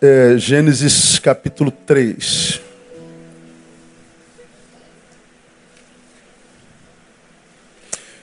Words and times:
é, 0.00 0.36
Gênesis 0.36 1.18
capítulo 1.18 1.70
3. 1.70 2.60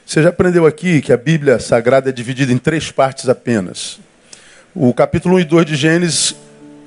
Você 0.06 0.22
já 0.22 0.30
aprendeu 0.30 0.68
aqui 0.68 1.02
que 1.02 1.12
a 1.12 1.18
Bíblia 1.18 1.60
Sagrada 1.60 2.10
é 2.10 2.12
dividida 2.12 2.54
em 2.54 2.58
três 2.58 2.92
partes 2.92 3.28
apenas. 3.28 4.00
O 4.76 4.94
capítulo 4.94 5.36
1 5.36 5.40
e 5.40 5.44
2 5.46 5.66
de 5.66 5.76
Gênesis 5.76 6.36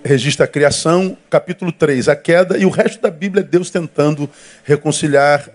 registra 0.04 0.44
a 0.44 0.48
criação, 0.48 1.18
capítulo 1.28 1.72
3, 1.72 2.08
a 2.08 2.14
queda, 2.14 2.56
e 2.56 2.64
o 2.64 2.70
resto 2.70 3.02
da 3.02 3.10
Bíblia 3.10 3.42
é 3.42 3.44
Deus 3.44 3.70
tentando 3.70 4.30
reconciliar 4.62 5.48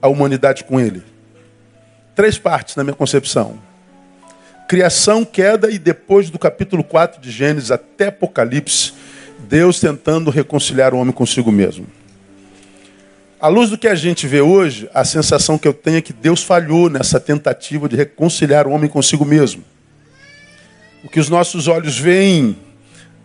a 0.00 0.08
humanidade 0.08 0.64
com 0.64 0.80
ele. 0.80 1.02
Três 2.14 2.38
partes 2.38 2.76
na 2.76 2.82
minha 2.82 2.96
concepção. 2.96 3.67
Criação, 4.68 5.24
queda 5.24 5.70
e 5.70 5.78
depois 5.78 6.28
do 6.28 6.38
capítulo 6.38 6.84
4 6.84 7.22
de 7.22 7.30
Gênesis 7.30 7.70
até 7.70 8.08
Apocalipse, 8.08 8.92
Deus 9.48 9.80
tentando 9.80 10.30
reconciliar 10.30 10.92
o 10.92 10.98
homem 10.98 11.10
consigo 11.10 11.50
mesmo. 11.50 11.86
À 13.40 13.48
luz 13.48 13.70
do 13.70 13.78
que 13.78 13.88
a 13.88 13.94
gente 13.94 14.26
vê 14.26 14.42
hoje, 14.42 14.86
a 14.92 15.06
sensação 15.06 15.56
que 15.56 15.66
eu 15.66 15.72
tenho 15.72 15.96
é 15.96 16.02
que 16.02 16.12
Deus 16.12 16.42
falhou 16.42 16.90
nessa 16.90 17.18
tentativa 17.18 17.88
de 17.88 17.96
reconciliar 17.96 18.66
o 18.66 18.72
homem 18.72 18.90
consigo 18.90 19.24
mesmo. 19.24 19.64
O 21.02 21.08
que 21.08 21.18
os 21.18 21.30
nossos 21.30 21.66
olhos 21.66 21.96
veem 21.96 22.54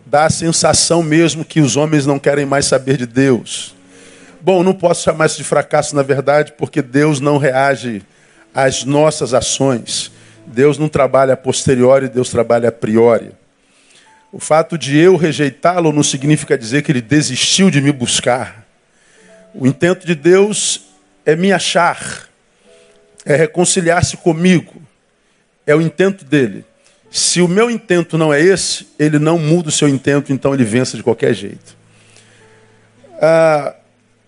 dá 0.06 0.24
a 0.24 0.30
sensação 0.30 1.02
mesmo 1.02 1.44
que 1.44 1.60
os 1.60 1.76
homens 1.76 2.06
não 2.06 2.18
querem 2.18 2.46
mais 2.46 2.64
saber 2.64 2.96
de 2.96 3.04
Deus. 3.04 3.74
Bom, 4.40 4.62
não 4.62 4.72
posso 4.72 5.02
chamar 5.02 5.26
isso 5.26 5.36
de 5.36 5.44
fracasso, 5.44 5.94
na 5.94 6.02
verdade, 6.02 6.54
porque 6.56 6.80
Deus 6.80 7.20
não 7.20 7.36
reage 7.36 8.02
às 8.54 8.82
nossas 8.84 9.34
ações. 9.34 10.13
Deus 10.46 10.78
não 10.78 10.88
trabalha 10.88 11.34
a 11.34 11.36
posteriori, 11.36 12.08
Deus 12.08 12.30
trabalha 12.30 12.68
a 12.68 12.72
priori. 12.72 13.32
O 14.32 14.40
fato 14.40 14.76
de 14.76 14.98
eu 14.98 15.16
rejeitá-lo 15.16 15.92
não 15.92 16.02
significa 16.02 16.58
dizer 16.58 16.82
que 16.82 16.90
ele 16.90 17.00
desistiu 17.00 17.70
de 17.70 17.80
me 17.80 17.92
buscar. 17.92 18.66
O 19.54 19.66
intento 19.66 20.06
de 20.06 20.14
Deus 20.14 20.86
é 21.24 21.36
me 21.36 21.52
achar, 21.52 22.28
é 23.24 23.36
reconciliar-se 23.36 24.16
comigo. 24.16 24.82
É 25.66 25.74
o 25.74 25.80
intento 25.80 26.24
dele. 26.24 26.64
Se 27.10 27.40
o 27.40 27.46
meu 27.46 27.70
intento 27.70 28.18
não 28.18 28.34
é 28.34 28.40
esse, 28.40 28.88
ele 28.98 29.20
não 29.20 29.38
muda 29.38 29.68
o 29.68 29.72
seu 29.72 29.88
intento, 29.88 30.32
então 30.32 30.52
ele 30.52 30.64
vence 30.64 30.96
de 30.96 31.02
qualquer 31.02 31.32
jeito. 31.32 31.76
Ah, 33.22 33.76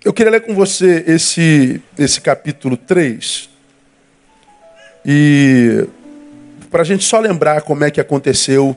eu 0.05 0.13
queria 0.13 0.31
ler 0.31 0.41
com 0.43 0.55
você 0.55 1.03
esse, 1.05 1.83
esse 1.99 2.21
capítulo 2.21 2.77
3. 2.77 3.51
E 5.05 5.85
para 6.77 6.83
a 6.83 6.85
gente 6.85 7.07
só 7.07 7.19
lembrar 7.19 7.63
como 7.63 7.85
é 7.85 7.91
que 7.91 8.03
aconteceu 8.03 8.77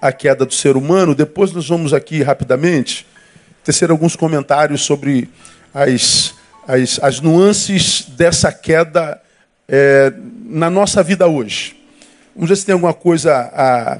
a 0.00 0.12
queda 0.12 0.46
do 0.46 0.54
ser 0.54 0.76
humano, 0.76 1.16
depois 1.16 1.50
nós 1.50 1.68
vamos 1.68 1.92
aqui 1.92 2.22
rapidamente 2.22 3.04
tecer 3.64 3.90
alguns 3.90 4.14
comentários 4.14 4.82
sobre 4.82 5.28
as, 5.74 6.32
as, 6.68 7.00
as 7.02 7.20
nuances 7.20 8.02
dessa 8.10 8.52
queda 8.52 9.20
é, 9.68 10.12
na 10.44 10.70
nossa 10.70 11.02
vida 11.02 11.26
hoje. 11.26 11.74
Vamos 12.36 12.50
ver 12.50 12.56
se 12.56 12.64
tem 12.64 12.72
alguma 12.72 12.94
coisa 12.94 13.34
a, 13.34 13.98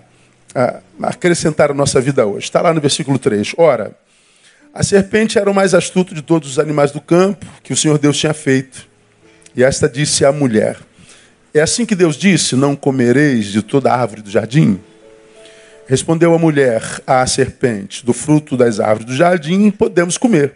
a, 0.54 0.80
a 1.02 1.08
acrescentar 1.08 1.72
à 1.72 1.74
nossa 1.74 2.00
vida 2.00 2.24
hoje. 2.24 2.44
Está 2.44 2.62
lá 2.62 2.72
no 2.72 2.80
versículo 2.80 3.18
3. 3.18 3.54
Ora, 3.58 3.90
a 4.72 4.84
serpente 4.84 5.40
era 5.40 5.50
o 5.50 5.54
mais 5.54 5.74
astuto 5.74 6.14
de 6.14 6.22
todos 6.22 6.48
os 6.52 6.58
animais 6.60 6.92
do 6.92 7.00
campo 7.00 7.44
que 7.64 7.72
o 7.72 7.76
Senhor 7.76 7.98
Deus 7.98 8.16
tinha 8.16 8.32
feito. 8.32 8.86
E 9.56 9.64
esta 9.64 9.88
disse 9.88 10.24
à 10.24 10.30
mulher: 10.30 10.76
É 11.52 11.60
assim 11.60 11.84
que 11.84 11.94
Deus 11.94 12.16
disse: 12.16 12.54
Não 12.54 12.76
comereis 12.76 13.46
de 13.46 13.62
toda 13.62 13.92
árvore 13.92 14.22
do 14.22 14.30
jardim? 14.30 14.78
Respondeu 15.86 16.32
a 16.32 16.38
mulher 16.38 16.82
à 17.04 17.26
serpente: 17.26 18.06
Do 18.06 18.12
fruto 18.12 18.56
das 18.56 18.78
árvores 18.78 19.06
do 19.06 19.16
jardim 19.16 19.70
podemos 19.70 20.16
comer. 20.16 20.54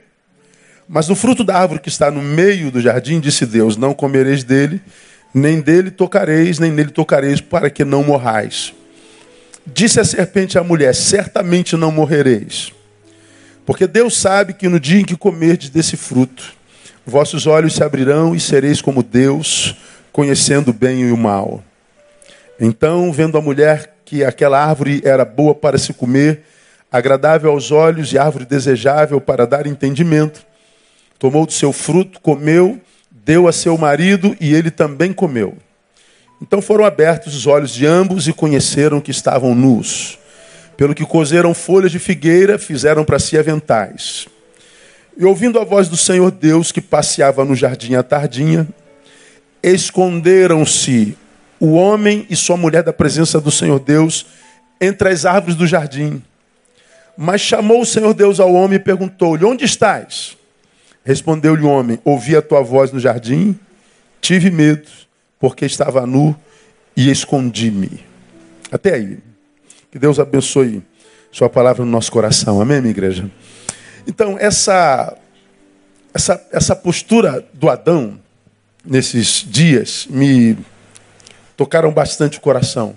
Mas 0.88 1.08
do 1.08 1.16
fruto 1.16 1.42
da 1.42 1.58
árvore 1.58 1.80
que 1.80 1.88
está 1.88 2.10
no 2.10 2.22
meio 2.22 2.70
do 2.70 2.80
jardim, 2.80 3.18
disse 3.18 3.44
Deus: 3.44 3.76
Não 3.76 3.92
comereis 3.92 4.44
dele, 4.44 4.80
nem 5.34 5.60
dele 5.60 5.90
tocareis, 5.90 6.60
nem 6.60 6.70
nele 6.70 6.90
tocareis, 6.90 7.40
para 7.40 7.68
que 7.68 7.84
não 7.84 8.04
morrais. 8.04 8.72
Disse 9.66 9.98
a 9.98 10.04
serpente 10.04 10.56
à 10.56 10.62
mulher: 10.62 10.94
Certamente 10.94 11.76
não 11.76 11.90
morrereis. 11.90 12.72
Porque 13.66 13.88
Deus 13.88 14.16
sabe 14.16 14.52
que 14.52 14.68
no 14.68 14.78
dia 14.78 15.00
em 15.00 15.04
que 15.04 15.16
comerdes 15.16 15.70
desse 15.70 15.96
fruto, 15.96 16.52
vossos 17.04 17.46
olhos 17.46 17.74
se 17.74 17.82
abrirão 17.82 18.34
e 18.34 18.38
sereis 18.38 18.80
como 18.80 19.02
Deus, 19.02 19.74
conhecendo 20.14 20.68
o 20.68 20.72
bem 20.72 21.00
e 21.00 21.10
o 21.10 21.16
mal. 21.16 21.60
Então, 22.60 23.12
vendo 23.12 23.36
a 23.36 23.42
mulher 23.42 23.96
que 24.04 24.22
aquela 24.22 24.64
árvore 24.64 25.02
era 25.04 25.24
boa 25.24 25.56
para 25.56 25.76
se 25.76 25.92
comer, 25.92 26.44
agradável 26.88 27.50
aos 27.50 27.72
olhos 27.72 28.12
e 28.12 28.18
árvore 28.18 28.44
desejável 28.44 29.20
para 29.20 29.44
dar 29.44 29.66
entendimento, 29.66 30.46
tomou 31.18 31.44
do 31.44 31.52
seu 31.52 31.72
fruto, 31.72 32.20
comeu, 32.20 32.80
deu 33.10 33.48
a 33.48 33.52
seu 33.52 33.76
marido 33.76 34.36
e 34.40 34.54
ele 34.54 34.70
também 34.70 35.12
comeu. 35.12 35.56
Então 36.40 36.62
foram 36.62 36.84
abertos 36.84 37.34
os 37.34 37.48
olhos 37.48 37.74
de 37.74 37.84
ambos 37.84 38.28
e 38.28 38.32
conheceram 38.32 39.00
que 39.00 39.10
estavam 39.10 39.52
nus. 39.52 40.16
Pelo 40.76 40.94
que 40.94 41.04
cozeram 41.04 41.52
folhas 41.52 41.90
de 41.90 41.98
figueira, 41.98 42.56
fizeram 42.56 43.04
para 43.04 43.18
si 43.18 43.36
aventais. 43.36 44.28
E 45.16 45.24
ouvindo 45.24 45.58
a 45.58 45.64
voz 45.64 45.88
do 45.88 45.96
Senhor 45.96 46.30
Deus 46.30 46.70
que 46.70 46.80
passeava 46.80 47.44
no 47.44 47.56
jardim 47.56 47.96
à 47.96 48.02
tardinha, 48.04 48.68
esconderam-se 49.70 51.16
o 51.58 51.72
homem 51.72 52.26
e 52.28 52.36
sua 52.36 52.56
mulher 52.56 52.82
da 52.82 52.92
presença 52.92 53.40
do 53.40 53.50
Senhor 53.50 53.80
Deus 53.80 54.26
entre 54.80 55.08
as 55.08 55.24
árvores 55.24 55.56
do 55.56 55.66
jardim. 55.66 56.22
Mas 57.16 57.40
chamou 57.40 57.80
o 57.80 57.86
Senhor 57.86 58.12
Deus 58.12 58.40
ao 58.40 58.52
homem 58.52 58.76
e 58.76 58.80
perguntou-lhe: 58.80 59.44
Onde 59.44 59.64
estás? 59.64 60.36
Respondeu-lhe 61.04 61.62
o 61.62 61.68
homem: 61.68 61.98
Ouvi 62.04 62.36
a 62.36 62.42
tua 62.42 62.62
voz 62.62 62.92
no 62.92 63.00
jardim, 63.00 63.58
tive 64.20 64.50
medo, 64.50 64.88
porque 65.38 65.64
estava 65.64 66.06
nu 66.06 66.36
e 66.96 67.10
escondi-me. 67.10 68.04
Até 68.70 68.94
aí. 68.94 69.18
Que 69.90 69.98
Deus 69.98 70.18
abençoe 70.18 70.82
Sua 71.30 71.48
palavra 71.48 71.84
no 71.84 71.90
nosso 71.90 72.10
coração. 72.10 72.60
Amém, 72.60 72.80
minha 72.80 72.90
igreja? 72.90 73.30
Então, 74.06 74.36
essa, 74.38 75.16
essa, 76.12 76.46
essa 76.52 76.76
postura 76.76 77.46
do 77.52 77.70
Adão, 77.70 78.18
nesses 78.84 79.44
dias, 79.48 80.06
me 80.08 80.58
tocaram 81.56 81.90
bastante 81.90 82.38
o 82.38 82.40
coração. 82.40 82.94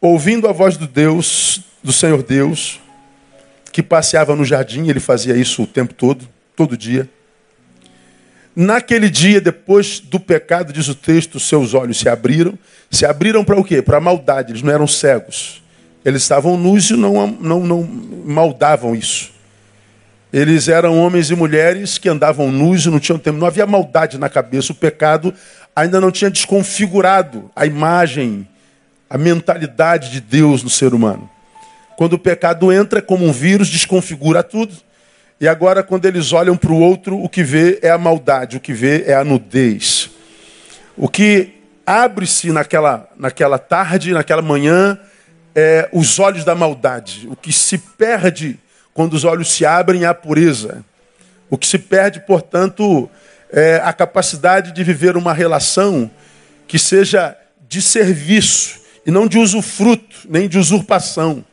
Ouvindo 0.00 0.48
a 0.48 0.52
voz 0.52 0.76
do 0.76 0.86
Deus, 0.86 1.60
do 1.82 1.92
Senhor 1.92 2.22
Deus, 2.22 2.80
que 3.72 3.82
passeava 3.82 4.36
no 4.36 4.44
jardim, 4.44 4.88
ele 4.88 5.00
fazia 5.00 5.36
isso 5.36 5.62
o 5.62 5.66
tempo 5.66 5.94
todo, 5.94 6.28
todo 6.54 6.76
dia. 6.76 7.08
Naquele 8.54 9.08
dia, 9.08 9.40
depois 9.40 9.98
do 9.98 10.20
pecado, 10.20 10.72
diz 10.72 10.88
o 10.88 10.94
texto, 10.94 11.40
seus 11.40 11.72
olhos 11.72 11.98
se 11.98 12.08
abriram. 12.08 12.58
Se 12.90 13.06
abriram 13.06 13.42
para 13.42 13.58
o 13.58 13.64
quê? 13.64 13.80
Para 13.80 13.96
a 13.96 14.00
maldade. 14.00 14.52
Eles 14.52 14.62
não 14.62 14.72
eram 14.72 14.86
cegos. 14.86 15.62
Eles 16.04 16.22
estavam 16.22 16.58
nus 16.58 16.90
e 16.90 16.92
não, 16.94 17.26
não, 17.26 17.60
não 17.60 17.82
maldavam 18.26 18.94
isso. 18.94 19.32
Eles 20.32 20.66
eram 20.66 20.98
homens 20.98 21.30
e 21.30 21.36
mulheres 21.36 21.98
que 21.98 22.08
andavam 22.08 22.50
nus 22.50 22.86
e 22.86 22.90
não 22.90 22.98
tinham 22.98 23.18
tempo. 23.18 23.38
Não 23.38 23.46
havia 23.46 23.66
maldade 23.66 24.18
na 24.18 24.30
cabeça. 24.30 24.72
O 24.72 24.74
pecado 24.74 25.34
ainda 25.76 26.00
não 26.00 26.10
tinha 26.10 26.30
desconfigurado 26.30 27.50
a 27.54 27.66
imagem, 27.66 28.48
a 29.10 29.18
mentalidade 29.18 30.10
de 30.10 30.20
Deus 30.20 30.62
no 30.62 30.70
ser 30.70 30.94
humano. 30.94 31.28
Quando 31.96 32.14
o 32.14 32.18
pecado 32.18 32.72
entra 32.72 33.02
como 33.02 33.26
um 33.26 33.32
vírus, 33.32 33.68
desconfigura 33.68 34.42
tudo. 34.42 34.74
E 35.38 35.46
agora, 35.46 35.82
quando 35.82 36.06
eles 36.06 36.32
olham 36.32 36.56
para 36.56 36.72
o 36.72 36.80
outro, 36.80 37.22
o 37.22 37.28
que 37.28 37.42
vê 37.42 37.78
é 37.82 37.90
a 37.90 37.98
maldade, 37.98 38.56
o 38.56 38.60
que 38.60 38.72
vê 38.72 39.04
é 39.06 39.14
a 39.14 39.24
nudez. 39.24 40.10
O 40.96 41.08
que 41.08 41.60
abre-se 41.84 42.50
naquela, 42.52 43.08
naquela 43.18 43.58
tarde, 43.58 44.12
naquela 44.12 44.40
manhã, 44.40 44.98
é 45.54 45.88
os 45.92 46.18
olhos 46.18 46.44
da 46.44 46.54
maldade. 46.54 47.28
O 47.28 47.36
que 47.36 47.52
se 47.52 47.76
perde 47.76 48.58
quando 48.94 49.14
os 49.14 49.24
olhos 49.24 49.50
se 49.52 49.64
abrem 49.64 50.04
a 50.04 50.14
pureza. 50.14 50.84
O 51.48 51.58
que 51.58 51.66
se 51.66 51.78
perde, 51.78 52.20
portanto, 52.20 53.10
é 53.50 53.80
a 53.84 53.92
capacidade 53.92 54.72
de 54.72 54.82
viver 54.82 55.16
uma 55.16 55.32
relação 55.32 56.10
que 56.66 56.78
seja 56.78 57.36
de 57.68 57.82
serviço 57.82 58.80
e 59.04 59.10
não 59.10 59.26
de 59.26 59.38
usufruto, 59.38 60.16
nem 60.28 60.48
de 60.48 60.58
usurpação. 60.58 61.44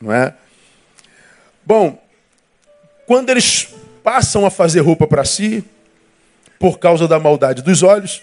Não 0.00 0.12
é? 0.12 0.34
Bom, 1.64 2.00
quando 3.06 3.30
eles 3.30 3.68
passam 4.02 4.46
a 4.46 4.50
fazer 4.50 4.80
roupa 4.80 5.06
para 5.06 5.24
si, 5.24 5.64
por 6.58 6.78
causa 6.78 7.08
da 7.08 7.18
maldade 7.18 7.62
dos 7.62 7.82
olhos, 7.82 8.22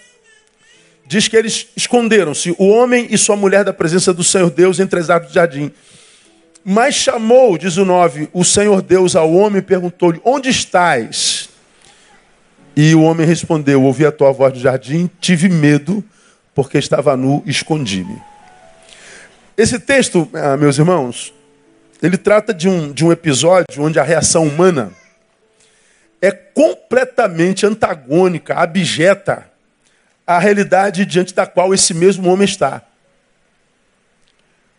diz 1.06 1.28
que 1.28 1.36
eles 1.36 1.68
esconderam-se, 1.76 2.54
o 2.58 2.68
homem 2.68 3.06
e 3.10 3.18
sua 3.18 3.36
mulher, 3.36 3.64
da 3.64 3.72
presença 3.72 4.12
do 4.12 4.24
Senhor 4.24 4.50
Deus 4.50 4.80
entre 4.80 4.98
as 5.00 5.10
árvores 5.10 5.32
do 5.32 5.34
jardim. 5.34 5.72
Mas 6.64 6.94
chamou, 6.94 7.58
diz 7.58 7.76
o 7.76 7.84
9, 7.84 8.30
o 8.32 8.42
Senhor 8.42 8.80
Deus 8.80 9.14
ao 9.14 9.30
homem 9.32 9.58
e 9.58 9.62
perguntou-lhe: 9.62 10.20
Onde 10.24 10.48
estás? 10.48 11.50
E 12.74 12.94
o 12.94 13.02
homem 13.02 13.26
respondeu: 13.26 13.82
Ouvi 13.82 14.06
a 14.06 14.12
tua 14.12 14.32
voz 14.32 14.54
no 14.54 14.60
jardim, 14.60 15.10
tive 15.20 15.48
medo, 15.48 16.02
porque 16.54 16.78
estava 16.78 17.16
nu 17.16 17.42
escondi-me. 17.44 18.20
Esse 19.56 19.78
texto, 19.78 20.28
ah, 20.32 20.56
meus 20.56 20.78
irmãos, 20.78 21.34
ele 22.02 22.16
trata 22.16 22.54
de 22.54 22.68
um, 22.68 22.92
de 22.92 23.04
um 23.04 23.12
episódio 23.12 23.82
onde 23.82 23.98
a 23.98 24.02
reação 24.02 24.44
humana 24.44 24.90
é 26.20 26.30
completamente 26.32 27.66
antagônica, 27.66 28.54
abjeta 28.54 29.46
à 30.26 30.38
realidade 30.38 31.04
diante 31.04 31.34
da 31.34 31.46
qual 31.46 31.74
esse 31.74 31.92
mesmo 31.92 32.30
homem 32.30 32.46
está. 32.46 32.82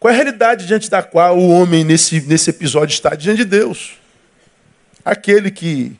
Qual 0.05 0.11
é 0.11 0.13
a 0.13 0.17
realidade 0.17 0.67
diante 0.67 0.87
da 0.87 1.01
qual 1.01 1.35
o 1.35 1.49
homem 1.49 1.83
nesse, 1.83 2.21
nesse 2.21 2.51
episódio 2.51 2.93
está? 2.93 3.15
Diante 3.15 3.37
de 3.37 3.45
Deus. 3.45 3.93
Aquele 5.03 5.49
que 5.49 5.93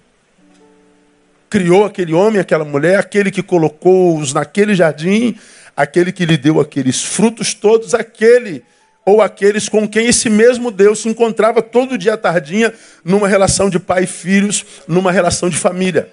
criou 1.50 1.86
aquele 1.86 2.14
homem, 2.14 2.40
aquela 2.40 2.64
mulher, 2.64 3.00
aquele 3.00 3.32
que 3.32 3.42
colocou-os 3.42 4.32
naquele 4.32 4.76
jardim, 4.76 5.36
aquele 5.76 6.12
que 6.12 6.24
lhe 6.24 6.38
deu 6.38 6.60
aqueles 6.60 7.02
frutos 7.02 7.56
todos, 7.56 7.96
aquele 7.96 8.64
ou 9.04 9.24
aqueles 9.24 9.68
com 9.68 9.88
quem 9.88 10.06
esse 10.06 10.30
mesmo 10.30 10.70
Deus 10.70 11.00
se 11.00 11.10
encontrava 11.10 11.60
todo 11.60 11.98
dia 11.98 12.14
à 12.14 12.18
tardinha 12.18 12.72
numa 13.04 13.28
relação 13.28 13.72
de 13.72 13.80
pai 13.80 14.04
e 14.04 14.06
filhos, 14.06 14.64
numa 14.88 15.12
relação 15.12 15.50
de 15.50 15.58
família. 15.58 16.12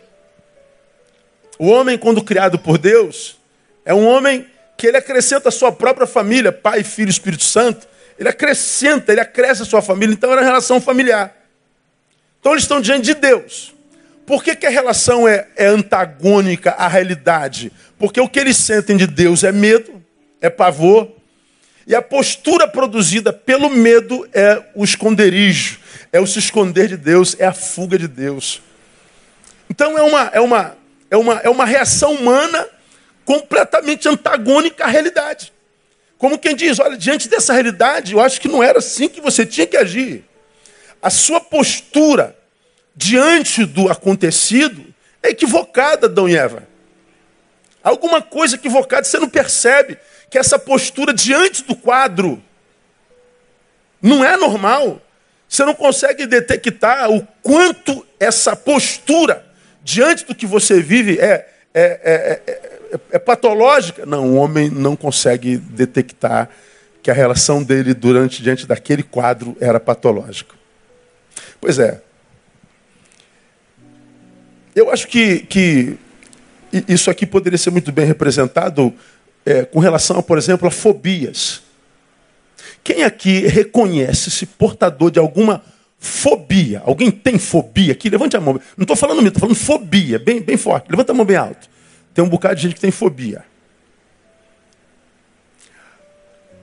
O 1.58 1.66
homem, 1.66 1.98
quando 1.98 2.24
criado 2.24 2.58
por 2.58 2.78
Deus, 2.78 3.36
é 3.84 3.92
um 3.92 4.06
homem 4.06 4.46
que 4.76 4.86
ele 4.86 4.96
acrescenta 4.96 5.48
a 5.48 5.52
sua 5.52 5.72
própria 5.72 6.06
família, 6.06 6.50
pai, 6.50 6.82
filho, 6.82 7.10
Espírito 7.10 7.44
Santo. 7.44 7.86
Ele 8.18 8.28
acrescenta, 8.28 9.12
ele 9.12 9.20
acresce 9.20 9.62
a 9.62 9.64
sua 9.64 9.82
família, 9.82 10.12
então 10.12 10.30
era 10.30 10.40
uma 10.40 10.46
relação 10.46 10.80
familiar. 10.80 11.34
Então 12.40 12.52
eles 12.52 12.64
estão 12.64 12.80
diante 12.80 13.04
de 13.04 13.14
Deus. 13.14 13.74
Por 14.26 14.42
que, 14.42 14.54
que 14.54 14.66
a 14.66 14.70
relação 14.70 15.26
é, 15.26 15.46
é 15.56 15.66
antagônica 15.66 16.70
à 16.72 16.88
realidade? 16.88 17.72
Porque 17.98 18.20
o 18.20 18.28
que 18.28 18.38
eles 18.38 18.56
sentem 18.56 18.96
de 18.96 19.06
Deus 19.06 19.44
é 19.44 19.52
medo, 19.52 20.02
é 20.40 20.48
pavor, 20.48 21.10
e 21.86 21.94
a 21.94 22.02
postura 22.02 22.68
produzida 22.68 23.32
pelo 23.32 23.68
medo 23.68 24.28
é 24.32 24.62
o 24.74 24.84
esconderijo, 24.84 25.78
é 26.12 26.20
o 26.20 26.26
se 26.26 26.38
esconder 26.38 26.88
de 26.88 26.96
Deus, 26.96 27.36
é 27.38 27.46
a 27.46 27.52
fuga 27.52 27.98
de 27.98 28.06
Deus. 28.06 28.62
Então 29.68 29.98
é 29.98 30.02
uma, 30.02 30.30
é 30.32 30.40
uma, 30.40 30.76
é 31.10 31.16
uma, 31.16 31.34
é 31.40 31.50
uma 31.50 31.64
reação 31.64 32.14
humana 32.14 32.68
completamente 33.24 34.08
antagônica 34.08 34.84
à 34.84 34.88
realidade. 34.88 35.52
Como 36.18 36.38
quem 36.38 36.54
diz, 36.54 36.78
olha, 36.78 36.96
diante 36.96 37.28
dessa 37.28 37.52
realidade, 37.52 38.12
eu 38.12 38.20
acho 38.20 38.40
que 38.40 38.48
não 38.48 38.62
era 38.62 38.78
assim 38.78 39.08
que 39.08 39.20
você 39.20 39.44
tinha 39.44 39.66
que 39.66 39.76
agir. 39.76 40.24
A 41.02 41.10
sua 41.10 41.40
postura 41.40 42.36
diante 42.94 43.64
do 43.64 43.90
acontecido 43.90 44.84
é 45.22 45.30
equivocada, 45.30 46.06
Adão 46.06 46.28
e 46.28 46.36
Eva. 46.36 46.66
Alguma 47.82 48.22
coisa 48.22 48.54
equivocada, 48.54 49.02
você 49.02 49.18
não 49.18 49.28
percebe 49.28 49.98
que 50.30 50.38
essa 50.38 50.58
postura 50.58 51.12
diante 51.12 51.64
do 51.64 51.74
quadro 51.74 52.42
não 54.00 54.24
é 54.24 54.36
normal. 54.36 55.00
Você 55.48 55.64
não 55.64 55.74
consegue 55.74 56.26
detectar 56.26 57.10
o 57.10 57.26
quanto 57.42 58.06
essa 58.18 58.56
postura 58.56 59.44
diante 59.82 60.24
do 60.24 60.34
que 60.34 60.46
você 60.46 60.80
vive 60.80 61.18
é, 61.18 61.48
é, 61.74 61.82
é, 61.82 62.42
é, 62.46 62.71
é 63.10 63.18
patológica. 63.18 64.06
Não, 64.06 64.32
o 64.32 64.36
homem 64.36 64.70
não 64.70 64.96
consegue 64.96 65.56
detectar 65.56 66.48
que 67.02 67.10
a 67.10 67.14
relação 67.14 67.62
dele 67.62 67.94
durante 67.94 68.42
diante 68.42 68.66
daquele 68.66 69.02
quadro 69.02 69.56
era 69.60 69.80
patológica. 69.80 70.54
Pois 71.60 71.78
é, 71.78 72.00
eu 74.74 74.90
acho 74.90 75.06
que, 75.08 75.40
que 75.40 75.98
isso 76.88 77.10
aqui 77.10 77.26
poderia 77.26 77.58
ser 77.58 77.70
muito 77.70 77.92
bem 77.92 78.06
representado 78.06 78.92
é, 79.44 79.64
com 79.64 79.78
relação, 79.78 80.22
por 80.22 80.38
exemplo, 80.38 80.66
a 80.66 80.70
fobias. 80.70 81.62
Quem 82.82 83.02
aqui 83.02 83.46
reconhece-se 83.46 84.46
portador 84.46 85.10
de 85.10 85.18
alguma 85.18 85.62
fobia? 85.98 86.82
Alguém 86.84 87.10
tem 87.10 87.38
fobia 87.38 87.92
aqui? 87.92 88.08
Levante 88.08 88.36
a 88.36 88.40
mão. 88.40 88.54
Não 88.76 88.82
estou 88.82 88.96
falando 88.96 89.22
mito, 89.22 89.36
estou 89.36 89.48
falando 89.48 89.56
fobia, 89.56 90.18
bem, 90.18 90.40
bem 90.40 90.56
forte. 90.56 90.90
Levanta 90.90 91.12
a 91.12 91.14
mão 91.14 91.24
bem 91.24 91.36
alto. 91.36 91.68
Tem 92.14 92.24
um 92.24 92.28
bocado 92.28 92.56
de 92.56 92.62
gente 92.62 92.74
que 92.74 92.80
tem 92.80 92.90
fobia. 92.90 93.44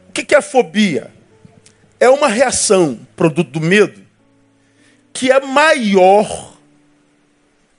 O 0.07 0.11
que 0.11 0.35
é 0.35 0.37
a 0.37 0.41
fobia? 0.41 1.11
É 1.99 2.09
uma 2.09 2.27
reação, 2.27 2.99
produto 3.15 3.49
do 3.49 3.61
medo, 3.61 4.05
que 5.13 5.31
é 5.31 5.39
maior 5.39 6.59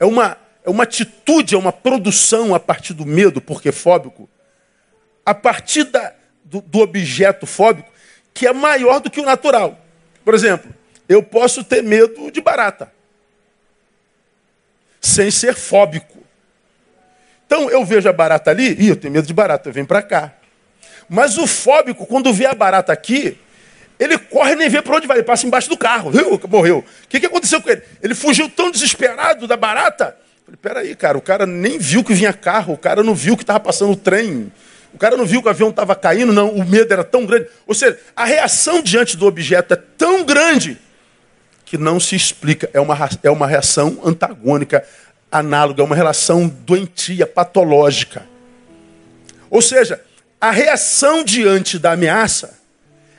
é 0.00 0.06
uma, 0.06 0.38
é 0.64 0.70
uma 0.70 0.84
atitude, 0.84 1.54
é 1.54 1.58
uma 1.58 1.70
produção 1.70 2.54
a 2.54 2.58
partir 2.58 2.94
do 2.94 3.04
medo, 3.04 3.38
porque 3.38 3.70
fóbico, 3.70 4.28
a 5.24 5.34
partir 5.34 5.84
da, 5.84 6.14
do, 6.42 6.62
do 6.62 6.78
objeto 6.80 7.46
fóbico, 7.46 7.92
que 8.32 8.46
é 8.46 8.52
maior 8.52 8.98
do 8.98 9.10
que 9.10 9.20
o 9.20 9.24
natural. 9.24 9.78
Por 10.24 10.34
exemplo, 10.34 10.74
eu 11.06 11.22
posso 11.22 11.62
ter 11.62 11.82
medo 11.82 12.30
de 12.30 12.40
barata, 12.40 12.90
sem 15.02 15.30
ser 15.30 15.54
fóbico. 15.54 16.19
Então 17.50 17.68
eu 17.68 17.84
vejo 17.84 18.08
a 18.08 18.12
barata 18.12 18.52
ali, 18.52 18.76
e 18.78 18.86
eu 18.90 18.94
tenho 18.94 19.12
medo 19.12 19.26
de 19.26 19.34
barata, 19.34 19.68
eu 19.68 19.72
venho 19.72 19.84
para 19.84 20.00
cá. 20.00 20.32
Mas 21.08 21.36
o 21.36 21.48
fóbico, 21.48 22.06
quando 22.06 22.32
vê 22.32 22.46
a 22.46 22.54
barata 22.54 22.92
aqui, 22.92 23.36
ele 23.98 24.16
corre 24.16 24.54
nem 24.54 24.68
vê 24.68 24.80
para 24.80 24.94
onde 24.94 25.08
vai, 25.08 25.16
ele 25.16 25.24
passa 25.24 25.48
embaixo 25.48 25.68
do 25.68 25.76
carro. 25.76 26.12
Morreu. 26.48 26.78
O 26.78 27.08
que, 27.08 27.18
que 27.18 27.26
aconteceu 27.26 27.60
com 27.60 27.68
ele? 27.68 27.82
Ele 28.00 28.14
fugiu 28.14 28.48
tão 28.48 28.70
desesperado 28.70 29.48
da 29.48 29.56
barata. 29.56 30.16
Falei, 30.44 30.58
peraí, 30.62 30.94
cara, 30.94 31.18
o 31.18 31.20
cara 31.20 31.44
nem 31.44 31.76
viu 31.76 32.04
que 32.04 32.14
vinha 32.14 32.32
carro, 32.32 32.74
o 32.74 32.78
cara 32.78 33.02
não 33.02 33.16
viu 33.16 33.36
que 33.36 33.42
estava 33.42 33.58
passando 33.58 33.94
o 33.94 33.96
trem. 33.96 34.52
O 34.94 34.98
cara 34.98 35.16
não 35.16 35.26
viu 35.26 35.42
que 35.42 35.48
o 35.48 35.50
avião 35.50 35.70
estava 35.70 35.96
caindo, 35.96 36.32
não. 36.32 36.50
O 36.50 36.64
medo 36.64 36.92
era 36.92 37.02
tão 37.02 37.26
grande. 37.26 37.48
Ou 37.66 37.74
seja, 37.74 37.98
a 38.14 38.24
reação 38.24 38.80
diante 38.80 39.16
do 39.16 39.26
objeto 39.26 39.74
é 39.74 39.76
tão 39.98 40.22
grande 40.22 40.78
que 41.64 41.76
não 41.76 41.98
se 41.98 42.14
explica. 42.14 42.70
É 42.72 42.80
uma, 42.80 42.96
é 43.24 43.30
uma 43.30 43.48
reação 43.48 44.00
antagônica, 44.04 44.84
análoga, 45.30 45.82
é 45.82 45.84
uma 45.84 45.96
relação 45.96 46.48
doentia, 46.48 47.26
patológica. 47.26 48.26
Ou 49.50 49.62
seja, 49.62 50.02
a 50.40 50.50
reação 50.50 51.22
diante 51.22 51.78
da 51.78 51.92
ameaça 51.92 52.58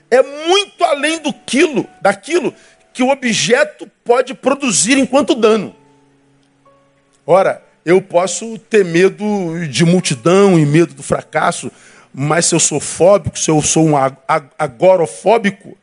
é 0.09 0.21
muito 0.21 0.83
além 0.83 1.19
do 1.19 1.31
quilo, 1.31 1.87
daquilo 2.01 2.53
que 2.93 3.01
o 3.01 3.09
objeto 3.09 3.89
pode 4.03 4.33
produzir 4.33 4.97
enquanto 4.97 5.35
dano. 5.35 5.75
Ora, 7.25 7.63
eu 7.85 8.01
posso 8.01 8.57
ter 8.57 8.83
medo 8.83 9.25
de 9.69 9.85
multidão 9.85 10.59
e 10.59 10.65
medo 10.65 10.93
do 10.93 11.03
fracasso, 11.03 11.71
mas 12.13 12.45
se 12.45 12.55
eu 12.55 12.59
sou 12.59 12.79
fóbico, 12.79 13.39
se 13.39 13.49
eu 13.49 13.61
sou 13.61 13.85
um 13.85 13.93
agorofóbico, 14.57 15.77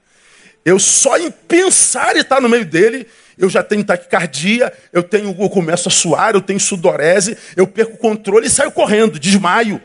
eu 0.64 0.78
só 0.78 1.16
em 1.16 1.30
pensar 1.30 2.16
e 2.16 2.20
estar 2.20 2.40
no 2.40 2.48
meio 2.48 2.66
dele, 2.66 3.06
eu 3.38 3.48
já 3.48 3.62
tenho 3.62 3.84
taquicardia, 3.84 4.72
eu 4.92 5.02
tenho, 5.02 5.34
eu 5.38 5.48
começo 5.48 5.88
a 5.88 5.92
suar, 5.92 6.34
eu 6.34 6.42
tenho 6.42 6.58
sudorese, 6.58 7.38
eu 7.56 7.66
perco 7.66 7.94
o 7.94 7.98
controle 7.98 8.48
e 8.48 8.50
saio 8.50 8.72
correndo, 8.72 9.18
desmaio. 9.18 9.80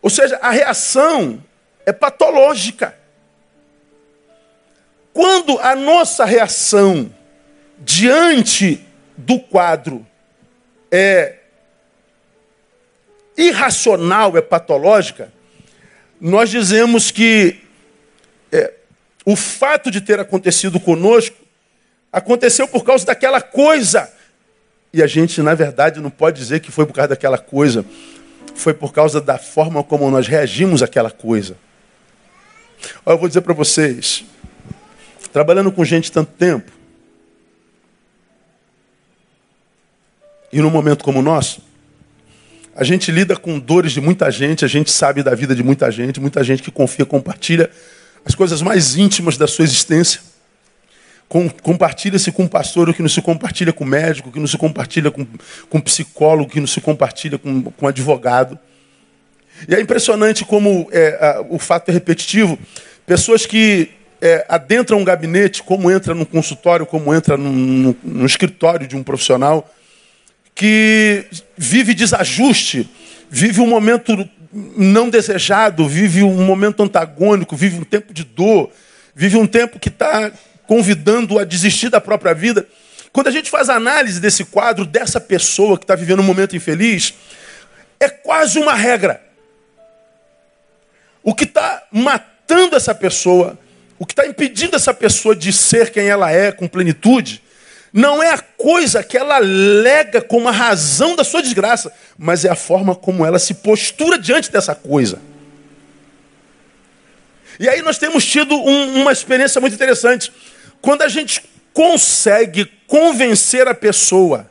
Ou 0.00 0.08
seja, 0.08 0.38
a 0.40 0.50
reação 0.50 1.42
é 1.84 1.92
patológica. 1.92 2.96
Quando 5.12 5.58
a 5.58 5.76
nossa 5.76 6.24
reação 6.24 7.12
diante 7.78 8.84
do 9.16 9.38
quadro 9.38 10.06
é 10.90 11.36
irracional, 13.36 14.36
é 14.36 14.40
patológica, 14.40 15.32
nós 16.20 16.48
dizemos 16.50 17.10
que 17.10 17.60
é, 18.50 18.72
o 19.26 19.34
fato 19.34 19.90
de 19.90 20.00
ter 20.00 20.20
acontecido 20.20 20.78
conosco 20.78 21.36
aconteceu 22.12 22.68
por 22.68 22.84
causa 22.84 23.04
daquela 23.04 23.42
coisa. 23.42 24.08
E 24.92 25.02
a 25.02 25.06
gente, 25.08 25.42
na 25.42 25.52
verdade, 25.52 26.00
não 26.00 26.10
pode 26.10 26.38
dizer 26.38 26.60
que 26.60 26.70
foi 26.70 26.86
por 26.86 26.92
causa 26.92 27.08
daquela 27.08 27.36
coisa. 27.36 27.84
Foi 28.54 28.72
por 28.72 28.92
causa 28.92 29.20
da 29.20 29.36
forma 29.36 29.82
como 29.82 30.08
nós 30.12 30.28
reagimos 30.28 30.80
àquela 30.80 31.10
coisa. 31.10 31.56
Olha, 33.04 33.14
eu 33.14 33.18
vou 33.18 33.26
dizer 33.26 33.40
para 33.40 33.52
vocês, 33.52 34.24
trabalhando 35.32 35.72
com 35.72 35.84
gente 35.84 36.12
tanto 36.12 36.30
tempo, 36.32 36.70
e 40.52 40.60
num 40.60 40.70
momento 40.70 41.02
como 41.02 41.18
o 41.18 41.22
nosso, 41.22 41.60
a 42.76 42.84
gente 42.84 43.10
lida 43.10 43.36
com 43.36 43.58
dores 43.58 43.90
de 43.90 44.00
muita 44.00 44.30
gente, 44.30 44.64
a 44.64 44.68
gente 44.68 44.92
sabe 44.92 45.22
da 45.22 45.34
vida 45.34 45.54
de 45.54 45.64
muita 45.64 45.90
gente, 45.90 46.20
muita 46.20 46.44
gente 46.44 46.62
que 46.62 46.70
confia, 46.70 47.04
compartilha 47.04 47.70
as 48.26 48.34
coisas 48.34 48.60
mais 48.60 48.96
íntimas 48.96 49.36
da 49.36 49.46
sua 49.46 49.64
existência. 49.64 50.20
Com, 51.28 51.48
compartilha-se 51.48 52.30
com 52.32 52.44
o 52.44 52.48
pastor 52.48 52.88
o 52.88 52.94
que 52.94 53.02
não 53.02 53.08
se 53.08 53.22
compartilha 53.22 53.72
com 53.72 53.84
médico, 53.84 54.28
o 54.28 54.32
que 54.32 54.40
não 54.40 54.46
se 54.46 54.58
compartilha 54.58 55.10
com, 55.10 55.24
com 55.70 55.80
psicólogo, 55.80 56.50
o 56.50 56.52
que 56.52 56.60
não 56.60 56.66
se 56.66 56.80
compartilha 56.80 57.38
com, 57.38 57.62
com 57.62 57.86
advogado. 57.86 58.58
E 59.68 59.74
é 59.74 59.80
impressionante 59.80 60.44
como 60.44 60.88
é, 60.92 61.18
a, 61.20 61.46
o 61.48 61.58
fato 61.58 61.88
é 61.88 61.92
repetitivo. 61.92 62.58
Pessoas 63.06 63.46
que 63.46 63.90
é, 64.20 64.44
adentram 64.48 64.98
um 64.98 65.04
gabinete, 65.04 65.62
como 65.62 65.90
entra 65.90 66.12
num 66.14 66.24
consultório, 66.24 66.84
como 66.84 67.14
entra 67.14 67.36
num 67.36 68.26
escritório 68.26 68.88
de 68.88 68.96
um 68.96 69.04
profissional, 69.04 69.72
que 70.54 71.26
vive 71.56 71.94
desajuste, 71.94 72.88
vive 73.30 73.60
um 73.60 73.66
momento 73.66 74.28
não 74.56 75.10
desejado, 75.10 75.86
vive 75.86 76.22
um 76.22 76.44
momento 76.44 76.82
antagônico, 76.82 77.54
vive 77.54 77.78
um 77.78 77.84
tempo 77.84 78.14
de 78.14 78.24
dor, 78.24 78.70
vive 79.14 79.36
um 79.36 79.46
tempo 79.46 79.78
que 79.78 79.88
está 79.88 80.32
convidando 80.66 81.38
a 81.38 81.44
desistir 81.44 81.90
da 81.90 82.00
própria 82.00 82.32
vida. 82.32 82.66
Quando 83.12 83.28
a 83.28 83.30
gente 83.30 83.50
faz 83.50 83.68
análise 83.68 84.20
desse 84.20 84.44
quadro, 84.44 84.86
dessa 84.86 85.20
pessoa 85.20 85.78
que 85.78 85.84
está 85.84 85.94
vivendo 85.94 86.20
um 86.20 86.24
momento 86.24 86.56
infeliz, 86.56 87.14
é 88.00 88.08
quase 88.08 88.58
uma 88.58 88.74
regra. 88.74 89.22
O 91.22 91.34
que 91.34 91.44
está 91.44 91.82
matando 91.90 92.76
essa 92.76 92.94
pessoa, 92.94 93.58
o 93.98 94.06
que 94.06 94.12
está 94.12 94.26
impedindo 94.26 94.76
essa 94.76 94.94
pessoa 94.94 95.36
de 95.36 95.52
ser 95.52 95.90
quem 95.90 96.08
ela 96.08 96.30
é 96.30 96.52
com 96.52 96.66
plenitude, 96.68 97.42
não 97.96 98.22
é 98.22 98.30
a 98.30 98.38
coisa 98.38 99.02
que 99.02 99.16
ela 99.16 99.36
alega 99.36 100.20
como 100.20 100.46
a 100.48 100.52
razão 100.52 101.16
da 101.16 101.24
sua 101.24 101.40
desgraça, 101.40 101.90
mas 102.18 102.44
é 102.44 102.50
a 102.50 102.54
forma 102.54 102.94
como 102.94 103.24
ela 103.24 103.38
se 103.38 103.54
postura 103.54 104.18
diante 104.18 104.52
dessa 104.52 104.74
coisa. 104.74 105.18
E 107.58 107.66
aí 107.66 107.80
nós 107.80 107.96
temos 107.96 108.22
tido 108.26 108.54
um, 108.54 109.00
uma 109.00 109.12
experiência 109.12 109.62
muito 109.62 109.72
interessante. 109.72 110.30
Quando 110.82 111.00
a 111.00 111.08
gente 111.08 111.42
consegue 111.72 112.70
convencer 112.86 113.66
a 113.66 113.74
pessoa 113.74 114.46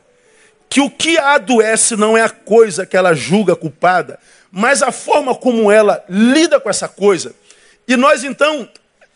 que 0.68 0.80
o 0.80 0.90
que 0.90 1.16
a 1.16 1.34
adoece 1.34 1.94
não 1.94 2.18
é 2.18 2.22
a 2.22 2.28
coisa 2.28 2.84
que 2.84 2.96
ela 2.96 3.14
julga 3.14 3.54
culpada, 3.54 4.18
mas 4.50 4.82
a 4.82 4.90
forma 4.90 5.36
como 5.36 5.70
ela 5.70 6.04
lida 6.08 6.58
com 6.58 6.68
essa 6.68 6.88
coisa. 6.88 7.32
E 7.86 7.96
nós 7.96 8.24
então 8.24 8.68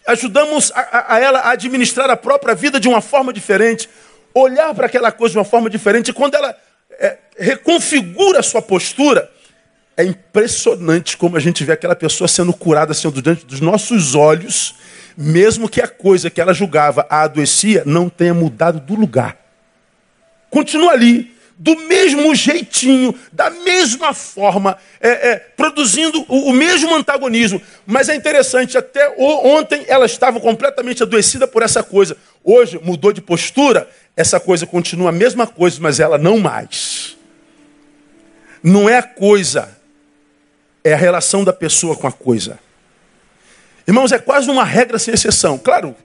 ajudamos 0.07 0.71
a, 0.73 1.15
a 1.15 1.19
ela 1.19 1.41
a 1.41 1.51
administrar 1.51 2.09
a 2.11 2.17
própria 2.17 2.55
vida 2.55 2.79
de 2.79 2.89
uma 2.89 3.01
forma 3.01 3.33
diferente, 3.33 3.89
olhar 4.35 4.75
para 4.75 4.87
aquela 4.87 5.13
coisa 5.13 5.33
de 5.33 5.39
uma 5.39 5.45
forma 5.45 5.69
diferente. 5.69 6.13
Quando 6.13 6.35
ela 6.35 6.57
é, 6.99 7.19
reconfigura 7.39 8.41
a 8.41 8.43
sua 8.43 8.63
postura, 8.63 9.31
é 9.97 10.05
impressionante 10.05 11.17
como 11.17 11.37
a 11.37 11.41
gente 11.41 11.65
vê 11.65 11.73
aquela 11.73 11.97
pessoa 11.97 12.27
sendo 12.27 12.53
curada, 12.53 12.95
diante 12.95 13.45
dos 13.45 13.61
nossos 13.61 14.15
olhos, 14.15 14.75
mesmo 15.17 15.69
que 15.69 15.81
a 15.81 15.89
coisa 15.89 16.31
que 16.31 16.41
ela 16.41 16.55
julgava 16.55 17.07
a 17.11 17.23
adoecia 17.23 17.83
não 17.85 18.09
tenha 18.09 18.33
mudado 18.33 18.81
do 18.81 18.95
lugar. 18.95 19.37
Continua 20.49 20.93
ali, 20.93 21.35
do 21.61 21.77
mesmo 21.77 22.35
jeitinho, 22.35 23.15
da 23.31 23.51
mesma 23.51 24.15
forma, 24.15 24.79
é, 24.99 25.09
é, 25.33 25.37
produzindo 25.37 26.25
o, 26.27 26.49
o, 26.49 26.53
mesmo 26.55 26.95
antagonismo. 26.95 27.61
Mas 27.85 28.09
é 28.09 28.17
interessante, 28.17 28.79
até 28.79 29.15
ontem 29.19 29.85
ela 29.87 30.07
estava 30.07 30.41
completamente 30.41 31.03
adoecida 31.03 31.47
por 31.47 31.63
essa 31.63 31.83
coisa. 31.83 32.17
Hoje 32.43 32.81
mudou 32.83 33.13
de 33.13 33.21
postura, 33.21 33.87
essa 34.17 34.39
coisa 34.39 34.67
continua 34.67 35.11
a 35.11 35.13
mesma 35.13 35.47
coisa, 35.47 35.79
mas 35.81 36.01
ela 36.01 36.19
não 36.19 36.39
mais. 36.39 37.17
Não 38.63 38.89
é 38.89 38.99
a 38.99 39.03
coisa, 39.03 39.77
é 40.85 40.93
a 40.93 40.97
relação 40.97 41.45
da 41.45 41.53
pessoa 41.53 41.97
com 41.97 42.07
a 42.07 42.13
coisa. 42.13 42.59
Irmãos, 43.87 44.13
é 44.13 44.19
quase 44.19 44.51
uma 44.51 44.65
regra 44.65 44.99
sem 44.99 45.15
exceção. 45.15 45.59
Claro, 45.59 45.97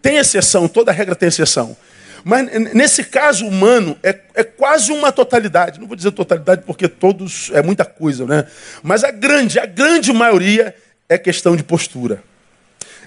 tem 0.00 0.16
exceção, 0.16 0.66
toda 0.66 0.92
regra 0.92 1.14
tem 1.14 1.28
exceção. 1.28 1.76
Mas 2.24 2.50
nesse 2.74 3.04
caso 3.04 3.46
humano, 3.46 3.96
é, 4.02 4.18
é 4.34 4.44
quase 4.44 4.90
uma 4.92 5.12
totalidade. 5.12 5.78
Não 5.78 5.86
vou 5.86 5.96
dizer 5.96 6.10
totalidade 6.12 6.62
porque 6.66 6.88
todos 6.88 7.50
é 7.52 7.62
muita 7.62 7.84
coisa, 7.84 8.26
né? 8.26 8.46
Mas 8.82 9.04
a 9.04 9.10
grande, 9.10 9.58
a 9.58 9.66
grande 9.66 10.12
maioria 10.12 10.74
é 11.08 11.16
questão 11.16 11.56
de 11.56 11.62
postura. 11.62 12.22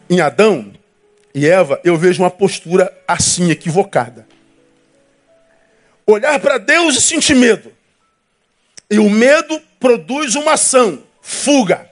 Em 0.10 0.22
Adão 0.22 0.72
e 1.34 1.48
Eva, 1.48 1.80
eu 1.84 1.98
vejo 1.98 2.24
uma 2.24 2.32
postura 2.32 2.92
assim, 3.08 3.52
equivocada. 3.52 4.26
Olhar 6.12 6.40
para 6.40 6.58
Deus 6.58 6.96
e 6.98 7.02
sentir 7.02 7.36
medo. 7.36 7.72
E 8.90 9.00
o 9.00 9.10
medo 9.10 9.62
produz 9.80 10.36
uma 10.36 10.54
ação, 10.54 11.02
fuga. 11.22 11.90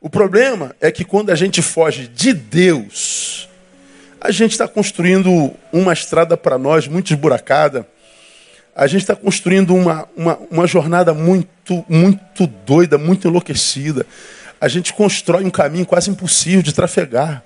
O 0.00 0.10
problema 0.10 0.74
é 0.80 0.90
que 0.90 1.04
quando 1.04 1.30
a 1.30 1.34
gente 1.34 1.62
foge 1.62 2.08
de 2.08 2.34
Deus, 2.34 3.48
a 4.20 4.30
gente 4.30 4.52
está 4.52 4.68
construindo 4.68 5.54
uma 5.72 5.92
estrada 5.92 6.36
para 6.36 6.58
nós 6.58 6.86
muito 6.86 7.12
esburacada. 7.12 7.88
A 8.74 8.86
gente 8.86 9.02
está 9.02 9.16
construindo 9.16 9.74
uma, 9.74 10.08
uma, 10.16 10.38
uma 10.50 10.66
jornada 10.66 11.14
muito, 11.14 11.84
muito 11.88 12.46
doida, 12.46 12.98
muito 12.98 13.28
enlouquecida. 13.28 14.04
A 14.60 14.68
gente 14.68 14.92
constrói 14.92 15.44
um 15.44 15.50
caminho 15.50 15.86
quase 15.86 16.10
impossível 16.10 16.62
de 16.62 16.74
trafegar. 16.74 17.42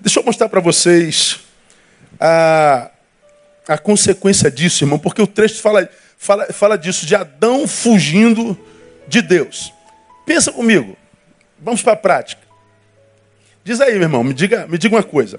Deixa 0.00 0.20
eu 0.20 0.24
mostrar 0.24 0.48
para 0.48 0.60
vocês 0.60 1.40
a, 2.18 2.90
a 3.68 3.78
consequência 3.78 4.50
disso, 4.50 4.84
irmão, 4.84 4.98
porque 4.98 5.22
o 5.22 5.26
trecho 5.26 5.60
fala, 5.60 5.88
fala, 6.16 6.46
fala 6.52 6.76
disso, 6.76 7.06
de 7.06 7.14
Adão 7.14 7.66
fugindo 7.66 8.58
de 9.06 9.22
Deus. 9.22 9.72
Pensa 10.26 10.52
comigo, 10.52 10.96
vamos 11.60 11.82
para 11.82 11.92
a 11.92 11.96
prática. 11.96 12.42
Diz 13.64 13.80
aí, 13.80 13.92
meu 13.92 14.02
irmão, 14.02 14.24
me 14.24 14.34
diga, 14.34 14.66
me 14.66 14.76
diga 14.76 14.96
uma 14.96 15.02
coisa. 15.02 15.38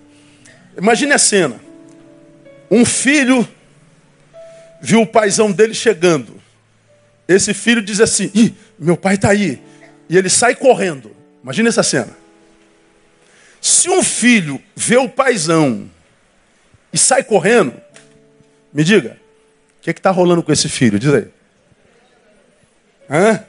Imagine 0.77 1.13
a 1.13 1.17
cena. 1.17 1.59
Um 2.71 2.85
filho 2.85 3.47
viu 4.81 5.01
o 5.01 5.07
paizão 5.07 5.51
dele 5.51 5.73
chegando. 5.73 6.41
Esse 7.27 7.53
filho 7.53 7.81
diz 7.81 7.99
assim: 7.99 8.31
Ih, 8.33 8.53
meu 8.79 8.97
pai 8.97 9.15
está 9.15 9.29
aí. 9.29 9.61
E 10.09 10.17
ele 10.17 10.29
sai 10.29 10.55
correndo. 10.55 11.15
Imagine 11.43 11.69
essa 11.69 11.83
cena. 11.83 12.15
Se 13.61 13.89
um 13.89 14.03
filho 14.03 14.61
vê 14.75 14.97
o 14.97 15.07
paizão 15.07 15.89
e 16.91 16.97
sai 16.97 17.23
correndo, 17.23 17.73
me 18.73 18.83
diga, 18.83 19.17
o 19.79 19.83
que 19.83 19.91
está 19.91 20.09
rolando 20.09 20.41
com 20.41 20.51
esse 20.51 20.67
filho? 20.67 20.97
Diz 20.97 21.13
aí. 21.13 21.27
Hã? 23.09 23.43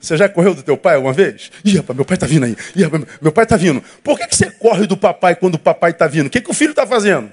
Você 0.00 0.18
já 0.18 0.28
correu 0.28 0.54
do 0.54 0.62
teu 0.62 0.76
pai 0.76 0.96
alguma 0.96 1.14
vez? 1.14 1.50
Ih, 1.64 1.76
rapaz, 1.76 1.96
meu 1.96 2.04
pai 2.04 2.16
está 2.16 2.26
vindo 2.26 2.44
aí. 2.44 2.56
Ih, 2.76 2.82
rapaz, 2.84 3.04
meu 3.22 3.32
pai 3.32 3.44
está 3.44 3.56
vindo. 3.56 3.82
Por 4.02 4.18
que, 4.18 4.26
que 4.26 4.36
você 4.36 4.50
corre 4.50 4.86
do 4.86 4.96
papai 4.96 5.34
quando 5.34 5.54
o 5.54 5.58
papai 5.58 5.92
está 5.92 6.06
vindo? 6.06 6.26
O 6.26 6.30
que, 6.30 6.42
que 6.42 6.50
o 6.50 6.54
filho 6.54 6.70
está 6.70 6.86
fazendo? 6.86 7.30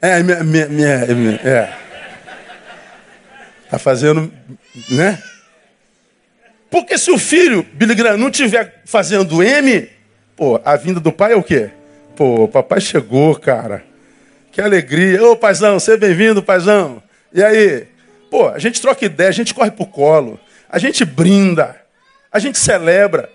É, 0.00 0.20
minha, 0.22 0.42
minha, 0.42 0.66
minha, 0.68 1.40
é. 1.44 1.72
Está 3.64 3.78
fazendo, 3.78 4.32
né? 4.90 5.22
Porque 6.68 6.98
se 6.98 7.10
o 7.10 7.18
filho, 7.18 7.64
Billy 7.74 7.94
Graham, 7.94 8.16
não 8.16 8.28
estiver 8.28 8.82
fazendo 8.84 9.42
M, 9.42 9.88
pô, 10.34 10.60
a 10.64 10.74
vinda 10.74 10.98
do 10.98 11.12
pai 11.12 11.34
é 11.34 11.36
o 11.36 11.42
quê? 11.42 11.70
Pô, 12.16 12.48
papai 12.48 12.80
chegou, 12.80 13.36
cara. 13.36 13.84
Que 14.52 14.60
alegria. 14.60 15.22
Ô, 15.24 15.34
paizão, 15.34 15.80
seja 15.80 15.98
bem-vindo, 15.98 16.42
paizão. 16.42 17.02
E 17.32 17.42
aí? 17.42 17.88
Pô, 18.30 18.48
a 18.48 18.58
gente 18.58 18.80
troca 18.80 19.04
ideia, 19.04 19.30
a 19.30 19.32
gente 19.32 19.52
corre 19.52 19.70
pro 19.70 19.86
colo 19.86 20.38
a 20.72 20.78
gente 20.78 21.04
brinda, 21.04 21.76
a 22.32 22.38
gente 22.38 22.58
celebra. 22.58 23.28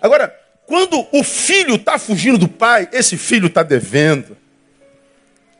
Agora, 0.00 0.36
quando 0.66 1.06
o 1.12 1.22
filho 1.22 1.76
está 1.76 1.96
fugindo 1.96 2.36
do 2.36 2.48
pai, 2.48 2.88
esse 2.92 3.16
filho 3.16 3.46
está 3.46 3.62
devendo. 3.62 4.36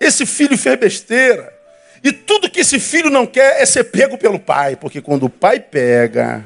Esse 0.01 0.27
filho 0.27 0.59
fez 0.59 0.77
besteira. 0.77 1.55
E 2.03 2.11
tudo 2.11 2.51
que 2.51 2.59
esse 2.59 2.81
filho 2.81 3.09
não 3.09 3.25
quer 3.25 3.63
é 3.63 3.65
ser 3.65 3.85
pego 3.85 4.19
pelo 4.19 4.41
pai, 4.41 4.75
porque 4.75 5.01
quando 5.01 5.27
o 5.27 5.31
pai 5.31 5.61
pega, 5.61 6.45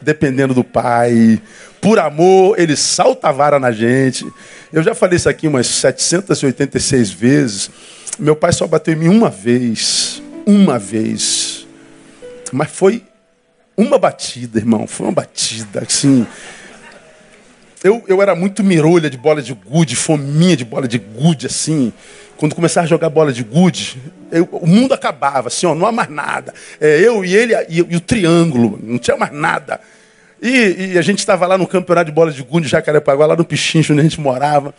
dependendo 0.00 0.54
do 0.54 0.64
pai, 0.64 1.40
por 1.80 1.98
amor, 1.98 2.58
ele 2.58 2.76
salta 2.76 3.28
a 3.28 3.32
vara 3.32 3.58
na 3.58 3.70
gente. 3.70 4.26
Eu 4.72 4.82
já 4.82 4.94
falei 4.94 5.16
isso 5.16 5.28
aqui 5.28 5.46
umas 5.46 5.66
786 5.66 7.10
vezes. 7.10 7.70
Meu 8.18 8.34
pai 8.34 8.52
só 8.52 8.66
bateu 8.66 8.94
em 8.94 8.96
mim 8.96 9.08
uma 9.08 9.30
vez. 9.30 10.22
Uma 10.46 10.78
vez. 10.78 11.66
Mas 12.52 12.70
foi 12.70 13.04
uma 13.76 13.98
batida, 13.98 14.58
irmão, 14.58 14.86
foi 14.86 15.06
uma 15.06 15.12
batida, 15.12 15.82
assim. 15.86 16.26
Eu, 17.86 18.02
eu 18.08 18.20
era 18.20 18.34
muito 18.34 18.64
mirolha 18.64 19.08
de 19.08 19.16
bola 19.16 19.40
de 19.40 19.54
gude, 19.54 19.94
fominha 19.94 20.56
de 20.56 20.64
bola 20.64 20.88
de 20.88 20.98
gude, 20.98 21.46
assim. 21.46 21.92
Quando 22.36 22.52
começava 22.52 22.84
a 22.84 22.88
jogar 22.88 23.08
bola 23.08 23.32
de 23.32 23.44
gude, 23.44 24.02
eu, 24.32 24.48
o 24.50 24.66
mundo 24.66 24.92
acabava, 24.92 25.46
assim, 25.46 25.66
ó, 25.66 25.74
não 25.74 25.86
há 25.86 25.92
mais 25.92 26.08
nada. 26.08 26.52
É, 26.80 26.98
eu 27.00 27.24
e 27.24 27.32
ele 27.32 27.54
e, 27.68 27.78
e, 27.88 27.96
o 27.96 28.00
triângulo, 28.00 28.76
não 28.82 28.98
tinha 28.98 29.16
mais 29.16 29.32
nada. 29.32 29.80
E, 30.42 30.94
e 30.94 30.98
a 30.98 31.02
gente 31.02 31.20
estava 31.20 31.46
lá 31.46 31.56
no 31.56 31.64
campeonato 31.64 32.06
de 32.06 32.12
bola 32.12 32.32
de 32.32 32.42
gude, 32.42 32.66
Jacarepaguá, 32.66 33.24
lá 33.24 33.36
no 33.36 33.44
Pichincho, 33.44 33.92
onde 33.92 34.00
a 34.00 34.04
gente 34.04 34.20
morava. 34.20 34.74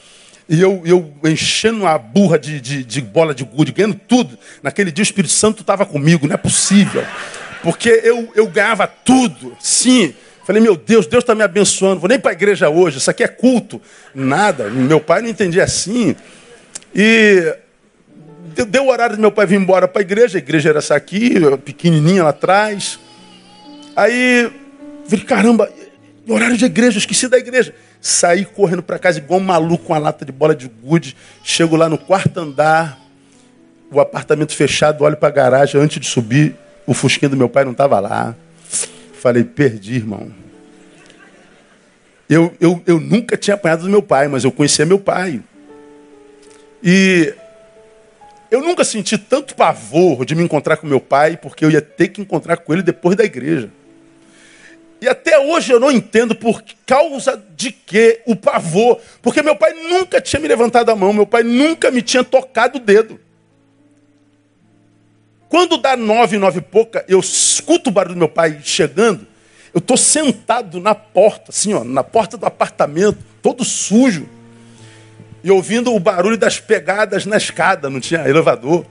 E 0.50 0.62
eu, 0.62 0.82
eu 0.86 1.14
enchendo 1.24 1.88
a 1.88 1.98
burra 1.98 2.38
de, 2.38 2.60
de, 2.60 2.84
de 2.84 3.02
bola 3.02 3.34
de 3.34 3.46
gude, 3.46 3.72
ganhando 3.72 4.00
tudo. 4.06 4.38
Naquele 4.62 4.92
dia 4.92 5.02
o 5.02 5.04
Espírito 5.04 5.32
Santo 5.32 5.62
estava 5.62 5.86
comigo, 5.86 6.28
não 6.28 6.34
é 6.34 6.38
possível. 6.38 7.06
Porque 7.64 7.90
eu, 8.04 8.30
eu 8.36 8.48
ganhava 8.48 8.86
tudo, 8.86 9.56
sim. 9.62 10.14
Falei, 10.48 10.62
meu 10.62 10.78
Deus, 10.78 11.06
Deus 11.08 11.26
está 11.26 11.36
me 11.36 11.44
abençoando. 11.44 12.00
Vou 12.00 12.08
nem 12.08 12.18
para 12.18 12.32
a 12.32 12.34
igreja 12.34 12.70
hoje, 12.70 13.00
isso 13.00 13.12
aqui 13.12 13.22
é 13.22 13.28
culto. 13.28 13.82
Nada. 14.16 14.70
Meu 14.70 14.98
pai 14.98 15.22
não 15.22 15.28
entendia 15.28 15.66
assim. 15.66 16.16
E 16.96 17.54
deu 18.70 18.86
o 18.86 18.90
horário 18.90 19.18
do 19.18 19.20
meu 19.20 19.30
pai 19.30 19.46
vir 19.46 19.60
embora 19.60 19.90
para 19.90 20.02
a 20.02 20.06
igreja. 20.06 20.38
A 20.38 20.40
igreja 20.40 20.70
era 20.70 20.78
essa 20.78 20.96
aqui, 20.96 21.34
pequenininha 21.66 22.24
lá 22.24 22.30
atrás. 22.30 22.98
Aí, 23.94 24.50
falei, 25.10 25.26
caramba, 25.26 25.70
horário 26.26 26.56
de 26.56 26.64
igreja, 26.64 26.98
esqueci 26.98 27.28
da 27.28 27.38
igreja. 27.38 27.76
Saí 28.00 28.46
correndo 28.46 28.82
para 28.82 28.98
casa 28.98 29.18
igual 29.18 29.42
um 29.42 29.44
maluco 29.44 29.84
com 29.84 29.94
a 29.94 29.98
lata 29.98 30.24
de 30.24 30.32
bola 30.32 30.56
de 30.56 30.72
gude. 30.82 31.14
Chego 31.44 31.76
lá 31.76 31.90
no 31.90 31.98
quarto 31.98 32.40
andar, 32.40 32.98
o 33.92 34.00
apartamento 34.00 34.56
fechado, 34.56 35.04
olho 35.04 35.18
para 35.18 35.28
a 35.28 35.32
garagem 35.32 35.82
antes 35.82 36.00
de 36.00 36.08
subir. 36.08 36.56
O 36.86 36.94
fusquinha 36.94 37.28
do 37.28 37.36
meu 37.36 37.50
pai 37.50 37.66
não 37.66 37.74
estava 37.74 38.00
lá. 38.00 38.34
Falei, 39.18 39.44
perdi, 39.44 39.96
irmão. 39.96 40.32
Eu, 42.30 42.54
eu, 42.60 42.82
eu 42.86 43.00
nunca 43.00 43.36
tinha 43.36 43.56
apanhado 43.56 43.84
do 43.84 43.90
meu 43.90 44.02
pai, 44.02 44.28
mas 44.28 44.44
eu 44.44 44.52
conhecia 44.52 44.86
meu 44.86 45.00
pai. 45.00 45.42
E 46.84 47.34
eu 48.52 48.62
nunca 48.62 48.84
senti 48.84 49.18
tanto 49.18 49.56
pavor 49.56 50.24
de 50.24 50.36
me 50.36 50.44
encontrar 50.44 50.78
com 50.78 50.86
meu 50.86 51.00
pai, 51.00 51.36
porque 51.36 51.66
eu 51.66 51.72
ia 51.72 51.82
ter 51.82 52.10
que 52.10 52.22
encontrar 52.22 52.58
com 52.58 52.74
ele 52.74 52.84
depois 52.84 53.16
da 53.16 53.24
igreja. 53.24 53.72
E 55.02 55.08
até 55.08 55.40
hoje 55.40 55.72
eu 55.72 55.80
não 55.80 55.92
entendo 55.92 56.36
por 56.36 56.64
causa 56.86 57.42
de 57.56 57.72
que 57.72 58.22
o 58.26 58.36
pavor. 58.36 59.00
Porque 59.22 59.42
meu 59.42 59.56
pai 59.56 59.74
nunca 59.74 60.22
tinha 60.22 60.40
me 60.40 60.48
levantado 60.48 60.90
a 60.90 60.96
mão, 60.96 61.14
meu 61.14 61.26
pai 61.26 61.44
nunca 61.44 61.90
me 61.90 62.02
tinha 62.02 62.24
tocado 62.24 62.78
o 62.78 62.82
dedo. 62.82 63.20
Quando 65.50 65.78
dá 65.78 65.96
nove, 65.96 66.38
nove 66.38 66.60
e 66.60 66.62
pouca, 66.62 67.06
eu 67.08 67.20
escuto 67.20 67.90
o 67.90 67.94
barulho 67.94 68.16
do 68.16 68.20
meu 68.20 68.30
pai 68.30 68.60
chegando, 68.64 69.26
eu 69.74 69.80
estou 69.80 69.96
sentado 69.96 70.80
na 70.80 70.94
porta, 70.94 71.52
assim, 71.52 71.74
ó, 71.74 71.84
na 71.84 72.04
porta 72.04 72.38
do 72.38 72.46
apartamento, 72.46 73.20
todo 73.42 73.64
sujo, 73.64 74.28
e 75.44 75.52
ouvindo 75.52 75.94
o 75.94 76.00
barulho 76.00 76.38
das 76.38 76.60
pegadas 76.60 77.26
na 77.26 77.38
escada, 77.38 77.90
não 77.90 78.00
tinha 78.00 78.28
elevador. 78.28 78.86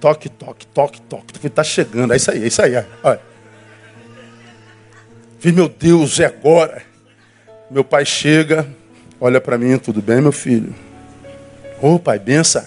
Toque, 0.00 0.28
toque, 0.28 0.66
toque, 0.66 1.00
toque. 1.00 1.46
Está 1.46 1.64
chegando, 1.64 2.12
é 2.12 2.16
isso 2.16 2.30
aí, 2.30 2.44
é 2.44 2.46
isso 2.46 2.60
aí. 2.60 2.72
Olha. 3.02 3.20
Vi, 5.40 5.50
meu 5.50 5.68
Deus, 5.68 6.20
é 6.20 6.26
agora. 6.26 6.82
Meu 7.70 7.82
pai 7.82 8.04
chega, 8.04 8.68
olha 9.18 9.40
para 9.40 9.56
mim, 9.56 9.78
tudo 9.78 10.02
bem, 10.02 10.20
meu 10.20 10.32
filho? 10.32 10.74
Ô, 11.80 11.94
oh, 11.94 11.98
pai, 11.98 12.18
benção. 12.18 12.64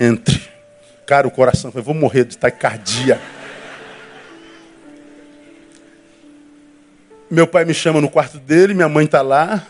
Entre. 0.00 0.53
Cara, 1.06 1.26
o 1.26 1.30
coração 1.30 1.70
foi, 1.70 1.82
vou 1.82 1.94
morrer 1.94 2.24
de 2.24 2.38
taquicardia. 2.38 3.20
Meu 7.30 7.46
pai 7.46 7.64
me 7.64 7.74
chama 7.74 8.00
no 8.00 8.08
quarto 8.08 8.38
dele, 8.38 8.74
minha 8.74 8.88
mãe 8.88 9.04
está 9.04 9.20
lá. 9.20 9.66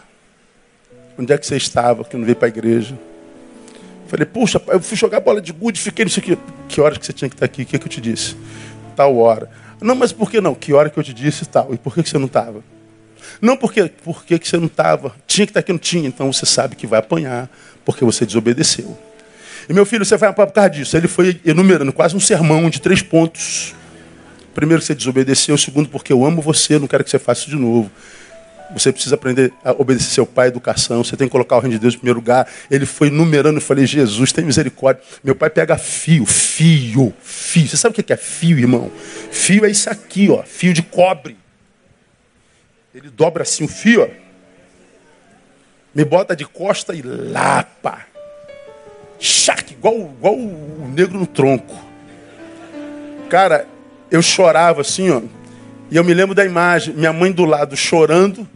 Onde 1.19 1.33
é 1.33 1.39
que 1.39 1.47
você 1.47 1.57
estava 1.57 2.05
que 2.05 2.17
não 2.17 2.25
veio 2.25 2.37
para 2.37 2.49
a 2.49 2.51
igreja? 2.51 2.99
Falei, 4.07 4.27
puxa, 4.27 4.61
eu 4.69 4.81
fui 4.81 4.97
jogar 4.97 5.21
bola 5.21 5.41
de 5.41 5.53
gude, 5.53 5.81
fiquei 5.81 6.05
nisso 6.05 6.21
aqui. 6.21 6.37
Que 6.69 6.81
horas 6.81 6.99
que 6.99 7.07
você 7.07 7.13
tinha 7.13 7.29
que 7.29 7.37
estar 7.37 7.47
aqui? 7.47 7.63
O 7.63 7.67
que, 7.67 7.77
é 7.77 7.79
que 7.79 7.87
eu 7.87 7.91
te 7.91 8.01
disse? 8.01 8.37
Tal 8.95 9.17
hora. 9.17 9.49
Não, 9.81 9.95
mas 9.95 10.13
por 10.13 10.31
que 10.31 10.41
não? 10.41 10.55
Que 10.55 10.73
hora 10.73 10.91
que 10.91 10.99
eu 10.99 11.03
te 11.03 11.13
disse 11.13 11.47
tal? 11.47 11.73
E 11.73 11.79
por 11.79 11.95
que, 11.95 12.03
que 12.03 12.09
você 12.09 12.19
não 12.19 12.27
estava? 12.27 12.63
Não, 13.41 13.57
porque 13.57 13.85
por 14.03 14.25
que, 14.25 14.39
você 14.43 14.57
não 14.57 14.67
estava? 14.67 15.15
Tinha 15.27 15.47
que 15.47 15.51
estar 15.51 15.61
aqui, 15.61 15.73
não 15.73 15.79
tinha. 15.79 16.07
Então 16.07 16.33
você 16.33 16.47
sabe 16.47 16.77
que 16.77 16.87
vai 16.87 16.99
apanhar, 16.99 17.49
porque 17.85 18.05
você 18.05 18.27
desobedeceu. 18.27 18.97
E 19.69 19.73
meu 19.73 19.87
filho, 19.87 20.05
você 20.05 20.17
vai 20.17 20.29
apanhar 20.29 20.47
por 20.47 20.53
causa 20.53 20.71
disso. 20.71 20.97
Ele 20.97 21.09
foi 21.09 21.41
enumerando 21.45 21.93
quase 21.93 22.17
um 22.17 22.21
sermão 22.21 22.69
de 22.69 22.81
três 22.81 23.03
pontos. 23.03 23.75
Primeiro, 24.55 24.81
que 24.81 24.87
você 24.87 24.95
desobedeceu. 24.95 25.57
Segundo, 25.59 25.89
porque 25.89 26.13
eu 26.13 26.25
amo 26.25 26.41
você, 26.41 26.79
não 26.79 26.87
quero 26.87 27.03
que 27.03 27.11
você 27.11 27.19
faça 27.19 27.43
isso 27.43 27.51
de 27.51 27.57
novo. 27.57 27.91
Você 28.73 28.93
precisa 28.93 29.15
aprender 29.15 29.53
a 29.65 29.73
obedecer 29.73 30.11
seu 30.11 30.27
pai, 30.27 30.49
educação. 30.49 31.05
Você 31.05 31.17
tem 31.17 31.29
que 31.29 31.33
colocar 31.33 31.57
o 31.57 31.61
reino 31.61 31.75
de 31.75 31.79
Deus 31.79 31.95
em 31.95 31.99
primeiro 31.99 32.19
lugar. 32.19 32.49
Ele 32.71 32.87
foi 32.87 33.11
numerando. 33.11 33.59
Eu 33.59 33.63
falei, 33.63 33.87
Jesus, 33.87 34.33
tem 34.33 34.45
misericórdia. 34.45 35.03
Meu 35.23 35.35
pai 35.35 35.51
pega 35.51 35.77
fio, 35.77 36.25
fio, 36.25 37.13
fio. 37.23 37.69
Você 37.69 37.77
sabe 37.77 37.99
o 37.99 38.03
que 38.03 38.13
é 38.13 38.17
fio, 38.17 38.59
irmão? 38.59 38.91
Fio 39.31 39.65
é 39.65 39.71
isso 39.71 39.91
aqui, 39.91 40.31
ó. 40.31 40.43
Fio 40.43 40.73
de 40.73 40.83
cobre. 40.83 41.37
Ele 42.95 43.11
dobra 43.11 43.43
assim 43.43 43.65
o 43.65 43.69
fio, 43.69 44.03
ó. 44.03 44.09
Me 45.95 46.05
bota 46.05 46.35
de 46.35 46.45
costa 46.45 46.95
e 46.95 47.03
lapa. 47.03 48.14
Chac, 49.19 49.73
igual, 49.73 49.95
igual 49.95 50.35
o 50.35 50.91
negro 50.95 51.19
no 51.19 51.27
tronco. 51.27 51.75
Cara, 53.29 53.67
eu 54.11 54.23
chorava 54.23 54.81
assim, 54.81 55.11
ó. 55.11 55.23
E 55.91 55.97
eu 55.97 56.05
me 56.05 56.15
lembro 56.15 56.35
da 56.35 56.45
imagem, 56.45 56.95
minha 56.95 57.13
mãe 57.13 57.31
do 57.31 57.45
lado 57.45 57.77
chorando, 57.77 58.49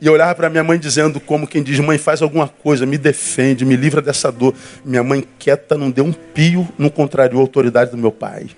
e 0.00 0.06
eu 0.06 0.12
olhava 0.12 0.34
para 0.34 0.50
minha 0.50 0.62
mãe 0.62 0.78
dizendo, 0.78 1.18
como 1.18 1.46
quem 1.46 1.62
diz, 1.62 1.78
mãe, 1.80 1.96
faz 1.96 2.20
alguma 2.20 2.48
coisa, 2.48 2.84
me 2.84 2.98
defende, 2.98 3.64
me 3.64 3.76
livra 3.76 4.02
dessa 4.02 4.30
dor. 4.30 4.54
Minha 4.84 5.02
mãe 5.02 5.24
quieta 5.38 5.76
não 5.76 5.90
deu 5.90 6.04
um 6.04 6.12
pio, 6.12 6.68
não 6.76 6.90
contrariou 6.90 7.40
a 7.40 7.44
autoridade 7.44 7.90
do 7.90 7.96
meu 7.96 8.12
pai. 8.12 8.48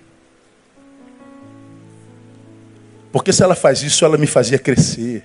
Porque 3.13 3.33
se 3.33 3.43
ela 3.43 3.55
faz 3.55 3.83
isso, 3.83 4.05
ela 4.05 4.19
me 4.19 4.27
fazia 4.27 4.59
crescer. 4.59 5.23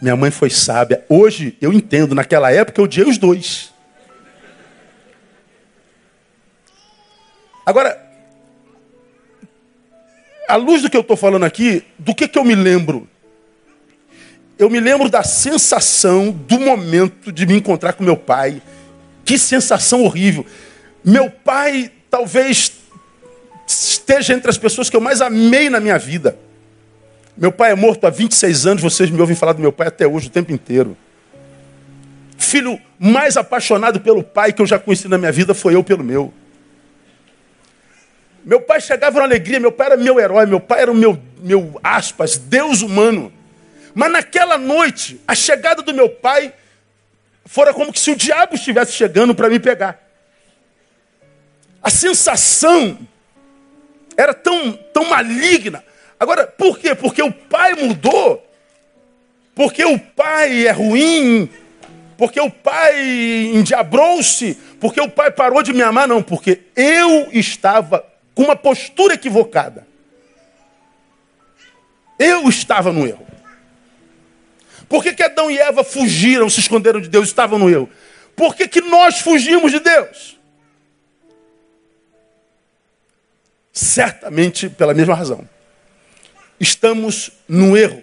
Minha 0.00 0.16
mãe 0.16 0.30
foi 0.30 0.50
sábia. 0.50 1.04
Hoje 1.08 1.56
eu 1.60 1.72
entendo, 1.72 2.14
naquela 2.14 2.50
época 2.50 2.80
eu 2.80 2.84
odiei 2.84 3.08
os 3.08 3.18
dois. 3.18 3.71
Agora, 7.64 8.00
à 10.48 10.56
luz 10.56 10.82
do 10.82 10.90
que 10.90 10.96
eu 10.96 11.00
estou 11.00 11.16
falando 11.16 11.44
aqui, 11.44 11.84
do 11.98 12.14
que, 12.14 12.28
que 12.28 12.38
eu 12.38 12.44
me 12.44 12.54
lembro? 12.54 13.08
Eu 14.58 14.68
me 14.68 14.80
lembro 14.80 15.08
da 15.08 15.22
sensação 15.22 16.30
do 16.30 16.60
momento 16.60 17.32
de 17.32 17.46
me 17.46 17.54
encontrar 17.54 17.94
com 17.94 18.04
meu 18.04 18.16
pai. 18.16 18.60
Que 19.24 19.38
sensação 19.38 20.04
horrível. 20.04 20.44
Meu 21.04 21.30
pai 21.30 21.90
talvez 22.10 22.72
esteja 23.66 24.34
entre 24.34 24.50
as 24.50 24.58
pessoas 24.58 24.90
que 24.90 24.96
eu 24.96 25.00
mais 25.00 25.20
amei 25.20 25.70
na 25.70 25.80
minha 25.80 25.98
vida. 25.98 26.36
Meu 27.36 27.50
pai 27.50 27.72
é 27.72 27.74
morto 27.74 28.06
há 28.06 28.10
26 28.10 28.66
anos, 28.66 28.82
vocês 28.82 29.08
me 29.08 29.20
ouvem 29.20 29.34
falar 29.34 29.54
do 29.54 29.62
meu 29.62 29.72
pai 29.72 29.88
até 29.88 30.06
hoje, 30.06 30.26
o 30.26 30.30
tempo 30.30 30.52
inteiro. 30.52 30.96
Filho 32.36 32.78
mais 32.98 33.36
apaixonado 33.36 34.00
pelo 34.00 34.22
pai 34.22 34.52
que 34.52 34.60
eu 34.60 34.66
já 34.66 34.78
conheci 34.78 35.08
na 35.08 35.16
minha 35.16 35.32
vida 35.32 35.54
foi 35.54 35.74
eu 35.74 35.82
pelo 35.82 36.04
meu. 36.04 36.32
Meu 38.44 38.60
pai 38.60 38.80
chegava 38.80 39.18
na 39.18 39.24
alegria, 39.24 39.60
meu 39.60 39.72
pai 39.72 39.88
era 39.88 39.96
meu 39.96 40.18
herói, 40.18 40.46
meu 40.46 40.60
pai 40.60 40.82
era 40.82 40.90
o 40.90 40.94
meu, 40.94 41.18
meu 41.38 41.78
aspas, 41.82 42.36
Deus 42.36 42.82
humano. 42.82 43.32
Mas 43.94 44.10
naquela 44.10 44.58
noite, 44.58 45.20
a 45.26 45.34
chegada 45.34 45.82
do 45.82 45.94
meu 45.94 46.08
pai 46.08 46.52
fora 47.44 47.74
como 47.74 47.96
se 47.96 48.10
o 48.10 48.16
diabo 48.16 48.54
estivesse 48.54 48.92
chegando 48.92 49.34
para 49.34 49.48
me 49.48 49.58
pegar. 49.58 50.00
A 51.82 51.90
sensação 51.90 52.98
era 54.16 54.32
tão, 54.32 54.72
tão 54.92 55.04
maligna. 55.04 55.84
Agora, 56.18 56.46
por 56.46 56.78
quê? 56.78 56.94
Porque 56.94 57.22
o 57.22 57.32
pai 57.32 57.74
mudou. 57.74 58.46
Porque 59.54 59.84
o 59.84 59.98
pai 59.98 60.66
é 60.66 60.70
ruim. 60.70 61.50
Porque 62.16 62.40
o 62.40 62.50
pai 62.50 63.50
endiabrou-se. 63.52 64.54
Porque 64.80 65.00
o 65.00 65.08
pai 65.08 65.30
parou 65.30 65.62
de 65.62 65.72
me 65.72 65.82
amar. 65.82 66.06
Não, 66.06 66.22
porque 66.22 66.60
eu 66.76 67.28
estava 67.32 68.04
com 68.34 68.44
uma 68.44 68.56
postura 68.56 69.14
equivocada. 69.14 69.86
Eu 72.18 72.48
estava 72.48 72.92
no 72.92 73.06
erro. 73.06 73.26
Por 74.88 75.02
que, 75.02 75.12
que 75.14 75.22
Adão 75.22 75.50
e 75.50 75.58
Eva 75.58 75.82
fugiram, 75.82 76.50
se 76.50 76.60
esconderam 76.60 77.00
de 77.00 77.08
Deus, 77.08 77.28
estavam 77.28 77.58
no 77.58 77.70
erro? 77.70 77.88
Por 78.36 78.54
que, 78.54 78.68
que 78.68 78.80
nós 78.80 79.20
fugimos 79.20 79.72
de 79.72 79.80
Deus? 79.80 80.38
Certamente 83.72 84.68
pela 84.68 84.92
mesma 84.92 85.14
razão. 85.14 85.48
Estamos 86.60 87.30
no 87.48 87.76
erro. 87.76 88.02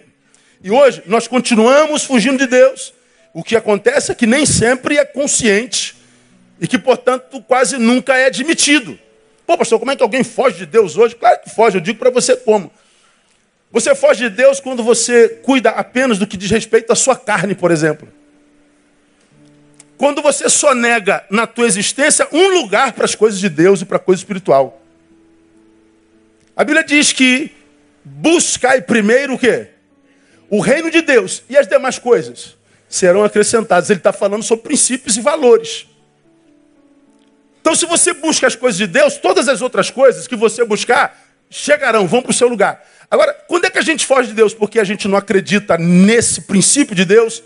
E 0.62 0.70
hoje 0.70 1.02
nós 1.06 1.26
continuamos 1.26 2.04
fugindo 2.04 2.38
de 2.38 2.46
Deus. 2.46 2.92
O 3.32 3.42
que 3.42 3.56
acontece 3.56 4.10
é 4.10 4.14
que 4.14 4.26
nem 4.26 4.44
sempre 4.44 4.98
é 4.98 5.04
consciente 5.04 5.96
e 6.60 6.66
que, 6.66 6.78
portanto, 6.78 7.40
quase 7.42 7.78
nunca 7.78 8.16
é 8.16 8.26
admitido. 8.26 8.98
Pô, 9.50 9.58
pastor, 9.58 9.80
como 9.80 9.90
é 9.90 9.96
que 9.96 10.02
alguém 10.04 10.22
foge 10.22 10.58
de 10.58 10.66
Deus 10.66 10.96
hoje? 10.96 11.16
Claro 11.16 11.40
que 11.42 11.50
foge, 11.50 11.76
eu 11.76 11.80
digo 11.80 11.98
para 11.98 12.08
você 12.08 12.36
como. 12.36 12.70
Você 13.72 13.96
foge 13.96 14.28
de 14.28 14.36
Deus 14.36 14.60
quando 14.60 14.80
você 14.80 15.28
cuida 15.42 15.70
apenas 15.70 16.18
do 16.18 16.26
que 16.28 16.36
diz 16.36 16.48
respeito 16.52 16.92
à 16.92 16.94
sua 16.94 17.16
carne, 17.16 17.52
por 17.52 17.72
exemplo. 17.72 18.08
Quando 19.98 20.22
você 20.22 20.48
só 20.48 20.72
nega 20.72 21.24
na 21.28 21.48
tua 21.48 21.66
existência 21.66 22.28
um 22.30 22.60
lugar 22.60 22.92
para 22.92 23.04
as 23.04 23.16
coisas 23.16 23.40
de 23.40 23.48
Deus 23.48 23.82
e 23.82 23.84
para 23.84 23.96
a 23.96 23.98
coisa 23.98 24.20
espiritual. 24.20 24.80
A 26.54 26.62
Bíblia 26.62 26.84
diz 26.84 27.12
que 27.12 27.50
buscai 28.04 28.80
primeiro 28.80 29.34
o 29.34 29.38
quê? 29.38 29.66
O 30.48 30.60
reino 30.60 30.92
de 30.92 31.02
Deus 31.02 31.42
e 31.50 31.58
as 31.58 31.66
demais 31.66 31.98
coisas 31.98 32.56
serão 32.88 33.24
acrescentadas. 33.24 33.90
Ele 33.90 33.98
está 33.98 34.12
falando 34.12 34.44
sobre 34.44 34.62
princípios 34.62 35.16
e 35.16 35.20
valores. 35.20 35.89
Então, 37.60 37.74
se 37.74 37.86
você 37.86 38.12
busca 38.12 38.46
as 38.46 38.56
coisas 38.56 38.78
de 38.78 38.86
Deus, 38.86 39.16
todas 39.16 39.48
as 39.48 39.60
outras 39.60 39.90
coisas 39.90 40.26
que 40.26 40.36
você 40.36 40.64
buscar 40.64 41.18
chegarão, 41.50 42.06
vão 42.06 42.22
para 42.22 42.30
o 42.30 42.34
seu 42.34 42.48
lugar. 42.48 42.82
Agora, 43.10 43.34
quando 43.48 43.64
é 43.64 43.70
que 43.70 43.78
a 43.78 43.82
gente 43.82 44.06
foge 44.06 44.28
de 44.28 44.34
Deus? 44.34 44.54
Porque 44.54 44.78
a 44.78 44.84
gente 44.84 45.08
não 45.08 45.18
acredita 45.18 45.76
nesse 45.76 46.42
princípio 46.42 46.94
de 46.94 47.04
Deus. 47.04 47.42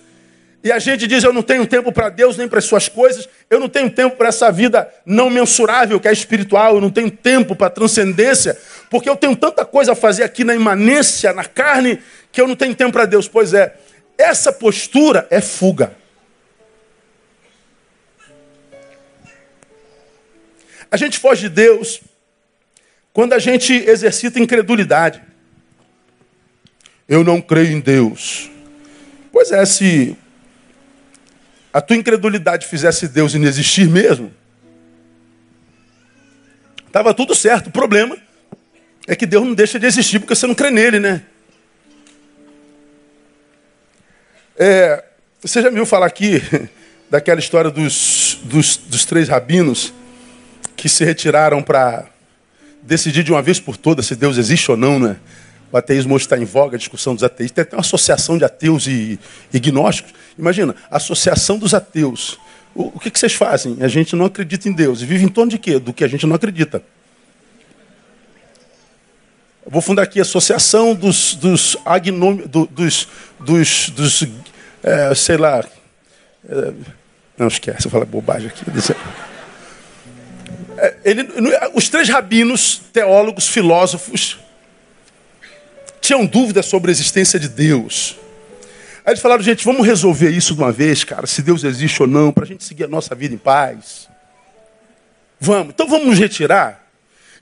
E 0.62 0.70
a 0.70 0.78
gente 0.78 1.06
diz: 1.06 1.24
Eu 1.24 1.32
não 1.32 1.42
tenho 1.42 1.66
tempo 1.66 1.90
para 1.90 2.08
Deus 2.08 2.36
nem 2.36 2.46
para 2.46 2.58
as 2.58 2.64
suas 2.64 2.88
coisas, 2.88 3.28
eu 3.50 3.58
não 3.58 3.68
tenho 3.68 3.90
tempo 3.90 4.16
para 4.16 4.28
essa 4.28 4.50
vida 4.52 4.88
não 5.04 5.28
mensurável 5.28 5.98
que 5.98 6.08
é 6.08 6.12
espiritual, 6.12 6.76
eu 6.76 6.80
não 6.80 6.90
tenho 6.90 7.10
tempo 7.10 7.56
para 7.56 7.68
transcendência, 7.68 8.58
porque 8.90 9.08
eu 9.08 9.16
tenho 9.16 9.34
tanta 9.34 9.64
coisa 9.64 9.92
a 9.92 9.94
fazer 9.94 10.22
aqui 10.22 10.44
na 10.44 10.54
imanência, 10.54 11.32
na 11.32 11.44
carne, 11.44 11.98
que 12.30 12.40
eu 12.40 12.46
não 12.46 12.56
tenho 12.56 12.74
tempo 12.74 12.92
para 12.92 13.04
Deus. 13.04 13.28
Pois 13.28 13.52
é, 13.52 13.74
essa 14.16 14.52
postura 14.52 15.26
é 15.30 15.40
fuga. 15.40 16.03
A 20.94 20.96
gente 20.96 21.18
foge 21.18 21.48
de 21.48 21.56
Deus 21.56 22.00
quando 23.12 23.32
a 23.32 23.40
gente 23.40 23.72
exercita 23.72 24.38
incredulidade. 24.38 25.20
Eu 27.08 27.24
não 27.24 27.40
creio 27.40 27.72
em 27.72 27.80
Deus. 27.80 28.48
Pois 29.32 29.50
é, 29.50 29.66
se 29.66 30.16
a 31.72 31.80
tua 31.80 31.96
incredulidade 31.96 32.68
fizesse 32.68 33.08
Deus 33.08 33.34
inexistir 33.34 33.88
mesmo, 33.88 34.32
estava 36.86 37.12
tudo 37.12 37.34
certo. 37.34 37.66
O 37.66 37.72
problema 37.72 38.16
é 39.04 39.16
que 39.16 39.26
Deus 39.26 39.44
não 39.44 39.52
deixa 39.52 39.80
de 39.80 39.86
existir 39.86 40.20
porque 40.20 40.36
você 40.36 40.46
não 40.46 40.54
crê 40.54 40.70
nele, 40.70 41.00
né? 41.00 41.24
É, 44.56 45.04
você 45.40 45.60
já 45.60 45.70
me 45.70 45.74
viu 45.74 45.86
falar 45.86 46.06
aqui 46.06 46.40
daquela 47.10 47.40
história 47.40 47.68
dos, 47.68 48.38
dos, 48.44 48.76
dos 48.76 49.04
três 49.04 49.28
rabinos 49.28 49.92
que 50.84 50.88
se 50.90 51.02
retiraram 51.02 51.62
para 51.62 52.04
decidir 52.82 53.22
de 53.22 53.32
uma 53.32 53.40
vez 53.40 53.58
por 53.58 53.74
todas 53.74 54.04
se 54.04 54.14
Deus 54.14 54.36
existe 54.36 54.70
ou 54.70 54.76
não, 54.76 54.98
né? 54.98 55.16
O 55.72 55.78
ateísmo 55.78 56.14
hoje 56.14 56.26
está 56.26 56.36
em 56.36 56.44
voga, 56.44 56.76
a 56.76 56.78
discussão 56.78 57.14
dos 57.14 57.24
ateístas. 57.24 57.54
Tem 57.54 57.62
até 57.62 57.74
uma 57.74 57.80
associação 57.80 58.36
de 58.36 58.44
ateus 58.44 58.86
e, 58.86 59.18
e 59.50 59.58
gnósticos. 59.58 60.12
Imagina, 60.38 60.76
associação 60.90 61.56
dos 61.56 61.72
ateus. 61.72 62.38
O, 62.74 62.88
o 62.88 63.00
que, 63.00 63.10
que, 63.10 63.18
vocês 63.18 63.32
fazem? 63.32 63.78
A 63.80 63.88
gente 63.88 64.14
não 64.14 64.26
acredita 64.26 64.68
em 64.68 64.74
Deus. 64.74 65.00
E 65.00 65.06
vive 65.06 65.24
em 65.24 65.28
torno 65.28 65.52
de 65.52 65.58
quê? 65.58 65.78
Do 65.78 65.94
que 65.94 66.04
a 66.04 66.06
gente 66.06 66.26
não 66.26 66.36
acredita. 66.36 66.82
Eu 69.64 69.72
vou 69.72 69.80
fundar 69.80 70.02
aqui 70.02 70.18
a 70.18 70.22
associação 70.22 70.94
dos, 70.94 71.34
dos 71.34 71.78
agnômicos, 71.86 72.50
do, 72.50 72.66
dos, 72.66 73.08
dos, 73.40 73.88
dos 73.88 74.28
é, 74.82 75.14
sei 75.14 75.38
lá. 75.38 75.64
É, 76.46 76.72
não 77.38 77.48
esquece, 77.48 77.86
eu 77.86 77.90
falo 77.90 78.04
bobagem 78.04 78.48
aqui. 78.48 78.66
É, 80.76 80.96
ele, 81.04 81.28
os 81.74 81.88
três 81.88 82.08
rabinos, 82.08 82.80
teólogos, 82.92 83.48
filósofos, 83.48 84.38
tinham 86.00 86.26
dúvidas 86.26 86.66
sobre 86.66 86.90
a 86.90 86.92
existência 86.92 87.38
de 87.38 87.48
Deus. 87.48 88.16
Aí 89.04 89.12
eles 89.12 89.20
falaram, 89.20 89.42
gente, 89.42 89.64
vamos 89.64 89.86
resolver 89.86 90.30
isso 90.30 90.54
de 90.54 90.60
uma 90.60 90.72
vez, 90.72 91.04
cara, 91.04 91.26
se 91.26 91.42
Deus 91.42 91.62
existe 91.64 92.02
ou 92.02 92.08
não, 92.08 92.32
para 92.32 92.44
a 92.44 92.46
gente 92.46 92.64
seguir 92.64 92.84
a 92.84 92.88
nossa 92.88 93.14
vida 93.14 93.34
em 93.34 93.38
paz. 93.38 94.08
Vamos, 95.38 95.74
então 95.74 95.86
vamos 95.86 96.06
nos 96.06 96.18
retirar. 96.18 96.84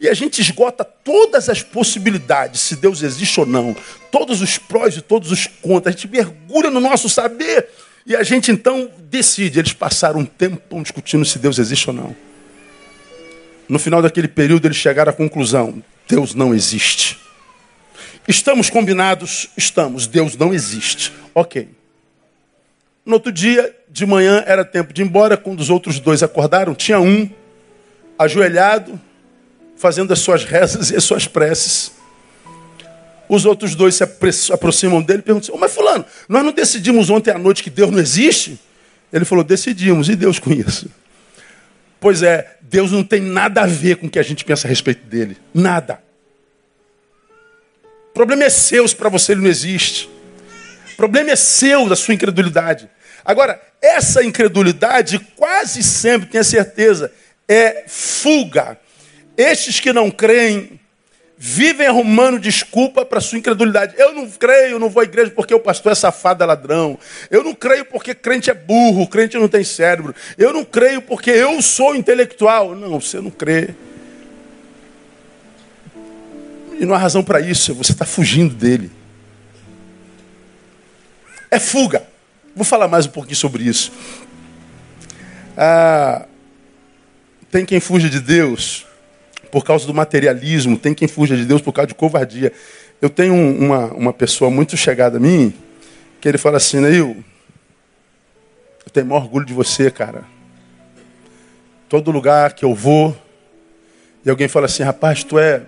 E 0.00 0.08
a 0.08 0.14
gente 0.14 0.40
esgota 0.40 0.84
todas 0.84 1.48
as 1.48 1.62
possibilidades, 1.62 2.60
se 2.60 2.74
Deus 2.74 3.02
existe 3.02 3.38
ou 3.38 3.46
não, 3.46 3.76
todos 4.10 4.42
os 4.42 4.58
prós 4.58 4.96
e 4.96 5.00
todos 5.00 5.30
os 5.30 5.46
contras. 5.46 5.94
A 5.94 5.96
gente 5.96 6.08
mergulha 6.08 6.70
no 6.70 6.80
nosso 6.80 7.08
saber 7.08 7.68
e 8.04 8.16
a 8.16 8.24
gente 8.24 8.50
então 8.50 8.90
decide. 9.08 9.60
Eles 9.60 9.72
passaram 9.72 10.20
um 10.20 10.24
tempo 10.24 10.82
discutindo 10.82 11.24
se 11.24 11.38
Deus 11.38 11.58
existe 11.60 11.88
ou 11.88 11.94
não. 11.94 12.31
No 13.68 13.78
final 13.78 14.02
daquele 14.02 14.28
período, 14.28 14.66
eles 14.66 14.76
chegaram 14.76 15.10
à 15.10 15.14
conclusão: 15.14 15.82
Deus 16.08 16.34
não 16.34 16.54
existe. 16.54 17.18
Estamos 18.26 18.70
combinados? 18.70 19.48
Estamos. 19.56 20.06
Deus 20.06 20.36
não 20.36 20.52
existe. 20.54 21.12
Ok. 21.34 21.68
No 23.04 23.14
outro 23.14 23.32
dia, 23.32 23.74
de 23.88 24.06
manhã, 24.06 24.44
era 24.46 24.64
tempo 24.64 24.92
de 24.92 25.02
ir 25.02 25.04
embora. 25.04 25.36
Quando 25.36 25.60
os 25.60 25.70
outros 25.70 25.98
dois 25.98 26.22
acordaram, 26.22 26.74
tinha 26.74 27.00
um 27.00 27.28
ajoelhado, 28.18 29.00
fazendo 29.76 30.12
as 30.12 30.20
suas 30.20 30.44
rezas 30.44 30.90
e 30.90 30.96
as 30.96 31.02
suas 31.02 31.26
preces. 31.26 31.92
Os 33.28 33.44
outros 33.44 33.74
dois 33.74 33.94
se 33.94 34.52
aproximam 34.52 35.02
dele 35.02 35.20
e 35.20 35.22
perguntam 35.22 35.54
oh, 35.54 35.58
mas 35.58 35.72
fulano, 35.74 36.04
nós 36.28 36.44
não 36.44 36.52
decidimos 36.52 37.08
ontem 37.10 37.30
à 37.30 37.38
noite 37.38 37.62
que 37.62 37.70
Deus 37.70 37.90
não 37.90 37.98
existe? 37.98 38.60
Ele 39.12 39.24
falou, 39.24 39.42
decidimos, 39.42 40.08
e 40.08 40.16
Deus 40.16 40.38
com 40.38 40.52
isso? 40.52 40.88
Pois 42.02 42.20
é, 42.20 42.56
Deus 42.60 42.90
não 42.90 43.04
tem 43.04 43.20
nada 43.20 43.62
a 43.62 43.66
ver 43.66 43.94
com 43.94 44.08
o 44.08 44.10
que 44.10 44.18
a 44.18 44.24
gente 44.24 44.44
pensa 44.44 44.66
a 44.66 44.68
respeito 44.68 45.06
dele. 45.06 45.36
Nada. 45.54 46.02
O 48.10 48.12
problema 48.12 48.42
é 48.42 48.50
seu 48.50 48.86
se 48.88 48.96
para 48.96 49.08
você 49.08 49.30
ele 49.30 49.42
não 49.42 49.48
existe. 49.48 50.10
O 50.94 50.96
problema 50.96 51.30
é 51.30 51.36
seu, 51.36 51.88
da 51.88 51.94
sua 51.94 52.12
incredulidade. 52.12 52.90
Agora, 53.24 53.62
essa 53.80 54.24
incredulidade, 54.24 55.20
quase 55.36 55.80
sempre, 55.84 56.28
tenha 56.28 56.42
certeza, 56.42 57.12
é 57.48 57.84
fuga. 57.86 58.76
Estes 59.36 59.78
que 59.78 59.92
não 59.92 60.10
creem 60.10 60.80
vivem 61.44 61.88
arrumando 61.88 62.38
desculpa 62.38 63.04
para 63.04 63.20
sua 63.20 63.36
incredulidade. 63.36 63.94
Eu 63.98 64.12
não 64.12 64.30
creio, 64.30 64.78
não 64.78 64.88
vou 64.88 65.00
à 65.00 65.04
igreja 65.04 65.32
porque 65.32 65.52
o 65.52 65.58
pastor 65.58 65.90
é 65.90 65.94
safado, 65.96 66.44
é 66.44 66.46
ladrão. 66.46 66.96
Eu 67.28 67.42
não 67.42 67.52
creio 67.52 67.84
porque 67.84 68.14
crente 68.14 68.48
é 68.48 68.54
burro, 68.54 69.08
crente 69.08 69.36
não 69.36 69.48
tem 69.48 69.64
cérebro. 69.64 70.14
Eu 70.38 70.52
não 70.52 70.64
creio 70.64 71.02
porque 71.02 71.32
eu 71.32 71.60
sou 71.60 71.96
intelectual. 71.96 72.76
Não, 72.76 73.00
você 73.00 73.20
não 73.20 73.28
crê. 73.28 73.70
E 76.78 76.86
não 76.86 76.94
há 76.94 76.98
razão 76.98 77.24
para 77.24 77.40
isso, 77.40 77.74
você 77.74 77.90
está 77.90 78.04
fugindo 78.04 78.54
dele. 78.54 78.92
É 81.50 81.58
fuga. 81.58 82.06
Vou 82.54 82.64
falar 82.64 82.86
mais 82.86 83.04
um 83.06 83.10
pouquinho 83.10 83.34
sobre 83.36 83.64
isso. 83.64 83.90
Ah, 85.56 86.24
tem 87.50 87.66
quem 87.66 87.80
fuja 87.80 88.08
de 88.08 88.20
Deus 88.20 88.86
por 89.52 89.64
causa 89.64 89.86
do 89.86 89.94
materialismo, 89.94 90.76
tem 90.76 90.92
quem 90.92 91.06
fuja 91.06 91.36
de 91.36 91.44
Deus 91.44 91.62
por 91.62 91.72
causa 91.72 91.86
de 91.86 91.94
covardia. 91.94 92.52
Eu 93.00 93.08
tenho 93.08 93.34
uma, 93.34 93.86
uma 93.92 94.12
pessoa 94.12 94.50
muito 94.50 94.76
chegada 94.76 95.18
a 95.18 95.20
mim, 95.20 95.54
que 96.20 96.28
ele 96.28 96.38
fala 96.38 96.56
assim, 96.56 96.80
Neil, 96.80 97.22
eu 98.84 98.90
tenho 98.92 99.06
maior 99.06 99.22
orgulho 99.22 99.46
de 99.46 99.52
você, 99.52 99.92
cara. 99.92 100.24
Todo 101.88 102.10
lugar 102.10 102.54
que 102.54 102.64
eu 102.64 102.74
vou, 102.74 103.16
e 104.24 104.30
alguém 104.30 104.48
fala 104.48 104.66
assim, 104.66 104.82
rapaz, 104.82 105.22
tu 105.22 105.38
é 105.38 105.62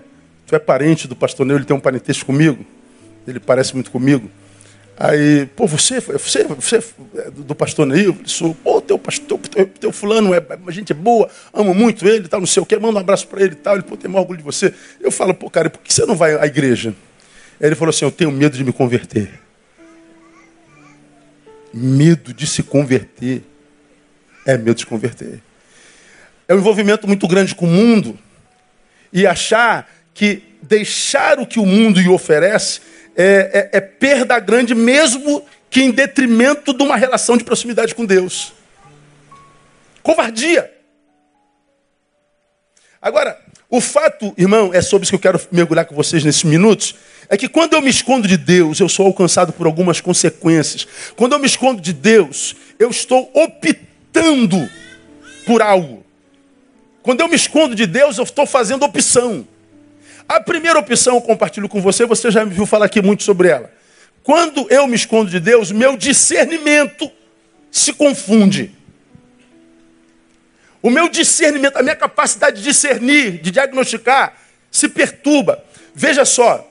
Tu 0.47 0.55
é 0.55 0.59
parente 0.59 1.09
do 1.09 1.17
pastor 1.17 1.47
Neu, 1.47 1.57
ele 1.57 1.65
tem 1.65 1.77
um 1.77 1.81
parentesco 1.81 2.27
comigo. 2.27 2.65
Ele 3.27 3.41
parece 3.41 3.75
muito 3.75 3.91
comigo. 3.91 4.31
Aí, 4.97 5.47
pô, 5.57 5.67
você, 5.67 6.01
você, 6.01 6.45
você 6.45 6.77
é 7.17 7.31
do 7.31 7.55
pastor 7.55 7.85
Neil? 7.85 8.17
Sou, 8.27 8.55
pô, 8.55 8.81
teu 8.81 8.97
pastor, 8.97 9.39
teu, 9.39 9.67
teu 9.67 9.93
fulano 9.93 10.33
é, 10.33 10.41
gente 10.69 10.93
é 10.93 10.95
boa, 10.95 11.29
amo 11.53 11.75
muito 11.75 12.07
ele, 12.07 12.29
tal, 12.29 12.39
não 12.39 12.47
sei 12.47 12.63
o 12.63 12.67
que, 12.67 12.79
manda 12.79 12.99
um 12.99 13.01
abraço 13.01 13.27
para 13.27 13.43
ele 13.43 13.57
tal. 13.57 13.75
Ele, 13.75 13.83
pô, 13.83 13.97
tem 13.97 14.09
maior 14.09 14.23
orgulho 14.23 14.39
de 14.39 14.45
você. 14.45 14.73
Eu 15.01 15.11
falo, 15.11 15.35
pô, 15.35 15.51
cara, 15.51 15.69
por 15.69 15.81
que 15.83 15.93
você 15.93 16.07
não 16.07 16.15
vai 16.15 16.37
à 16.37 16.47
igreja? 16.47 16.95
Aí 17.61 17.69
ele 17.69 17.75
falou 17.75 17.91
assim: 17.91 18.05
eu 18.05 18.13
tenho 18.13 18.31
medo 18.31 18.57
de 18.57 18.65
me 18.65 18.73
converter. 18.73 19.31
Medo 21.73 22.33
de 22.33 22.47
se 22.47 22.63
converter. 22.63 23.43
É 24.47 24.57
medo 24.57 24.75
de 24.75 24.81
se 24.83 24.87
converter. 24.87 25.43
É 26.47 26.55
um 26.55 26.59
envolvimento 26.59 27.09
muito 27.09 27.27
grande 27.27 27.55
com 27.55 27.67
o 27.67 27.69
mundo 27.69 28.19
e 29.13 29.27
achar 29.27 29.91
que 30.13 30.43
deixar 30.63 31.39
o 31.39 31.47
que 31.47 31.59
o 31.59 31.67
mundo 31.67 32.01
lhe 32.01 32.09
oferece 32.09 32.81
é, 33.17 33.71
é, 33.73 33.79
é 33.79 33.81
perda 33.81 34.39
grande, 34.39 34.75
mesmo 34.75 35.45
que 35.71 35.83
em 35.83 35.91
detrimento 35.91 36.73
de 36.73 36.83
uma 36.83 36.97
relação 36.97 37.37
de 37.37 37.45
proximidade 37.45 37.95
com 37.95 38.05
Deus. 38.05 38.53
Covardia. 40.03 40.71
Agora, 43.01 43.39
o 43.69 43.81
fato, 43.81 44.33
irmão, 44.39 44.73
é 44.73 44.81
sobre 44.81 45.05
isso 45.05 45.11
que 45.11 45.17
eu 45.17 45.33
quero 45.33 45.41
mergulhar 45.51 45.85
com 45.85 45.95
vocês 45.95 46.23
nesses 46.23 46.45
minutos, 46.45 46.95
é 47.29 47.37
que 47.37 47.49
quando 47.49 47.75
eu 47.75 47.83
me 47.83 47.91
escondo 47.91 48.29
de 48.29 48.37
Deus, 48.37 48.79
eu 48.79 48.89
sou 48.89 49.07
alcançado 49.07 49.53
por 49.53 49.67
algumas 49.67 50.01
consequências. 50.01 50.87
Quando 51.17 51.33
eu 51.33 51.39
me 51.39 51.47
escondo 51.47 51.81
de 51.81 51.93
Deus, 51.93 52.55
eu 52.79 52.91
estou 52.91 53.31
optando 53.35 54.69
por 55.45 55.61
algo. 55.61 56.05
Quando 57.03 57.21
eu 57.21 57.29
me 57.29 57.37
escondo 57.37 57.75
de 57.75 57.87
Deus, 57.87 58.17
eu 58.17 58.25
estou 58.25 58.47
fazendo 58.47 58.85
opção. 58.85 59.47
A 60.29 60.41
primeira 60.41 60.79
opção 60.79 61.17
eu 61.17 61.21
compartilho 61.21 61.69
com 61.69 61.81
você, 61.81 62.07
você 62.07 62.31
já 62.31 62.45
me 62.45 62.53
viu 62.53 62.67
falar 62.67 62.87
aqui 62.87 63.03
muito 63.03 63.23
sobre 63.23 63.49
ela. 63.49 63.71
Quando 64.23 64.67
eu 64.71 64.87
me 64.87 64.97
escondo 64.97 65.31
de 65.31 65.39
Deus, 65.39 65.71
meu 65.71 65.97
discernimento 65.97 67.11
se 67.71 67.93
confunde. 67.93 68.73
O 70.83 70.91
meu 70.91 71.09
discernimento, 71.09 71.77
a 71.77 71.83
minha 71.83 71.97
capacidade 71.97 72.59
de 72.59 72.63
discernir, 72.63 73.41
de 73.41 73.51
diagnosticar, 73.51 74.35
se 74.71 74.89
perturba. 74.89 75.63
Veja 75.95 76.25
só, 76.25 76.71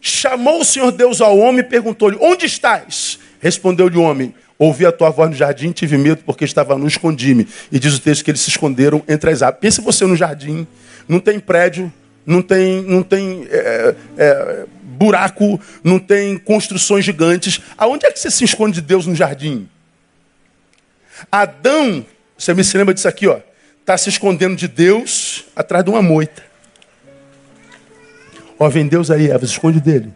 chamou 0.00 0.60
o 0.60 0.64
Senhor 0.64 0.90
Deus 0.92 1.20
ao 1.20 1.38
homem 1.38 1.60
e 1.60 1.62
perguntou-lhe: 1.62 2.16
Onde 2.20 2.46
estás? 2.46 3.18
Respondeu-lhe 3.40 3.96
o 3.96 4.02
homem: 4.02 4.34
Ouvi 4.58 4.86
a 4.86 4.92
tua 4.92 5.10
voz 5.10 5.30
no 5.30 5.36
jardim, 5.36 5.72
tive 5.72 5.98
medo 5.98 6.22
porque 6.24 6.44
estava 6.44 6.76
no 6.78 6.86
escondi-me. 6.86 7.48
E 7.70 7.78
diz 7.78 7.94
o 7.94 8.00
texto 8.00 8.24
que 8.24 8.30
eles 8.30 8.40
se 8.40 8.50
esconderam 8.50 9.02
entre 9.08 9.30
as 9.30 9.42
árvores. 9.42 9.60
Pense 9.60 9.80
você 9.80 10.06
no 10.06 10.16
jardim, 10.16 10.66
não 11.08 11.18
tem 11.18 11.40
prédio, 11.40 11.92
não 12.26 12.42
tem, 12.42 12.82
não 12.82 13.02
tem 13.02 13.46
é, 13.50 13.94
é, 14.16 14.66
buraco, 14.82 15.60
não 15.82 15.98
tem 15.98 16.38
construções 16.38 17.04
gigantes. 17.04 17.60
Aonde 17.76 18.06
é 18.06 18.10
que 18.10 18.18
você 18.18 18.30
se 18.30 18.44
esconde 18.44 18.80
de 18.80 18.86
Deus 18.86 19.06
no 19.06 19.14
jardim? 19.14 19.68
Adão, 21.30 22.04
você 22.36 22.54
me 22.54 22.64
se 22.64 22.76
lembra 22.76 22.94
disso 22.94 23.08
aqui, 23.08 23.26
ó, 23.26 23.40
está 23.80 23.96
se 23.96 24.08
escondendo 24.08 24.56
de 24.56 24.66
Deus 24.66 25.44
atrás 25.54 25.84
de 25.84 25.90
uma 25.90 26.02
moita. 26.02 26.42
Ó, 28.58 28.68
vem 28.68 28.86
Deus 28.86 29.10
aí, 29.10 29.30
Eva, 29.30 29.46
se 29.46 29.52
esconde 29.52 29.80
dele. 29.80 30.12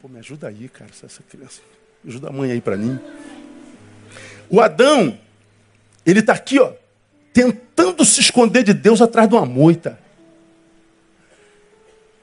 Pô, 0.00 0.08
me 0.08 0.18
ajuda 0.18 0.48
aí, 0.48 0.68
cara, 0.68 0.90
essa 0.90 1.22
criança. 1.28 1.60
Ajuda 2.06 2.28
a 2.28 2.32
mãe 2.32 2.50
aí 2.52 2.60
para 2.60 2.76
mim. 2.76 2.98
O 4.48 4.60
Adão, 4.60 5.18
ele 6.04 6.20
está 6.20 6.32
aqui, 6.32 6.58
ó, 6.58 6.72
tentando 7.36 8.02
se 8.02 8.18
esconder 8.18 8.62
de 8.62 8.72
Deus 8.72 9.02
atrás 9.02 9.28
de 9.28 9.34
uma 9.34 9.44
moita. 9.44 9.98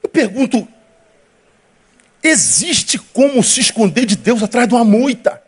Eu 0.02 0.08
pergunto, 0.08 0.66
existe 2.20 2.98
como 2.98 3.40
se 3.40 3.60
esconder 3.60 4.06
de 4.06 4.16
Deus 4.16 4.42
atrás 4.42 4.66
de 4.66 4.74
uma 4.74 4.84
moita. 4.84 5.40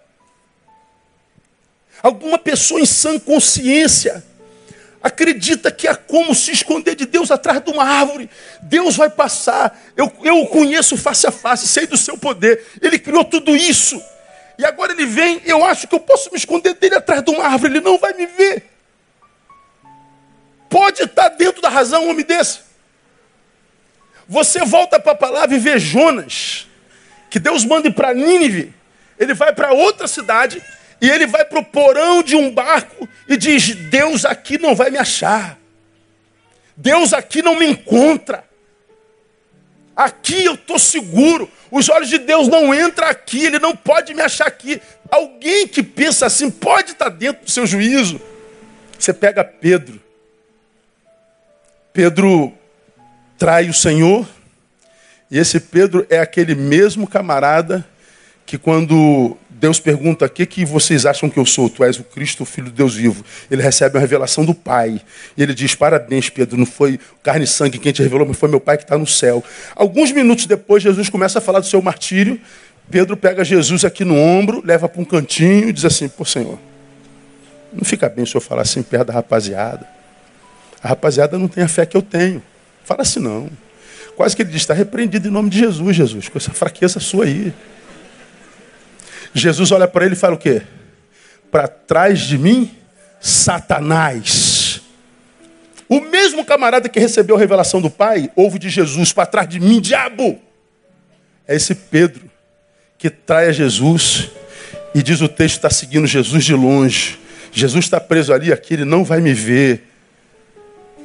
Alguma 2.00 2.38
pessoa 2.38 2.81
em 2.81 2.87
sã 2.87 3.18
consciência 3.18 4.24
acredita 5.02 5.72
que 5.72 5.88
há 5.88 5.96
como 5.96 6.33
se 6.33 6.52
esconder 6.52 6.94
de 6.94 7.05
Deus 7.05 7.33
atrás 7.33 7.61
de 7.61 7.72
uma 7.72 7.83
árvore. 7.83 8.31
Deus 8.62 8.94
vai 8.94 9.11
passar. 9.11 9.76
Eu, 9.96 10.12
eu 10.22 10.42
o 10.42 10.46
conheço 10.46 10.96
face 10.96 11.26
a 11.26 11.33
face, 11.33 11.66
sei 11.66 11.88
do 11.88 11.96
seu 11.96 12.16
poder. 12.16 12.64
Ele 12.81 13.00
criou 13.00 13.24
tudo 13.24 13.57
isso. 13.57 14.00
E 14.57 14.64
agora 14.64 14.92
ele 14.92 15.07
vem, 15.07 15.42
eu 15.44 15.64
acho 15.64 15.88
que 15.88 15.94
eu 15.96 16.00
posso 16.00 16.31
me 16.31 16.38
esconder 16.38 16.74
dele 16.74 16.94
atrás 16.94 17.20
de 17.24 17.33
uma 17.33 17.46
árvore. 17.46 17.72
Ele 17.72 17.81
não 17.81 17.98
vai 17.98 18.12
me 18.12 18.26
ver. 18.26 18.75
Pode 20.68 21.02
estar 21.02 21.29
dentro 21.31 21.62
da 21.62 21.68
razão 21.68 22.05
um 22.05 22.11
homem 22.11 22.24
desse. 22.24 22.61
Você 24.29 24.64
volta 24.64 24.98
para 24.98 25.12
a 25.12 25.16
palavra 25.16 25.55
e 25.55 25.59
vê 25.59 25.79
Jonas, 25.79 26.66
que 27.31 27.38
Deus 27.38 27.64
manda 27.64 27.90
para 27.90 28.12
Nínive. 28.12 28.74
Ele 29.18 29.35
vai 29.35 29.52
para 29.52 29.72
outra 29.72 30.09
cidade 30.09 30.62
e 31.00 31.09
ele 31.09 31.26
vai 31.26 31.44
para 31.44 31.59
o 31.59 31.64
porão 31.64 32.22
de 32.22 32.35
um 32.35 32.50
barco 32.50 33.09
e 33.29 33.37
diz: 33.37 33.74
Deus 33.74 34.24
aqui 34.24 34.59
não 34.59 34.74
vai 34.74 34.90
me 34.90 34.98
achar. 34.98 35.59
Deus 36.76 37.12
aqui 37.12 37.40
não 37.40 37.57
me 37.57 37.66
encontra. 37.66 38.44
Aqui 39.94 40.44
eu 40.44 40.55
estou 40.55 40.79
seguro. 40.79 41.50
Os 41.70 41.88
olhos 41.88 42.09
de 42.09 42.18
Deus 42.18 42.48
não 42.48 42.74
entram 42.74 43.09
aqui, 43.09 43.46
Ele 43.46 43.59
não 43.59 43.74
pode 43.74 44.12
me 44.12 44.20
achar 44.20 44.46
aqui. 44.46 44.81
Alguém 45.11 45.66
que 45.66 45.83
pensa 45.83 46.26
assim 46.26 46.50
pode 46.50 46.92
estar 46.92 47.09
dentro 47.09 47.44
do 47.44 47.50
seu 47.50 47.66
juízo. 47.66 48.20
Você 48.98 49.14
pega 49.14 49.42
Pedro. 49.42 50.06
Pedro 51.96 52.52
trai 53.38 53.70
o 53.70 53.72
Senhor. 53.72 54.28
E 55.30 55.38
esse 55.38 55.59
Pedro 55.59 56.06
é 56.11 56.18
aquele 56.18 56.54
mesmo 56.54 57.06
camarada 57.06 57.82
que 58.44 58.59
quando 58.59 59.35
Deus 59.48 59.80
pergunta: 59.80 60.26
O 60.26 60.28
que, 60.28 60.44
que 60.44 60.62
vocês 60.62 61.06
acham 61.06 61.30
que 61.30 61.38
eu 61.38 61.46
sou? 61.46 61.70
Tu 61.70 61.82
és 61.82 61.98
o 61.98 62.04
Cristo, 62.04 62.42
o 62.42 62.46
Filho 62.46 62.66
de 62.66 62.74
Deus 62.74 62.94
vivo. 62.94 63.24
Ele 63.50 63.62
recebe 63.62 63.96
uma 63.96 64.00
revelação 64.02 64.44
do 64.44 64.52
Pai. 64.52 65.00
E 65.38 65.42
ele 65.42 65.54
diz: 65.54 65.74
Parabéns, 65.74 66.28
Pedro, 66.28 66.59
não 66.59 66.66
foi 66.66 67.00
carne 67.22 67.44
e 67.44 67.48
sangue 67.48 67.78
quem 67.78 67.94
te 67.94 68.02
revelou, 68.02 68.26
mas 68.26 68.37
foi 68.37 68.50
meu 68.50 68.61
Pai 68.61 68.76
que 68.76 68.82
está 68.82 68.98
no 68.98 69.06
céu. 69.06 69.42
Alguns 69.74 70.12
minutos 70.12 70.44
depois, 70.44 70.82
Jesus 70.82 71.09
começa 71.09 71.38
a 71.38 71.40
falar 71.40 71.61
do 71.61 71.66
seu 71.66 71.80
martírio. 71.80 72.38
Pedro 72.90 73.16
pega 73.16 73.42
Jesus 73.42 73.87
aqui 73.87 74.04
no 74.04 74.16
ombro, 74.18 74.62
leva 74.62 74.87
para 74.87 75.00
um 75.00 75.04
cantinho 75.06 75.70
e 75.70 75.72
diz 75.72 75.87
assim: 75.87 76.11
Pô, 76.11 76.26
Senhor, 76.26 76.59
não 77.72 77.87
fica 77.87 78.06
bem 78.06 78.24
o 78.24 78.26
senhor 78.26 78.42
falar 78.42 78.62
assim 78.62 78.82
perto 78.82 79.06
da 79.06 79.14
rapaziada. 79.14 79.95
A 80.82 80.88
rapaziada 80.88 81.38
não 81.38 81.48
tem 81.48 81.64
a 81.64 81.68
fé 81.68 81.86
que 81.86 81.96
eu 81.96 82.02
tenho. 82.02 82.42
Fala 82.84 83.02
assim, 83.02 83.20
não. 83.20 83.50
Quase 84.16 84.34
que 84.34 84.42
ele 84.42 84.50
diz: 84.50 84.62
Está 84.62 84.74
repreendido 84.74 85.28
em 85.28 85.30
nome 85.30 85.50
de 85.50 85.58
Jesus, 85.58 85.94
Jesus, 85.94 86.28
com 86.28 86.38
essa 86.38 86.52
fraqueza 86.52 86.98
sua 86.98 87.24
aí. 87.24 87.52
Jesus 89.34 89.70
olha 89.70 89.86
para 89.86 90.06
ele 90.06 90.14
e 90.14 90.18
fala 90.18 90.34
o 90.34 90.38
quê? 90.38 90.62
Para 91.50 91.68
trás 91.68 92.20
de 92.20 92.38
mim, 92.38 92.74
Satanás. 93.20 94.80
O 95.88 96.00
mesmo 96.00 96.44
camarada 96.44 96.88
que 96.88 96.98
recebeu 96.98 97.36
a 97.36 97.38
revelação 97.38 97.80
do 97.80 97.90
Pai, 97.90 98.30
ouve 98.34 98.58
de 98.58 98.70
Jesus, 98.70 99.12
para 99.12 99.26
trás 99.26 99.48
de 99.48 99.60
mim, 99.60 99.80
diabo. 99.80 100.40
É 101.46 101.54
esse 101.54 101.74
Pedro 101.74 102.28
que 102.98 103.10
trai 103.10 103.48
a 103.48 103.52
Jesus 103.52 104.30
e 104.94 105.02
diz 105.02 105.20
o 105.20 105.28
texto 105.28 105.56
está 105.56 105.70
seguindo 105.70 106.06
Jesus 106.06 106.44
de 106.44 106.54
longe. 106.54 107.18
Jesus 107.52 107.84
está 107.84 108.00
preso 108.00 108.32
ali, 108.32 108.52
aqui 108.52 108.74
ele 108.74 108.84
não 108.84 109.04
vai 109.04 109.20
me 109.20 109.32
ver. 109.32 109.86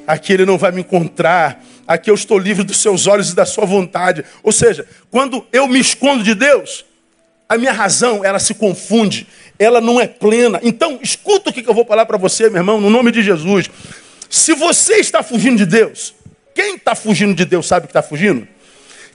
Aqui 0.08 0.34
ele 0.34 0.46
não 0.46 0.58
vai 0.58 0.72
me 0.72 0.82
encontrar. 0.82 1.64
Aqui 1.88 2.10
eu 2.10 2.16
estou 2.16 2.38
livre 2.38 2.64
dos 2.64 2.78
seus 2.78 3.08
olhos 3.08 3.32
e 3.32 3.36
da 3.36 3.46
sua 3.46 3.66
vontade. 3.66 4.24
Ou 4.44 4.52
seja, 4.52 4.86
quando 5.10 5.46
eu 5.52 5.68
me 5.68 5.80
escondo 5.80 6.24
de 6.24 6.34
Deus, 6.34 6.86
a 7.48 7.58
minha 7.58 7.74
razão, 7.74 8.24
ela 8.24 8.40
se 8.40 8.54
confunde, 8.54 9.28
ela 9.60 9.82
não 9.82 10.00
é 10.00 10.08
plena. 10.08 10.60
Então, 10.64 11.00
escuta 11.02 11.50
o 11.50 11.54
que 11.54 11.68
eu 11.68 11.74
vou 11.74 11.86
falar 11.86 12.06
para 12.06 12.18
você, 12.18 12.50
meu 12.50 12.60
irmão, 12.60 12.80
no 12.80 12.90
nome 12.90 13.12
de 13.12 13.22
Jesus. 13.22 13.70
Se 14.30 14.54
você 14.54 14.96
está 14.96 15.22
fugindo 15.22 15.58
de 15.58 15.66
Deus, 15.66 16.16
quem 16.56 16.76
está 16.76 16.96
fugindo 16.96 17.34
de 17.34 17.44
Deus 17.44 17.68
sabe 17.68 17.88
que 17.88 17.92
está 17.92 18.02
fugindo? 18.02 18.48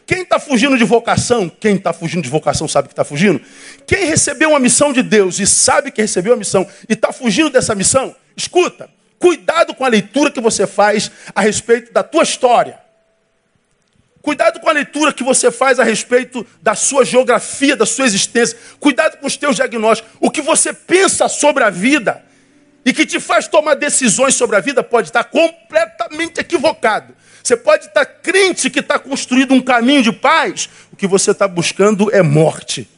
Quem 0.06 0.22
está 0.22 0.38
fugindo 0.38 0.78
de 0.78 0.84
vocação, 0.84 1.48
quem 1.48 1.74
está 1.74 1.92
fugindo 1.92 2.22
de 2.22 2.30
vocação 2.30 2.68
sabe 2.68 2.88
que 2.88 2.92
está 2.92 3.04
fugindo? 3.04 3.40
Quem 3.86 4.04
recebeu 4.04 4.50
uma 4.50 4.60
missão 4.60 4.92
de 4.92 5.02
Deus 5.02 5.40
e 5.40 5.46
sabe 5.46 5.90
que 5.90 6.00
recebeu 6.00 6.34
a 6.34 6.36
missão 6.36 6.66
e 6.88 6.92
está 6.92 7.12
fugindo 7.12 7.50
dessa 7.50 7.74
missão, 7.74 8.14
escuta, 8.36 8.88
cuidado 9.18 9.74
com 9.74 9.84
a 9.84 9.88
leitura 9.88 10.30
que 10.30 10.40
você 10.40 10.66
faz 10.66 11.10
a 11.34 11.40
respeito 11.40 11.92
da 11.92 12.02
tua 12.02 12.22
história. 12.22 12.78
Cuidado 14.26 14.58
com 14.58 14.68
a 14.68 14.72
leitura 14.72 15.12
que 15.12 15.22
você 15.22 15.52
faz 15.52 15.78
a 15.78 15.84
respeito 15.84 16.44
da 16.60 16.74
sua 16.74 17.04
geografia, 17.04 17.76
da 17.76 17.86
sua 17.86 18.06
existência. 18.06 18.58
Cuidado 18.80 19.18
com 19.18 19.26
os 19.28 19.36
teus 19.36 19.54
diagnósticos. 19.54 20.12
O 20.20 20.32
que 20.32 20.42
você 20.42 20.72
pensa 20.72 21.28
sobre 21.28 21.62
a 21.62 21.70
vida 21.70 22.24
e 22.84 22.92
que 22.92 23.06
te 23.06 23.20
faz 23.20 23.46
tomar 23.46 23.74
decisões 23.74 24.34
sobre 24.34 24.56
a 24.56 24.60
vida 24.60 24.82
pode 24.82 25.08
estar 25.08 25.22
completamente 25.24 26.40
equivocado. 26.40 27.14
Você 27.40 27.56
pode 27.56 27.86
estar 27.86 28.04
crente 28.04 28.68
que 28.68 28.80
está 28.80 28.98
construído 28.98 29.54
um 29.54 29.60
caminho 29.60 30.02
de 30.02 30.10
paz. 30.10 30.68
O 30.92 30.96
que 30.96 31.06
você 31.06 31.30
está 31.30 31.46
buscando 31.46 32.12
é 32.12 32.20
morte. 32.20 32.88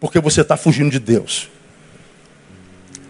Porque 0.00 0.18
você 0.18 0.40
está 0.40 0.56
fugindo 0.56 0.90
de 0.90 0.98
Deus. 0.98 1.50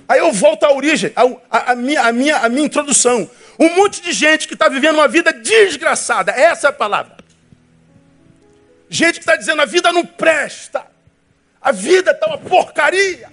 Aí 0.09 0.21
eu 0.21 0.33
volto 0.33 0.65
à 0.65 0.73
origem, 0.73 1.13
a, 1.51 1.75
minha, 1.75 2.03
a, 2.03 2.13
minha, 2.13 2.37
a 2.39 2.49
minha 2.49 2.65
introdução. 2.65 3.31
Um 3.59 3.75
monte 3.77 4.01
de 4.01 4.13
gente 4.13 4.49
que 4.49 4.55
está 4.55 4.67
vivendo 4.67 4.95
uma 4.95 5.07
vida 5.07 5.33
desgraçada. 5.33 6.33
Essa 6.33 6.69
é 6.69 6.71
a 6.71 6.73
palavra. 6.73 7.19
Gente 8.89 9.15
que 9.15 9.21
está 9.21 9.37
dizendo 9.37 9.61
a 9.61 9.67
vida 9.67 9.93
não 9.93 10.07
presta, 10.07 10.87
a 11.61 11.73
vida 11.73 12.13
está 12.13 12.27
uma 12.27 12.39
porcaria. 12.39 13.31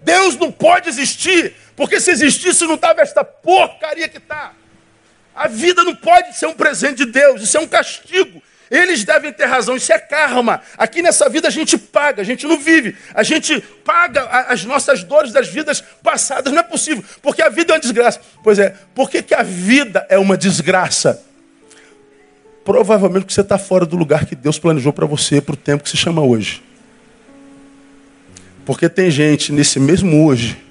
Deus 0.00 0.36
não 0.36 0.52
pode 0.52 0.88
existir, 0.88 1.56
porque 1.74 1.98
se 1.98 2.12
existisse 2.12 2.64
não 2.64 2.76
estava 2.76 3.00
esta 3.00 3.24
porcaria 3.24 4.08
que 4.08 4.18
está. 4.18 4.52
A 5.34 5.48
vida 5.48 5.82
não 5.82 5.96
pode 5.96 6.36
ser 6.36 6.46
um 6.46 6.54
presente 6.54 7.04
de 7.04 7.06
Deus, 7.06 7.42
isso 7.42 7.56
é 7.56 7.60
um 7.60 7.66
castigo. 7.66 8.40
Eles 8.70 9.04
devem 9.04 9.32
ter 9.32 9.46
razão, 9.46 9.76
isso 9.76 9.92
é 9.92 9.98
karma. 9.98 10.60
Aqui 10.76 11.02
nessa 11.02 11.28
vida 11.28 11.48
a 11.48 11.50
gente 11.50 11.78
paga, 11.78 12.22
a 12.22 12.24
gente 12.24 12.46
não 12.46 12.58
vive. 12.58 12.96
A 13.14 13.22
gente 13.22 13.60
paga 13.84 14.24
as 14.48 14.64
nossas 14.64 15.04
dores 15.04 15.32
das 15.32 15.48
vidas 15.48 15.82
passadas. 16.02 16.52
Não 16.52 16.60
é 16.60 16.64
possível, 16.64 17.04
porque 17.22 17.42
a 17.42 17.48
vida 17.48 17.72
é 17.72 17.76
uma 17.76 17.80
desgraça. 17.80 18.20
Pois 18.42 18.58
é, 18.58 18.74
por 18.94 19.08
que, 19.08 19.22
que 19.22 19.34
a 19.34 19.42
vida 19.42 20.06
é 20.08 20.18
uma 20.18 20.36
desgraça? 20.36 21.24
provavelmente 22.66 23.32
você 23.32 23.42
está 23.42 23.56
fora 23.56 23.86
do 23.86 23.96
lugar 23.96 24.26
que 24.26 24.34
Deus 24.34 24.58
planejou 24.58 24.92
para 24.92 25.06
você, 25.06 25.40
para 25.40 25.54
o 25.54 25.56
tempo 25.56 25.84
que 25.84 25.88
se 25.88 25.96
chama 25.96 26.20
hoje. 26.20 26.60
Porque 28.64 28.88
tem 28.88 29.08
gente 29.08 29.52
nesse 29.52 29.78
mesmo 29.78 30.26
hoje 30.26 30.65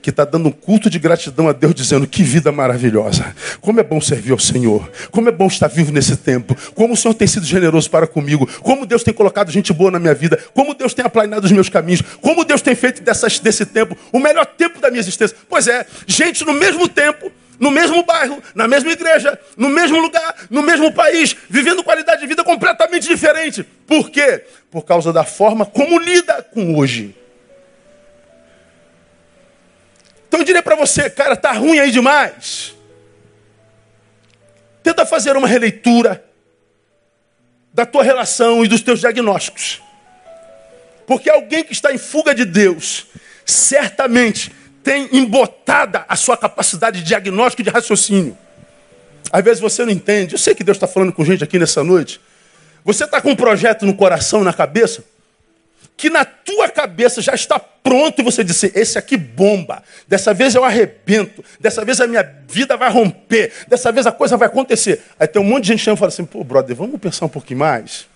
que 0.00 0.10
está 0.10 0.24
dando 0.24 0.48
um 0.48 0.52
culto 0.52 0.88
de 0.88 0.98
gratidão 0.98 1.48
a 1.48 1.52
Deus, 1.52 1.74
dizendo 1.74 2.06
que 2.06 2.22
vida 2.22 2.50
maravilhosa, 2.52 3.34
como 3.60 3.80
é 3.80 3.82
bom 3.82 4.00
servir 4.00 4.32
ao 4.32 4.38
Senhor, 4.38 4.90
como 5.10 5.28
é 5.28 5.32
bom 5.32 5.46
estar 5.46 5.68
vivo 5.68 5.92
nesse 5.92 6.16
tempo, 6.16 6.56
como 6.74 6.94
o 6.94 6.96
Senhor 6.96 7.14
tem 7.14 7.26
sido 7.26 7.46
generoso 7.46 7.90
para 7.90 8.06
comigo, 8.06 8.48
como 8.62 8.86
Deus 8.86 9.02
tem 9.02 9.14
colocado 9.14 9.50
gente 9.50 9.72
boa 9.72 9.90
na 9.90 9.98
minha 9.98 10.14
vida, 10.14 10.38
como 10.54 10.74
Deus 10.74 10.94
tem 10.94 11.04
aplanado 11.04 11.46
os 11.46 11.52
meus 11.52 11.68
caminhos, 11.68 12.02
como 12.20 12.44
Deus 12.44 12.62
tem 12.62 12.74
feito 12.74 13.02
dessas, 13.02 13.38
desse 13.38 13.66
tempo 13.66 13.96
o 14.12 14.18
melhor 14.18 14.46
tempo 14.46 14.80
da 14.80 14.90
minha 14.90 15.00
existência. 15.00 15.36
Pois 15.48 15.66
é, 15.66 15.86
gente 16.06 16.44
no 16.44 16.54
mesmo 16.54 16.88
tempo 16.88 17.30
no 17.58 17.70
mesmo 17.70 18.04
bairro, 18.04 18.40
na 18.54 18.68
mesma 18.68 18.92
igreja, 18.92 19.38
no 19.56 19.68
mesmo 19.68 19.98
lugar, 19.98 20.46
no 20.48 20.62
mesmo 20.62 20.92
país, 20.92 21.36
vivendo 21.50 21.82
qualidade 21.82 22.20
de 22.20 22.26
vida 22.26 22.44
completamente 22.44 23.08
diferente. 23.08 23.64
Por 23.86 24.10
quê? 24.10 24.44
Por 24.70 24.84
causa 24.84 25.12
da 25.12 25.24
forma 25.24 25.66
como 25.66 25.98
lida 25.98 26.42
com 26.54 26.76
hoje. 26.76 27.14
Então 30.28 30.40
eu 30.40 30.44
diria 30.44 30.62
para 30.62 30.76
você, 30.76 31.08
cara, 31.08 31.34
tá 31.34 31.52
ruim 31.52 31.78
aí 31.80 31.90
demais. 31.90 32.74
Tenta 34.82 35.04
fazer 35.04 35.36
uma 35.36 35.48
releitura 35.48 36.24
da 37.72 37.86
tua 37.86 38.02
relação 38.02 38.64
e 38.64 38.68
dos 38.68 38.82
teus 38.82 39.00
diagnósticos. 39.00 39.82
Porque 41.06 41.30
alguém 41.30 41.64
que 41.64 41.72
está 41.72 41.92
em 41.92 41.98
fuga 41.98 42.34
de 42.34 42.44
Deus, 42.44 43.06
certamente 43.44 44.52
tem 44.84 45.08
embotada 45.12 46.04
a 46.08 46.16
sua 46.16 46.36
capacidade 46.36 47.00
de 47.00 47.06
diagnóstico 47.06 47.62
e 47.62 47.64
de 47.64 47.70
raciocínio. 47.70 48.36
Às 49.32 49.44
vezes 49.44 49.60
você 49.60 49.84
não 49.84 49.92
entende. 49.92 50.34
Eu 50.34 50.38
sei 50.38 50.54
que 50.54 50.64
Deus 50.64 50.76
está 50.76 50.86
falando 50.86 51.12
com 51.12 51.24
gente 51.24 51.42
aqui 51.42 51.58
nessa 51.58 51.82
noite. 51.82 52.20
Você 52.84 53.04
está 53.04 53.20
com 53.20 53.30
um 53.30 53.36
projeto 53.36 53.84
no 53.84 53.94
coração, 53.94 54.44
na 54.44 54.52
cabeça, 54.52 55.04
que 55.98 56.08
na 56.08 56.24
tua 56.24 56.68
cabeça 56.68 57.20
já 57.20 57.34
está 57.34 57.58
pronto 57.58 58.20
e 58.20 58.24
você 58.24 58.44
disse: 58.44 58.70
esse 58.74 58.96
aqui 58.96 59.16
bomba. 59.16 59.82
Dessa 60.06 60.32
vez 60.32 60.54
eu 60.54 60.64
arrebento. 60.64 61.44
Dessa 61.58 61.84
vez 61.84 62.00
a 62.00 62.06
minha 62.06 62.22
vida 62.46 62.76
vai 62.76 62.88
romper. 62.88 63.52
Dessa 63.66 63.90
vez 63.90 64.06
a 64.06 64.12
coisa 64.12 64.36
vai 64.36 64.46
acontecer. 64.46 65.02
Aí 65.18 65.26
tem 65.26 65.42
um 65.42 65.44
monte 65.44 65.64
de 65.64 65.68
gente 65.70 65.84
que 65.84 65.96
fala 65.96 66.08
assim: 66.08 66.24
pô, 66.24 66.44
brother, 66.44 66.76
vamos 66.76 67.00
pensar 67.00 67.26
um 67.26 67.28
pouquinho 67.28 67.58
mais. 67.58 68.06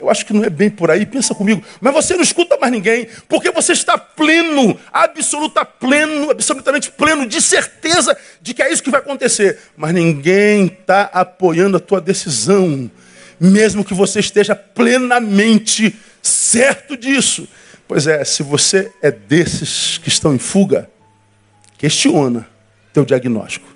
Eu 0.00 0.08
acho 0.08 0.24
que 0.24 0.32
não 0.32 0.42
é 0.42 0.48
bem 0.48 0.70
por 0.70 0.90
aí, 0.90 1.04
pensa 1.04 1.34
comigo. 1.34 1.62
Mas 1.78 1.92
você 1.92 2.14
não 2.14 2.22
escuta 2.22 2.56
mais 2.56 2.72
ninguém, 2.72 3.06
porque 3.28 3.50
você 3.50 3.72
está 3.72 3.98
pleno, 3.98 4.80
absoluta 4.90 5.62
pleno, 5.62 6.30
absolutamente 6.30 6.90
pleno 6.90 7.26
de 7.26 7.42
certeza 7.42 8.16
de 8.40 8.54
que 8.54 8.62
é 8.62 8.72
isso 8.72 8.82
que 8.82 8.90
vai 8.90 9.00
acontecer. 9.00 9.58
Mas 9.76 9.92
ninguém 9.92 10.68
está 10.68 11.02
apoiando 11.12 11.76
a 11.76 11.80
tua 11.80 12.00
decisão. 12.00 12.90
mesmo 13.38 13.84
que 13.84 13.94
você 13.94 14.20
esteja 14.20 14.54
plenamente 14.54 15.94
certo 16.22 16.96
disso. 16.96 17.48
Pois 17.86 18.06
é, 18.06 18.24
se 18.24 18.42
você 18.42 18.92
é 19.02 19.10
desses 19.10 19.98
que 19.98 20.08
estão 20.08 20.34
em 20.34 20.38
fuga, 20.38 20.88
questiona 21.76 22.46
teu 22.92 23.04
diagnóstico. 23.04 23.66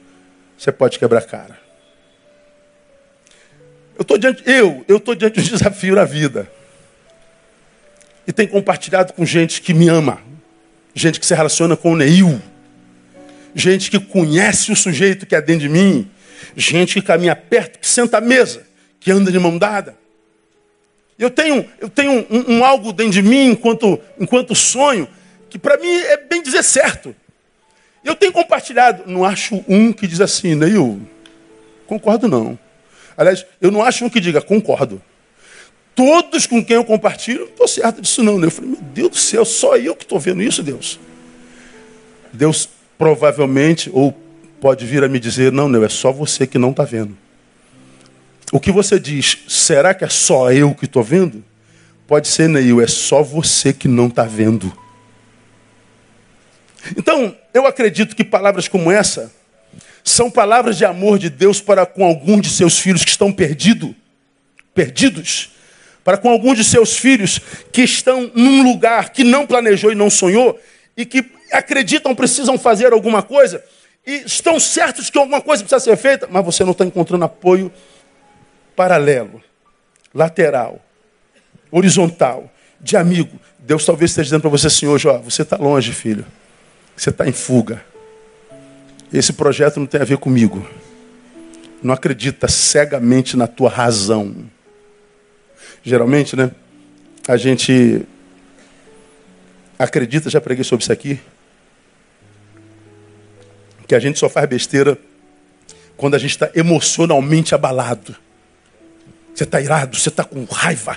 Você 0.56 0.70
pode 0.70 0.98
quebrar 0.98 1.18
a 1.18 1.22
cara. 1.22 1.58
Eu 3.96 4.02
estou 4.02 4.18
diante, 4.18 4.42
eu, 4.46 4.84
eu 4.88 4.96
estou 4.96 5.14
diante 5.14 5.40
de 5.40 5.48
um 5.48 5.52
desafio 5.56 5.94
na 5.94 6.04
vida. 6.04 6.50
E 8.26 8.32
tenho 8.32 8.48
compartilhado 8.48 9.12
com 9.12 9.24
gente 9.24 9.60
que 9.60 9.74
me 9.74 9.88
ama, 9.88 10.20
gente 10.94 11.20
que 11.20 11.26
se 11.26 11.34
relaciona 11.34 11.76
com 11.76 11.92
o 11.92 11.96
Neil, 11.96 12.40
gente 13.54 13.90
que 13.90 14.00
conhece 14.00 14.72
o 14.72 14.76
sujeito 14.76 15.26
que 15.26 15.34
é 15.34 15.40
dentro 15.40 15.62
de 15.62 15.68
mim, 15.68 16.10
gente 16.56 16.94
que 16.94 17.02
caminha 17.02 17.36
perto, 17.36 17.78
que 17.78 17.86
senta 17.86 18.18
à 18.18 18.20
mesa, 18.20 18.66
que 18.98 19.10
anda 19.10 19.30
de 19.30 19.38
mão 19.38 19.58
dada. 19.58 19.96
Eu 21.18 21.30
tenho, 21.30 21.68
eu 21.80 21.88
tenho 21.88 22.26
um, 22.28 22.56
um 22.56 22.64
algo 22.64 22.92
dentro 22.92 23.12
de 23.12 23.22
mim, 23.22 23.50
enquanto, 23.50 24.00
enquanto 24.18 24.54
sonho, 24.54 25.06
que 25.48 25.58
para 25.58 25.76
mim 25.76 25.88
é 25.88 26.16
bem 26.16 26.42
dizer 26.42 26.62
certo. 26.62 27.14
Eu 28.04 28.14
tenho 28.14 28.32
compartilhado, 28.32 29.04
não 29.06 29.24
acho 29.24 29.64
um 29.68 29.92
que 29.92 30.06
diz 30.06 30.20
assim, 30.20 30.54
Neil, 30.54 31.00
concordo 31.86 32.28
não. 32.28 32.58
Aliás, 33.16 33.46
eu 33.60 33.70
não 33.70 33.82
acho 33.82 34.04
um 34.04 34.10
que 34.10 34.20
diga, 34.20 34.42
concordo. 34.42 35.00
Todos 35.94 36.46
com 36.46 36.62
quem 36.62 36.76
eu 36.76 36.84
compartilho, 36.84 37.40
não 37.40 37.46
estou 37.46 37.68
certo 37.68 38.02
disso 38.02 38.22
não. 38.22 38.38
Né? 38.38 38.48
Eu 38.48 38.50
falei, 38.50 38.70
meu 38.70 38.80
Deus 38.80 39.10
do 39.10 39.16
céu, 39.16 39.44
só 39.44 39.76
eu 39.76 39.94
que 39.94 40.04
estou 40.04 40.18
vendo 40.18 40.42
isso, 40.42 40.62
Deus. 40.62 40.98
Deus 42.32 42.68
provavelmente, 42.98 43.90
ou 43.92 44.12
pode 44.60 44.84
vir 44.84 45.04
a 45.04 45.08
me 45.08 45.20
dizer, 45.20 45.52
não, 45.52 45.68
não, 45.68 45.84
é 45.84 45.88
só 45.88 46.10
você 46.10 46.46
que 46.46 46.58
não 46.58 46.70
está 46.70 46.84
vendo. 46.84 47.16
O 48.54 48.60
que 48.60 48.70
você 48.70 49.00
diz, 49.00 49.38
será 49.48 49.92
que 49.92 50.04
é 50.04 50.08
só 50.08 50.52
eu 50.52 50.72
que 50.76 50.84
estou 50.84 51.02
vendo? 51.02 51.44
Pode 52.06 52.28
ser, 52.28 52.48
Neil, 52.48 52.80
é 52.80 52.86
só 52.86 53.20
você 53.20 53.72
que 53.72 53.88
não 53.88 54.06
está 54.06 54.22
vendo. 54.22 54.72
Então, 56.96 57.36
eu 57.52 57.66
acredito 57.66 58.14
que 58.14 58.22
palavras 58.22 58.68
como 58.68 58.92
essa 58.92 59.32
são 60.04 60.30
palavras 60.30 60.78
de 60.78 60.84
amor 60.84 61.18
de 61.18 61.30
Deus 61.30 61.60
para 61.60 61.84
com 61.84 62.04
algum 62.04 62.40
de 62.40 62.48
seus 62.48 62.78
filhos 62.78 63.02
que 63.02 63.10
estão 63.10 63.32
perdido, 63.32 63.92
perdidos, 64.72 65.50
para 66.04 66.16
com 66.16 66.30
algum 66.30 66.54
de 66.54 66.62
seus 66.62 66.96
filhos 66.96 67.40
que 67.72 67.82
estão 67.82 68.30
num 68.36 68.62
lugar 68.62 69.10
que 69.10 69.24
não 69.24 69.48
planejou 69.48 69.90
e 69.90 69.96
não 69.96 70.08
sonhou 70.08 70.56
e 70.96 71.04
que 71.04 71.28
acreditam 71.50 72.14
precisam 72.14 72.56
fazer 72.56 72.92
alguma 72.92 73.20
coisa 73.20 73.64
e 74.06 74.22
estão 74.26 74.60
certos 74.60 75.10
que 75.10 75.18
alguma 75.18 75.40
coisa 75.40 75.64
precisa 75.64 75.80
ser 75.80 75.96
feita, 75.96 76.28
mas 76.30 76.44
você 76.44 76.62
não 76.62 76.70
está 76.70 76.84
encontrando 76.84 77.24
apoio 77.24 77.72
paralelo, 78.76 79.42
lateral, 80.12 80.84
horizontal, 81.70 82.50
de 82.80 82.96
amigo. 82.96 83.38
Deus 83.58 83.84
talvez 83.84 84.10
esteja 84.10 84.24
dizendo 84.24 84.42
para 84.42 84.50
você 84.50 84.66
assim 84.66 84.86
hoje, 84.86 85.08
você 85.24 85.42
está 85.42 85.56
longe, 85.56 85.92
filho. 85.92 86.24
Você 86.96 87.10
está 87.10 87.26
em 87.26 87.32
fuga. 87.32 87.84
Esse 89.12 89.32
projeto 89.32 89.80
não 89.80 89.86
tem 89.86 90.00
a 90.00 90.04
ver 90.04 90.18
comigo. 90.18 90.66
Não 91.82 91.94
acredita 91.94 92.48
cegamente 92.48 93.36
na 93.36 93.46
tua 93.46 93.68
razão. 93.68 94.48
Geralmente, 95.82 96.36
né? 96.36 96.50
A 97.26 97.36
gente 97.36 98.02
acredita, 99.78 100.30
já 100.30 100.40
preguei 100.40 100.64
sobre 100.64 100.82
isso 100.82 100.92
aqui, 100.92 101.20
que 103.86 103.94
a 103.94 103.98
gente 103.98 104.18
só 104.18 104.28
faz 104.28 104.48
besteira 104.48 104.98
quando 105.96 106.14
a 106.14 106.18
gente 106.18 106.30
está 106.30 106.50
emocionalmente 106.54 107.54
abalado. 107.54 108.16
Você 109.34 109.44
está 109.44 109.60
irado, 109.60 109.98
você 109.98 110.08
está 110.08 110.24
com 110.24 110.44
raiva. 110.44 110.96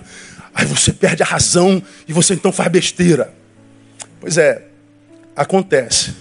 Aí 0.54 0.66
você 0.66 0.94
perde 0.94 1.24
a 1.24 1.26
razão 1.26 1.82
e 2.08 2.14
você 2.14 2.34
então 2.34 2.52
faz 2.52 2.72
besteira. 2.72 3.34
Pois 4.20 4.38
é, 4.38 4.64
acontece. 5.36 6.14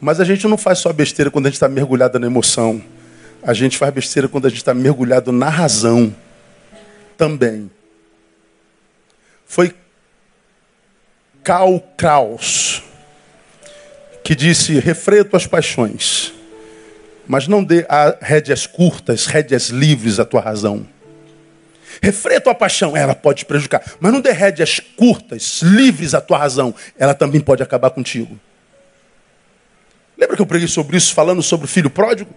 Mas 0.00 0.20
a 0.20 0.24
gente 0.24 0.46
não 0.46 0.56
faz 0.56 0.78
só 0.78 0.92
besteira 0.92 1.30
quando 1.30 1.46
a 1.46 1.48
gente 1.48 1.56
está 1.56 1.68
mergulhado 1.68 2.18
na 2.18 2.26
emoção. 2.26 2.82
A 3.42 3.52
gente 3.52 3.76
faz 3.76 3.92
besteira 3.92 4.28
quando 4.28 4.46
a 4.46 4.48
gente 4.48 4.58
está 4.58 4.74
mergulhado 4.74 5.32
na 5.32 5.48
razão 5.48 6.14
também. 7.16 7.70
Foi 9.46 9.74
Karl 11.42 11.80
Kraus 11.96 12.82
que 14.22 14.34
disse: 14.34 14.78
refreia 14.78 15.24
tuas 15.24 15.46
paixões, 15.46 16.34
mas 17.26 17.48
não 17.48 17.64
dê 17.64 17.86
rédeas 18.20 18.66
curtas, 18.66 19.24
rédeas 19.24 19.70
livres 19.70 20.20
à 20.20 20.24
tua 20.24 20.42
razão. 20.42 20.86
Refreia 22.02 22.38
a 22.38 22.40
tua 22.40 22.54
paixão, 22.54 22.96
ela 22.96 23.14
pode 23.14 23.40
te 23.40 23.44
prejudicar. 23.44 23.82
Mas 24.00 24.12
não 24.12 24.20
derrede 24.20 24.62
as 24.62 24.80
curtas, 24.80 25.60
livres 25.62 26.14
a 26.14 26.20
tua 26.20 26.38
razão, 26.38 26.74
ela 26.98 27.14
também 27.14 27.40
pode 27.40 27.62
acabar 27.62 27.90
contigo. 27.90 28.38
Lembra 30.16 30.36
que 30.36 30.42
eu 30.42 30.46
preguei 30.46 30.68
sobre 30.68 30.96
isso, 30.96 31.14
falando 31.14 31.42
sobre 31.42 31.66
o 31.66 31.68
filho 31.68 31.88
pródigo? 31.88 32.34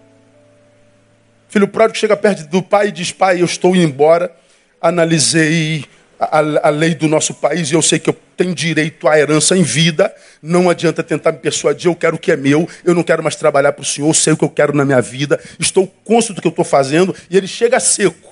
Filho 1.50 1.68
pródigo 1.68 1.98
chega 1.98 2.16
perto 2.16 2.48
do 2.48 2.62
pai 2.62 2.88
e 2.88 2.92
diz: 2.92 3.12
Pai, 3.12 3.42
eu 3.42 3.46
estou 3.46 3.76
indo 3.76 3.86
embora. 3.86 4.32
Analisei 4.80 5.86
a, 6.22 6.68
a, 6.68 6.70
lei 6.70 6.94
do 6.94 7.08
nosso 7.08 7.34
país 7.34 7.72
e 7.72 7.74
eu 7.74 7.82
sei 7.82 7.98
que 7.98 8.10
eu 8.10 8.16
tenho 8.38 8.54
direito 8.54 9.08
à 9.08 9.18
herança 9.18 9.58
em 9.58 9.64
vida. 9.64 10.14
Não 10.42 10.70
adianta 10.70 11.02
tentar 11.02 11.32
me 11.32 11.40
persuadir, 11.40 11.88
eu 11.88 11.96
quero 11.96 12.16
o 12.16 12.20
que 12.20 12.32
é 12.32 12.38
meu, 12.38 12.70
eu 12.86 12.94
não 12.94 13.02
quero 13.02 13.24
mais 13.24 13.36
trabalhar 13.36 13.72
para 13.74 13.82
o 13.82 13.86
Senhor, 13.86 14.08
eu 14.08 14.14
sei 14.14 14.34
o 14.34 14.38
que 14.38 14.44
eu 14.44 14.50
quero 14.50 14.74
na 14.74 14.86
minha 14.86 15.02
vida, 15.02 15.40
estou 15.60 15.88
cônscio 16.04 16.34
do 16.34 16.42
que 16.42 16.48
eu 16.48 16.52
estou 16.52 16.66
fazendo. 16.66 17.16
E 17.30 17.36
ele 17.36 17.48
chega 17.48 17.80
seco. 17.80 18.31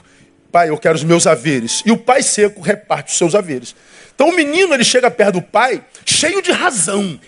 Pai, 0.51 0.69
eu 0.69 0.77
quero 0.77 0.95
os 0.95 1.03
meus 1.03 1.27
haveres. 1.27 1.83
E 1.85 1.91
o 1.91 1.97
pai 1.97 2.23
seco 2.23 2.61
reparte 2.61 3.11
os 3.11 3.17
seus 3.17 3.35
haveres. 3.35 3.75
Então 4.15 4.29
o 4.29 4.35
menino 4.35 4.73
ele 4.73 4.83
chega 4.83 5.09
perto 5.11 5.33
do 5.33 5.41
pai 5.41 5.83
cheio 6.05 6.41
de 6.41 6.51
razão. 6.51 7.19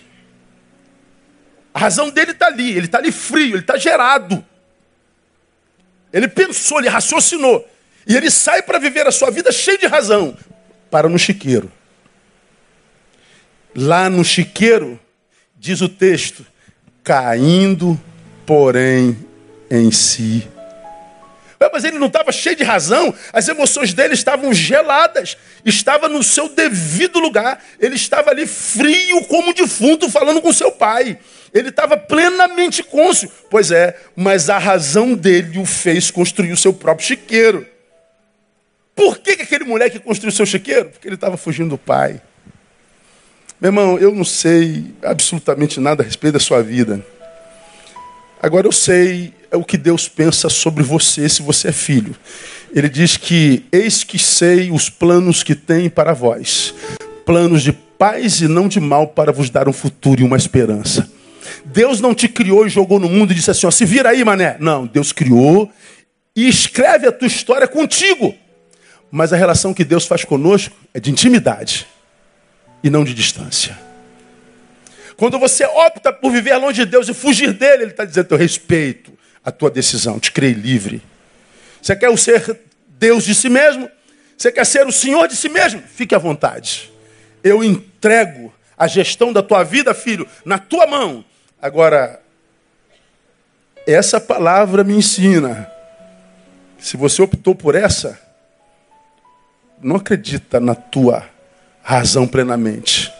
A 1.72 1.78
razão 1.78 2.10
dele 2.10 2.32
está 2.32 2.46
ali, 2.46 2.70
ele 2.76 2.86
está 2.86 2.98
ali 2.98 3.12
frio, 3.12 3.54
ele 3.54 3.60
está 3.60 3.78
gerado. 3.78 4.44
Ele 6.12 6.28
pensou, 6.28 6.78
ele 6.78 6.88
raciocinou. 6.88 7.66
E 8.06 8.16
ele 8.16 8.30
sai 8.30 8.60
para 8.62 8.78
viver 8.78 9.06
a 9.06 9.12
sua 9.12 9.30
vida 9.30 9.50
cheio 9.52 9.78
de 9.78 9.86
razão. 9.86 10.36
Para 10.90 11.08
no 11.08 11.18
chiqueiro. 11.18 11.72
Lá 13.74 14.10
no 14.10 14.22
chiqueiro, 14.22 15.00
diz 15.56 15.80
o 15.80 15.88
texto, 15.88 16.44
caindo, 17.02 17.98
porém, 18.44 19.16
em 19.70 19.90
si 19.90 20.51
mas 21.72 21.84
ele 21.84 21.98
não 21.98 22.06
estava 22.06 22.32
cheio 22.32 22.56
de 22.56 22.64
razão, 22.64 23.14
as 23.32 23.46
emoções 23.48 23.92
dele 23.92 24.14
estavam 24.14 24.52
geladas, 24.54 25.36
estava 25.64 26.08
no 26.08 26.22
seu 26.22 26.48
devido 26.48 27.18
lugar, 27.18 27.62
ele 27.78 27.96
estava 27.96 28.30
ali 28.30 28.46
frio 28.46 29.24
como 29.24 29.52
defunto 29.52 30.08
falando 30.08 30.40
com 30.40 30.52
seu 30.52 30.72
pai. 30.72 31.18
Ele 31.52 31.68
estava 31.68 31.98
plenamente 31.98 32.82
cônscio. 32.82 33.30
Pois 33.50 33.70
é, 33.70 33.94
mas 34.16 34.48
a 34.48 34.56
razão 34.56 35.14
dele 35.14 35.58
o 35.58 35.66
fez 35.66 36.10
construir 36.10 36.52
o 36.52 36.56
seu 36.56 36.72
próprio 36.72 37.06
chiqueiro. 37.06 37.66
Por 38.94 39.18
que, 39.18 39.36
que 39.36 39.42
aquele 39.42 39.64
moleque 39.64 39.98
construiu 39.98 40.32
seu 40.32 40.46
chiqueiro? 40.46 40.90
Porque 40.90 41.06
ele 41.06 41.14
estava 41.14 41.36
fugindo 41.36 41.70
do 41.70 41.78
pai. 41.78 42.20
Meu 43.60 43.68
irmão, 43.68 43.98
eu 43.98 44.12
não 44.14 44.24
sei 44.24 44.92
absolutamente 45.02 45.78
nada 45.78 46.02
a 46.02 46.06
respeito 46.06 46.34
da 46.34 46.40
sua 46.40 46.62
vida. 46.62 47.04
Agora 48.42 48.66
eu 48.66 48.72
sei 48.72 49.32
é 49.52 49.56
o 49.56 49.62
que 49.62 49.76
Deus 49.76 50.08
pensa 50.08 50.48
sobre 50.48 50.82
você 50.82 51.28
se 51.28 51.42
você 51.42 51.68
é 51.68 51.72
filho. 51.72 52.16
Ele 52.74 52.88
diz 52.88 53.18
que 53.18 53.64
eis 53.70 54.02
que 54.02 54.18
sei 54.18 54.70
os 54.70 54.88
planos 54.88 55.42
que 55.42 55.54
tem 55.54 55.90
para 55.90 56.14
vós, 56.14 56.74
planos 57.26 57.62
de 57.62 57.70
paz 57.70 58.40
e 58.40 58.48
não 58.48 58.66
de 58.66 58.80
mal 58.80 59.08
para 59.08 59.30
vos 59.30 59.50
dar 59.50 59.68
um 59.68 59.72
futuro 59.72 60.22
e 60.22 60.24
uma 60.24 60.38
esperança. 60.38 61.08
Deus 61.66 62.00
não 62.00 62.14
te 62.14 62.28
criou 62.28 62.66
e 62.66 62.70
jogou 62.70 62.98
no 62.98 63.10
mundo 63.10 63.32
e 63.32 63.34
disse 63.34 63.50
assim: 63.50 63.66
ó, 63.66 63.70
se 63.70 63.84
vira 63.84 64.08
aí, 64.08 64.24
mané. 64.24 64.56
Não, 64.58 64.86
Deus 64.86 65.12
criou 65.12 65.70
e 66.34 66.48
escreve 66.48 67.06
a 67.06 67.12
tua 67.12 67.28
história 67.28 67.68
contigo. 67.68 68.34
Mas 69.10 69.34
a 69.34 69.36
relação 69.36 69.74
que 69.74 69.84
Deus 69.84 70.06
faz 70.06 70.24
conosco 70.24 70.74
é 70.94 70.98
de 70.98 71.10
intimidade 71.10 71.86
e 72.82 72.88
não 72.88 73.04
de 73.04 73.12
distância. 73.12 73.78
Quando 75.14 75.38
você 75.38 75.66
opta 75.66 76.10
por 76.10 76.32
viver 76.32 76.56
longe 76.56 76.86
de 76.86 76.90
Deus 76.90 77.06
e 77.06 77.12
fugir 77.12 77.52
dele, 77.52 77.82
ele 77.82 77.90
está 77.90 78.06
dizendo: 78.06 78.28
eu 78.30 78.38
respeito, 78.38 79.12
a 79.44 79.50
tua 79.50 79.70
decisão, 79.70 80.20
te 80.20 80.30
criei 80.30 80.52
livre. 80.52 81.02
Você 81.80 81.96
quer 81.96 82.16
ser 82.18 82.60
Deus 82.88 83.24
de 83.24 83.34
si 83.34 83.48
mesmo? 83.48 83.90
Você 84.36 84.52
quer 84.52 84.64
ser 84.64 84.86
o 84.86 84.92
Senhor 84.92 85.26
de 85.26 85.36
si 85.36 85.48
mesmo? 85.48 85.82
Fique 85.82 86.14
à 86.14 86.18
vontade. 86.18 86.92
Eu 87.42 87.62
entrego 87.62 88.52
a 88.76 88.86
gestão 88.86 89.32
da 89.32 89.42
tua 89.42 89.62
vida, 89.62 89.92
filho, 89.94 90.26
na 90.44 90.58
tua 90.58 90.86
mão. 90.86 91.24
Agora, 91.60 92.20
essa 93.86 94.20
palavra 94.20 94.84
me 94.84 94.94
ensina. 94.94 95.70
Se 96.78 96.96
você 96.96 97.22
optou 97.22 97.54
por 97.54 97.74
essa, 97.74 98.18
não 99.80 99.96
acredita 99.96 100.60
na 100.60 100.74
tua 100.74 101.28
razão 101.82 102.26
plenamente. 102.26 103.12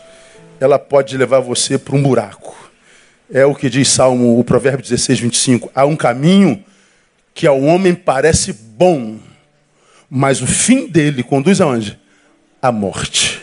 Ela 0.59 0.79
pode 0.79 1.17
levar 1.17 1.39
você 1.39 1.77
para 1.77 1.95
um 1.95 2.01
buraco. 2.01 2.62
É 3.33 3.43
o 3.47 3.55
que 3.55 3.67
diz 3.67 3.89
Salmo, 3.89 4.39
o 4.39 4.43
Provérbio 4.43 4.83
16, 4.83 5.19
25. 5.21 5.71
Há 5.73 5.85
um 5.85 5.95
caminho 5.95 6.63
que 7.33 7.47
ao 7.47 7.59
homem 7.59 7.95
parece 7.95 8.53
bom, 8.53 9.17
Mas 10.07 10.39
o 10.43 10.45
fim 10.45 10.85
dele 10.85 11.23
conduz 11.23 11.59
aonde? 11.59 11.99
A 12.61 12.71
morte. 12.71 13.41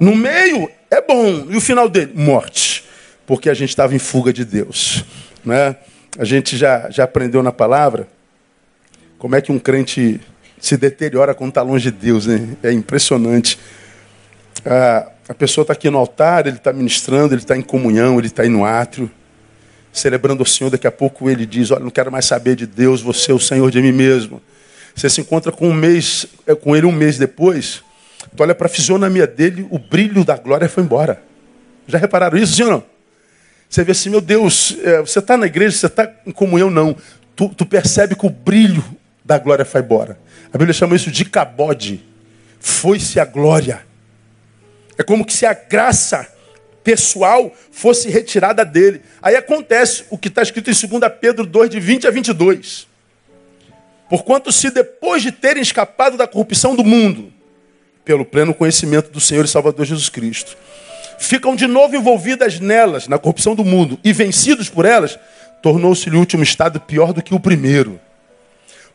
No 0.00 0.14
meio 0.14 0.70
é 0.88 1.02
bom, 1.02 1.48
e 1.50 1.56
o 1.56 1.60
final 1.60 1.88
dele? 1.88 2.12
Morte. 2.14 2.84
Porque 3.26 3.50
a 3.50 3.54
gente 3.54 3.70
estava 3.70 3.92
em 3.96 3.98
fuga 3.98 4.32
de 4.32 4.44
Deus. 4.44 5.04
Né? 5.44 5.74
A 6.16 6.24
gente 6.24 6.56
já, 6.56 6.88
já 6.88 7.02
aprendeu 7.02 7.42
na 7.42 7.50
palavra 7.50 8.06
como 9.18 9.34
é 9.34 9.40
que 9.40 9.50
um 9.50 9.58
crente 9.58 10.20
se 10.60 10.76
deteriora 10.76 11.34
quando 11.34 11.50
está 11.50 11.62
longe 11.62 11.90
de 11.90 11.96
Deus. 11.96 12.26
Né? 12.26 12.56
É 12.62 12.70
impressionante. 12.70 13.58
Ah, 14.64 15.10
a 15.28 15.34
pessoa 15.34 15.62
está 15.62 15.74
aqui 15.74 15.90
no 15.90 15.98
altar, 15.98 16.46
ele 16.46 16.56
está 16.56 16.72
ministrando, 16.72 17.34
ele 17.34 17.42
está 17.42 17.56
em 17.56 17.60
comunhão, 17.60 18.18
ele 18.18 18.28
está 18.28 18.42
aí 18.44 18.48
no 18.48 18.64
átrio, 18.64 19.10
celebrando 19.92 20.42
o 20.42 20.46
Senhor. 20.46 20.70
Daqui 20.70 20.86
a 20.86 20.92
pouco 20.92 21.28
ele 21.28 21.44
diz: 21.44 21.70
Olha, 21.70 21.84
não 21.84 21.90
quero 21.90 22.10
mais 22.10 22.24
saber 22.24 22.56
de 22.56 22.66
Deus, 22.66 23.02
você 23.02 23.30
é 23.30 23.34
o 23.34 23.38
Senhor 23.38 23.70
de 23.70 23.82
mim 23.82 23.92
mesmo. 23.92 24.40
Você 24.96 25.10
se 25.10 25.20
encontra 25.20 25.52
com 25.52 25.68
um 25.68 25.74
mês, 25.74 26.26
é, 26.46 26.54
com 26.54 26.74
ele 26.74 26.86
um 26.86 26.92
mês 26.92 27.18
depois, 27.18 27.82
tu 28.34 28.42
olha 28.42 28.54
para 28.54 28.66
a 28.66 28.70
fisionomia 28.70 29.26
dele, 29.26 29.66
o 29.70 29.78
brilho 29.78 30.24
da 30.24 30.36
glória 30.36 30.68
foi 30.68 30.82
embora. 30.82 31.22
Já 31.86 31.98
repararam 31.98 32.38
isso, 32.38 32.64
não? 32.64 32.82
Você 33.68 33.84
vê 33.84 33.92
assim, 33.92 34.08
meu 34.08 34.22
Deus, 34.22 34.76
é, 34.82 35.00
você 35.00 35.18
está 35.18 35.36
na 35.36 35.46
igreja, 35.46 35.76
você 35.76 35.86
está 35.86 36.10
em 36.26 36.32
comunhão, 36.32 36.70
não. 36.70 36.96
Tu, 37.36 37.48
tu 37.50 37.66
percebe 37.66 38.16
que 38.16 38.26
o 38.26 38.30
brilho 38.30 38.82
da 39.22 39.38
glória 39.38 39.64
foi 39.64 39.82
embora. 39.82 40.18
A 40.52 40.56
Bíblia 40.56 40.72
chama 40.72 40.96
isso 40.96 41.10
de 41.10 41.24
cabode. 41.26 42.02
Foi-se 42.58 43.20
a 43.20 43.26
glória. 43.26 43.87
É 44.98 45.04
como 45.04 45.24
que 45.24 45.32
se 45.32 45.46
a 45.46 45.54
graça 45.54 46.26
pessoal 46.82 47.52
fosse 47.70 48.08
retirada 48.08 48.64
dele. 48.64 49.02
Aí 49.22 49.36
acontece 49.36 50.04
o 50.10 50.18
que 50.18 50.28
está 50.28 50.42
escrito 50.42 50.70
em 50.70 50.74
2 50.74 51.12
Pedro 51.20 51.46
2, 51.46 51.70
de 51.70 51.78
20 51.78 52.06
a 52.06 52.10
22. 52.10 52.88
Porquanto, 54.08 54.50
se 54.50 54.70
depois 54.70 55.22
de 55.22 55.30
terem 55.30 55.62
escapado 55.62 56.16
da 56.16 56.26
corrupção 56.26 56.74
do 56.74 56.82
mundo, 56.82 57.32
pelo 58.04 58.24
pleno 58.24 58.54
conhecimento 58.54 59.10
do 59.10 59.20
Senhor 59.20 59.44
e 59.44 59.48
Salvador 59.48 59.84
Jesus 59.84 60.08
Cristo, 60.08 60.56
ficam 61.18 61.54
de 61.54 61.66
novo 61.66 61.94
envolvidas 61.94 62.58
nelas, 62.58 63.06
na 63.06 63.18
corrupção 63.18 63.54
do 63.54 63.64
mundo, 63.64 64.00
e 64.02 64.12
vencidos 64.12 64.70
por 64.70 64.86
elas, 64.86 65.18
tornou-se-lhe 65.62 66.16
o 66.16 66.20
último 66.20 66.42
estado 66.42 66.80
pior 66.80 67.12
do 67.12 67.22
que 67.22 67.34
o 67.34 67.40
primeiro. 67.40 68.00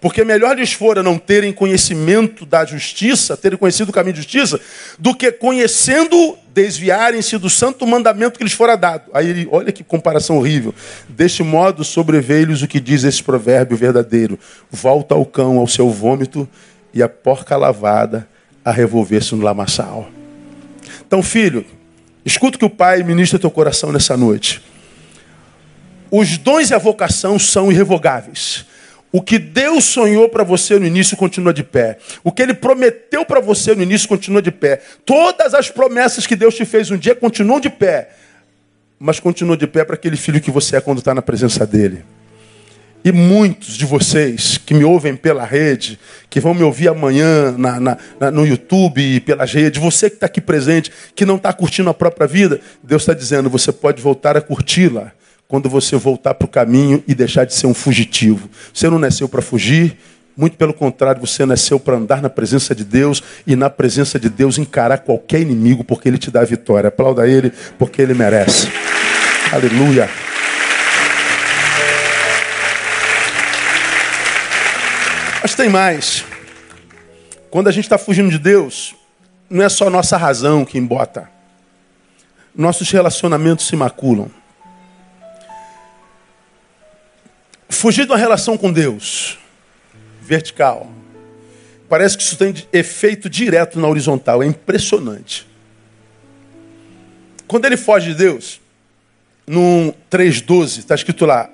Porque 0.03 0.25
melhor 0.25 0.57
lhes 0.57 0.73
fora 0.73 1.01
não 1.01 1.17
terem 1.17 1.53
conhecimento 1.53 2.45
da 2.45 2.65
justiça, 2.65 3.37
terem 3.37 3.57
conhecido 3.57 3.87
o 3.87 3.93
caminho 3.93 4.15
de 4.15 4.21
justiça, 4.21 4.59
do 4.99 5.15
que 5.15 5.31
conhecendo, 5.31 6.37
desviarem-se 6.53 7.37
do 7.37 7.49
santo 7.49 7.87
mandamento 7.87 8.37
que 8.37 8.43
lhes 8.43 8.51
fora 8.51 8.75
dado. 8.75 9.09
Aí 9.13 9.29
ele, 9.29 9.47
olha 9.49 9.71
que 9.71 9.81
comparação 9.81 10.37
horrível. 10.37 10.75
Deste 11.07 11.41
modo 11.41 11.85
sobreveio-lhes 11.85 12.61
o 12.61 12.67
que 12.67 12.81
diz 12.81 13.05
esse 13.05 13.23
provérbio 13.23 13.77
verdadeiro: 13.77 14.37
volta 14.69 15.15
ao 15.15 15.25
cão 15.25 15.57
ao 15.57 15.69
seu 15.69 15.89
vômito 15.89 16.49
e 16.93 17.01
a 17.01 17.07
porca 17.07 17.55
lavada 17.55 18.27
a 18.65 18.73
revolver-se 18.73 19.33
no 19.33 19.41
lamaçal. 19.41 20.09
Então, 21.07 21.23
filho, 21.23 21.65
escuta 22.25 22.57
que 22.57 22.65
o 22.65 22.69
Pai 22.69 23.03
ministra 23.03 23.39
teu 23.39 23.49
coração 23.49 23.89
nessa 23.89 24.17
noite. 24.17 24.61
Os 26.11 26.37
dons 26.37 26.71
e 26.71 26.73
a 26.73 26.77
vocação 26.77 27.39
são 27.39 27.71
irrevogáveis. 27.71 28.65
O 29.15 29.21
que 29.21 29.37
Deus 29.37 29.83
sonhou 29.83 30.27
para 30.27 30.43
você 30.43 30.79
no 30.79 30.87
início 30.87 31.15
continua 31.15 31.53
de 31.53 31.63
pé. 31.63 31.99
O 32.23 32.31
que 32.31 32.41
Ele 32.41 32.55
prometeu 32.55 33.23
para 33.23 33.39
você 33.39 33.75
no 33.75 33.83
início 33.83 34.09
continua 34.09 34.41
de 34.41 34.49
pé. 34.49 34.81
Todas 35.05 35.53
as 35.53 35.69
promessas 35.69 36.25
que 36.25 36.35
Deus 36.35 36.55
te 36.55 36.65
fez 36.65 36.89
um 36.89 36.97
dia 36.97 37.13
continuam 37.13 37.59
de 37.59 37.69
pé. 37.69 38.09
Mas 38.97 39.19
continuam 39.19 39.55
de 39.55 39.67
pé 39.67 39.85
para 39.85 39.93
aquele 39.93 40.17
filho 40.17 40.41
que 40.41 40.49
você 40.49 40.77
é 40.77 40.81
quando 40.81 40.97
está 40.97 41.13
na 41.13 41.21
presença 41.21 41.63
dEle. 41.63 42.03
E 43.05 43.11
muitos 43.11 43.77
de 43.77 43.85
vocês 43.85 44.57
que 44.57 44.73
me 44.73 44.83
ouvem 44.83 45.15
pela 45.15 45.45
rede, 45.45 45.99
que 46.27 46.39
vão 46.39 46.55
me 46.55 46.63
ouvir 46.63 46.87
amanhã 46.87 47.51
na, 47.55 47.79
na, 47.79 47.97
na, 48.19 48.31
no 48.31 48.47
YouTube 48.47 48.99
e 48.99 49.19
pelas 49.19 49.53
redes, 49.53 49.79
você 49.79 50.09
que 50.09 50.15
está 50.15 50.25
aqui 50.25 50.41
presente, 50.41 50.91
que 51.13 51.23
não 51.23 51.35
está 51.35 51.53
curtindo 51.53 51.87
a 51.87 51.93
própria 51.93 52.25
vida, 52.25 52.59
Deus 52.81 53.03
está 53.03 53.13
dizendo: 53.13 53.47
você 53.47 53.71
pode 53.71 54.01
voltar 54.01 54.35
a 54.35 54.41
curti-la 54.41 55.11
quando 55.47 55.69
você 55.69 55.95
voltar 55.95 56.33
para 56.33 56.45
o 56.45 56.49
caminho 56.49 57.03
e 57.07 57.13
deixar 57.13 57.45
de 57.45 57.53
ser 57.53 57.67
um 57.67 57.73
fugitivo. 57.73 58.49
Você 58.73 58.89
não 58.89 58.97
nasceu 58.97 59.29
para 59.29 59.41
fugir, 59.41 59.97
muito 60.35 60.57
pelo 60.57 60.73
contrário, 60.73 61.21
você 61.21 61.45
nasceu 61.45 61.79
para 61.79 61.95
andar 61.95 62.21
na 62.21 62.29
presença 62.29 62.73
de 62.73 62.83
Deus 62.83 63.21
e 63.45 63.55
na 63.55 63.69
presença 63.69 64.19
de 64.19 64.29
Deus 64.29 64.57
encarar 64.57 64.99
qualquer 64.99 65.41
inimigo, 65.41 65.83
porque 65.83 66.09
Ele 66.09 66.17
te 66.17 66.31
dá 66.31 66.41
a 66.41 66.45
vitória. 66.45 66.87
Aplauda 66.87 67.27
Ele, 67.27 67.51
porque 67.77 68.01
Ele 68.01 68.15
merece. 68.15 68.67
Aleluia. 69.51 70.09
Mas 75.43 75.53
tem 75.53 75.69
mais. 75.69 76.25
Quando 77.51 77.67
a 77.67 77.71
gente 77.71 77.83
está 77.83 77.99
fugindo 77.99 78.31
de 78.31 78.39
Deus, 78.39 78.95
não 79.47 79.63
é 79.63 79.69
só 79.69 79.87
nossa 79.87 80.17
razão 80.17 80.65
que 80.65 80.79
embota. 80.79 81.29
Nossos 82.55 82.89
relacionamentos 82.89 83.67
se 83.67 83.75
maculam. 83.75 84.31
Fugir 87.73 88.05
de 88.05 88.11
uma 88.11 88.17
relação 88.17 88.57
com 88.57 88.71
Deus, 88.71 89.37
vertical. 90.21 90.89
Parece 91.89 92.17
que 92.17 92.23
isso 92.23 92.37
tem 92.37 92.53
efeito 92.71 93.29
direto 93.29 93.79
na 93.79 93.87
horizontal, 93.87 94.41
é 94.41 94.45
impressionante. 94.45 95.47
Quando 97.47 97.65
ele 97.65 97.77
foge 97.77 98.11
de 98.11 98.15
Deus, 98.15 98.61
no 99.45 99.93
3,12, 100.09 100.79
está 100.79 100.95
escrito 100.95 101.25
lá: 101.25 101.49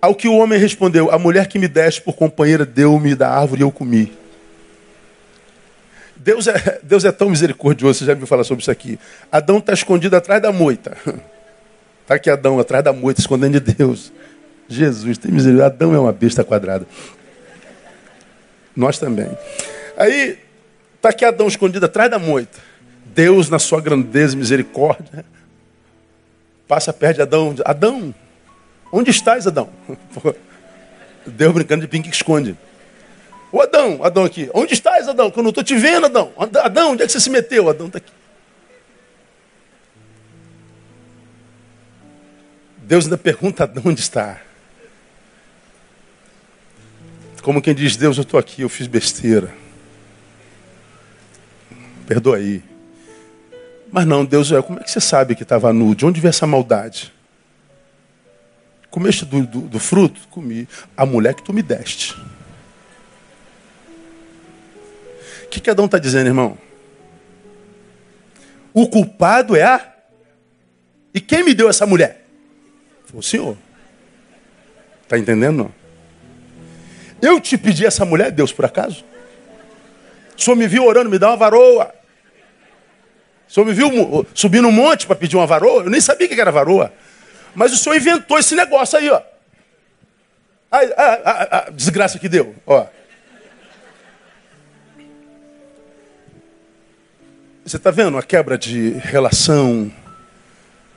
Ao 0.00 0.14
que 0.14 0.28
o 0.28 0.36
homem 0.36 0.58
respondeu: 0.58 1.10
A 1.10 1.18
mulher 1.18 1.46
que 1.46 1.58
me 1.58 1.66
deste 1.66 2.02
por 2.02 2.14
companheira 2.14 2.64
deu-me 2.66 3.14
da 3.14 3.30
árvore 3.30 3.62
e 3.62 3.64
eu 3.64 3.72
comi. 3.72 4.12
Deus 6.16 6.46
é, 6.46 6.80
Deus 6.84 7.04
é 7.04 7.12
tão 7.12 7.30
misericordioso, 7.30 8.00
você 8.00 8.04
já 8.04 8.14
me 8.14 8.26
falar 8.26 8.44
sobre 8.44 8.62
isso 8.62 8.70
aqui. 8.70 8.98
Adão 9.32 9.58
está 9.58 9.72
escondido 9.72 10.14
atrás 10.14 10.42
da 10.42 10.52
moita. 10.52 10.96
Está 12.02 12.14
aqui 12.16 12.28
Adão 12.28 12.58
atrás 12.58 12.84
da 12.84 12.92
moita, 12.92 13.20
escondendo 13.20 13.58
de 13.58 13.72
Deus. 13.72 14.12
Jesus, 14.68 15.16
tem 15.18 15.32
misericórdia. 15.32 15.66
Adão 15.66 15.94
é 15.94 15.98
uma 15.98 16.12
besta 16.12 16.44
quadrada. 16.44 16.86
Nós 18.76 18.98
também. 18.98 19.28
Aí, 19.96 20.38
está 20.96 21.08
aqui 21.08 21.24
Adão 21.24 21.48
escondido 21.48 21.86
atrás 21.86 22.10
da 22.10 22.18
moita. 22.18 22.58
Deus, 23.06 23.48
na 23.48 23.58
sua 23.58 23.80
grandeza 23.80 24.34
e 24.34 24.38
misericórdia, 24.38 25.24
passa 26.68 26.92
perto 26.92 27.16
de 27.16 27.22
Adão. 27.22 27.56
Adão, 27.64 28.14
onde 28.92 29.10
estás, 29.10 29.46
Adão? 29.46 29.70
Deus 31.26 31.52
brincando 31.52 31.80
de 31.80 31.88
pinque 31.88 32.10
que 32.10 32.14
esconde. 32.14 32.56
O 33.50 33.60
Adão, 33.60 34.04
Adão 34.04 34.24
aqui. 34.24 34.50
Onde 34.52 34.74
estás, 34.74 35.08
Adão? 35.08 35.30
Que 35.30 35.38
eu 35.38 35.42
não 35.42 35.50
estou 35.50 35.64
te 35.64 35.74
vendo, 35.74 36.06
Adão. 36.06 36.32
Adão, 36.36 36.92
onde 36.92 37.02
é 37.02 37.06
que 37.06 37.12
você 37.12 37.20
se 37.20 37.30
meteu? 37.30 37.68
Adão 37.68 37.86
está 37.86 37.98
aqui. 37.98 38.12
Deus 42.78 43.04
ainda 43.04 43.18
pergunta 43.18 43.64
Adão 43.64 43.82
onde 43.86 44.00
está. 44.00 44.40
Como 47.48 47.62
quem 47.62 47.74
diz, 47.74 47.96
Deus, 47.96 48.18
eu 48.18 48.24
estou 48.24 48.38
aqui, 48.38 48.60
eu 48.60 48.68
fiz 48.68 48.86
besteira. 48.86 49.54
Perdoa 52.06 52.36
aí. 52.36 52.62
Mas 53.90 54.04
não, 54.04 54.22
Deus, 54.22 54.50
como 54.66 54.78
é 54.78 54.82
que 54.82 54.90
você 54.90 55.00
sabe 55.00 55.34
que 55.34 55.44
estava 55.44 55.72
nu? 55.72 55.94
De 55.94 56.04
onde 56.04 56.20
veio 56.20 56.28
essa 56.28 56.46
maldade? 56.46 57.10
Comeste 58.90 59.24
do, 59.24 59.46
do, 59.46 59.60
do, 59.62 59.78
fruto? 59.78 60.28
Comi. 60.28 60.68
A 60.94 61.06
mulher 61.06 61.32
que 61.32 61.42
tu 61.42 61.54
me 61.54 61.62
deste. 61.62 62.12
O 65.44 65.48
que, 65.48 65.58
que 65.58 65.70
Adão 65.70 65.86
está 65.86 65.98
dizendo, 65.98 66.26
irmão? 66.26 66.58
O 68.74 68.86
culpado 68.88 69.56
é 69.56 69.62
a. 69.62 69.90
E 71.14 71.20
quem 71.22 71.42
me 71.42 71.54
deu 71.54 71.70
essa 71.70 71.86
mulher? 71.86 72.26
Foi 73.06 73.20
o 73.20 73.22
Senhor. 73.22 73.56
Está 75.04 75.18
entendendo? 75.18 75.56
Não? 75.56 75.77
Eu 77.20 77.40
te 77.40 77.58
pedi 77.58 77.84
essa 77.84 78.04
mulher, 78.04 78.30
Deus, 78.30 78.52
por 78.52 78.64
acaso? 78.64 79.04
O 80.36 80.40
senhor 80.40 80.56
me 80.56 80.68
viu 80.68 80.84
orando, 80.84 81.10
me 81.10 81.18
dá 81.18 81.28
uma 81.28 81.36
varoa. 81.36 81.92
O 83.48 83.52
senhor 83.52 83.66
me 83.66 83.72
viu 83.72 84.26
subir 84.34 84.60
no 84.60 84.70
monte 84.70 85.06
para 85.06 85.16
pedir 85.16 85.36
uma 85.36 85.46
varoa? 85.46 85.82
Eu 85.84 85.90
nem 85.90 86.00
sabia 86.00 86.28
que 86.28 86.40
era 86.40 86.52
varoa. 86.52 86.92
Mas 87.54 87.72
o 87.72 87.76
senhor 87.76 87.96
inventou 87.96 88.38
esse 88.38 88.54
negócio 88.54 88.98
aí, 88.98 89.10
ó. 89.10 89.20
A, 90.70 90.78
a, 90.78 91.58
a 91.58 91.70
desgraça 91.70 92.18
que 92.18 92.28
deu, 92.28 92.54
ó. 92.66 92.86
Você 97.64 97.76
está 97.76 97.90
vendo 97.90 98.16
a 98.16 98.22
quebra 98.22 98.56
de 98.56 98.92
relação, 98.92 99.92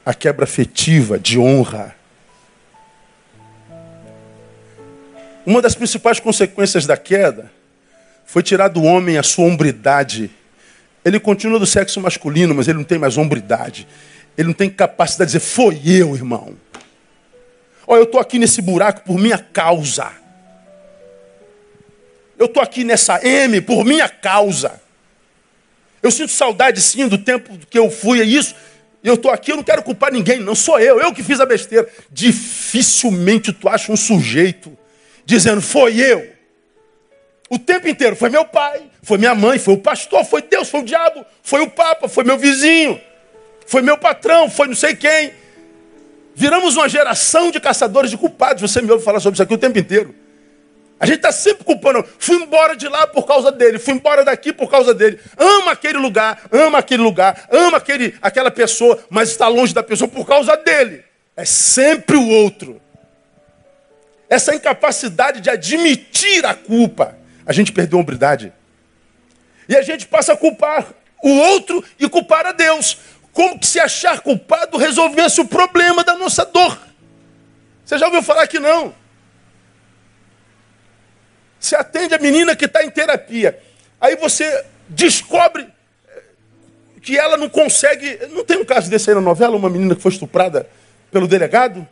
a 0.05 0.13
quebra 0.13 0.43
afetiva, 0.43 1.19
de 1.19 1.39
honra. 1.39 1.95
Uma 5.45 5.61
das 5.61 5.73
principais 5.73 6.19
consequências 6.19 6.85
da 6.85 6.95
queda 6.95 7.51
foi 8.25 8.43
tirar 8.43 8.67
do 8.67 8.83
homem 8.83 9.17
a 9.17 9.23
sua 9.23 9.45
hombridade. 9.45 10.29
Ele 11.03 11.19
continua 11.19 11.57
do 11.57 11.65
sexo 11.65 11.99
masculino, 11.99 12.53
mas 12.53 12.67
ele 12.67 12.77
não 12.77 12.83
tem 12.83 12.99
mais 12.99 13.17
hombridade. 13.17 13.87
Ele 14.37 14.49
não 14.49 14.53
tem 14.53 14.69
capacidade 14.69 15.31
de 15.31 15.37
dizer, 15.37 15.51
foi 15.51 15.81
eu, 15.85 16.15
irmão. 16.15 16.55
Olha, 17.87 17.99
eu 17.99 18.03
estou 18.03 18.21
aqui 18.21 18.37
nesse 18.37 18.61
buraco 18.61 19.01
por 19.01 19.17
minha 19.17 19.37
causa. 19.37 20.11
Eu 22.37 22.45
estou 22.45 22.61
aqui 22.61 22.83
nessa 22.83 23.19
M 23.25 23.59
por 23.61 23.83
minha 23.83 24.07
causa. 24.07 24.79
Eu 26.01 26.11
sinto 26.11 26.31
saudade 26.31 26.79
sim 26.81 27.07
do 27.07 27.17
tempo 27.17 27.57
que 27.69 27.77
eu 27.77 27.89
fui 27.89 28.21
a 28.21 28.23
isso. 28.23 28.55
Eu 29.03 29.15
estou 29.15 29.31
aqui, 29.31 29.51
eu 29.51 29.55
não 29.55 29.63
quero 29.63 29.81
culpar 29.81 30.11
ninguém, 30.11 30.39
não 30.39 30.53
sou 30.53 30.79
eu, 30.79 30.99
eu 30.99 31.11
que 31.11 31.23
fiz 31.23 31.39
a 31.39 31.45
besteira. 31.45 31.87
Dificilmente 32.11 33.51
tu 33.51 33.67
acha 33.67 33.91
um 33.91 33.97
sujeito 33.97 34.77
dizendo, 35.31 35.61
foi 35.61 35.97
eu. 35.97 36.29
O 37.49 37.57
tempo 37.57 37.87
inteiro, 37.87 38.15
foi 38.15 38.29
meu 38.29 38.45
pai, 38.45 38.83
foi 39.01 39.17
minha 39.17 39.33
mãe, 39.33 39.57
foi 39.57 39.73
o 39.73 39.77
pastor, 39.77 40.23
foi 40.25 40.41
Deus, 40.41 40.69
foi 40.69 40.81
o 40.81 40.85
diabo, 40.85 41.25
foi 41.41 41.61
o 41.61 41.69
Papa, 41.69 42.07
foi 42.07 42.23
meu 42.23 42.37
vizinho, 42.37 42.99
foi 43.65 43.81
meu 43.81 43.97
patrão, 43.97 44.49
foi 44.49 44.67
não 44.67 44.75
sei 44.75 44.95
quem. 44.95 45.33
Viramos 46.35 46.75
uma 46.75 46.87
geração 46.87 47.51
de 47.51 47.59
caçadores 47.59 48.09
de 48.09 48.17
culpados. 48.17 48.61
Você 48.61 48.81
me 48.81 48.91
ouve 48.91 49.03
falar 49.03 49.19
sobre 49.19 49.35
isso 49.35 49.43
aqui 49.43 49.53
o 49.53 49.57
tempo 49.57 49.77
inteiro. 49.77 50.15
A 50.99 51.05
gente 51.05 51.17
está 51.17 51.31
sempre 51.31 51.63
culpando. 51.63 52.05
Fui 52.19 52.35
embora 52.37 52.75
de 52.75 52.87
lá 52.87 53.07
por 53.07 53.25
causa 53.25 53.51
dele, 53.51 53.79
fui 53.79 53.93
embora 53.93 54.23
daqui 54.23 54.53
por 54.53 54.69
causa 54.69 54.93
dele. 54.93 55.19
Ama 55.37 55.71
aquele 55.71 55.97
lugar, 55.97 56.43
ama 56.51 56.77
aquele 56.77 57.03
lugar, 57.03 57.47
ama 57.51 57.77
aquele, 57.77 58.15
aquela 58.21 58.51
pessoa, 58.51 58.97
mas 59.09 59.29
está 59.29 59.47
longe 59.47 59.73
da 59.73 59.83
pessoa 59.83 60.07
por 60.07 60.25
causa 60.25 60.55
dele. 60.55 61.03
É 61.35 61.43
sempre 61.43 62.15
o 62.15 62.27
outro. 62.29 62.79
Essa 64.31 64.55
incapacidade 64.55 65.41
de 65.41 65.49
admitir 65.49 66.45
a 66.45 66.55
culpa. 66.55 67.17
A 67.45 67.51
gente 67.51 67.73
perdeu 67.73 67.99
a 67.99 68.01
hombridade. 68.01 68.53
E 69.67 69.75
a 69.75 69.81
gente 69.81 70.07
passa 70.07 70.31
a 70.31 70.37
culpar 70.37 70.87
o 71.21 71.29
outro 71.29 71.83
e 71.99 72.07
culpar 72.07 72.45
a 72.45 72.53
Deus. 72.53 72.97
Como 73.33 73.59
que 73.59 73.67
se 73.67 73.77
achar 73.77 74.21
culpado 74.21 74.77
resolvesse 74.77 75.41
o 75.41 75.45
problema 75.45 76.01
da 76.01 76.15
nossa 76.15 76.45
dor? 76.45 76.79
Você 77.83 77.97
já 77.97 78.05
ouviu 78.05 78.23
falar 78.23 78.47
que 78.47 78.57
não? 78.57 78.95
Você 81.59 81.75
atende 81.75 82.13
a 82.13 82.17
menina 82.17 82.55
que 82.55 82.63
está 82.63 82.85
em 82.85 82.89
terapia. 82.89 83.61
Aí 83.99 84.15
você 84.15 84.65
descobre 84.87 85.67
que 87.01 87.17
ela 87.17 87.35
não 87.35 87.49
consegue. 87.49 88.17
Não 88.29 88.45
tem 88.45 88.55
um 88.55 88.65
caso 88.65 88.89
desse 88.89 89.09
aí 89.09 89.15
na 89.15 89.21
novela, 89.21 89.57
uma 89.57 89.69
menina 89.69 89.93
que 89.93 90.01
foi 90.01 90.13
estuprada 90.13 90.69
pelo 91.11 91.27
delegado? 91.27 91.85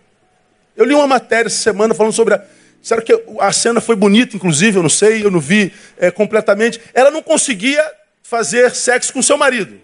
Eu 0.80 0.86
li 0.86 0.94
uma 0.94 1.06
matéria 1.06 1.48
essa 1.48 1.58
semana 1.58 1.94
falando 1.94 2.14
sobre 2.14 2.36
a. 2.36 2.42
Será 2.82 3.02
que 3.02 3.12
a 3.42 3.52
cena 3.52 3.82
foi 3.82 3.98
bonita, 3.98 4.38
inclusive? 4.38 4.78
Eu 4.78 4.82
não 4.82 4.90
sei, 4.90 5.26
eu 5.26 5.30
não 5.30 5.42
vi 5.42 5.74
é, 5.98 6.10
completamente. 6.10 6.80
Ela 6.94 7.12
não 7.12 7.22
conseguia 7.22 7.86
fazer 8.24 8.74
sexo 8.74 9.12
com 9.12 9.22
seu 9.22 9.38
marido. 9.38 9.78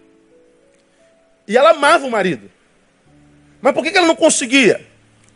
E 1.46 1.58
ela 1.58 1.72
amava 1.72 2.08
o 2.08 2.10
marido. 2.10 2.50
Mas 3.62 3.74
por 3.74 3.84
que 3.84 3.98
ela 3.98 4.08
não 4.08 4.16
conseguia? 4.16 4.88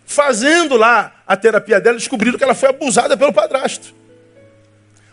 Fazendo 0.06 0.78
lá 0.78 1.22
a 1.28 1.36
terapia 1.36 1.82
dela, 1.82 1.98
descobriram 1.98 2.38
que 2.38 2.44
ela 2.44 2.56
foi 2.56 2.70
abusada 2.70 3.18
pelo 3.18 3.34
padrasto. 3.34 3.94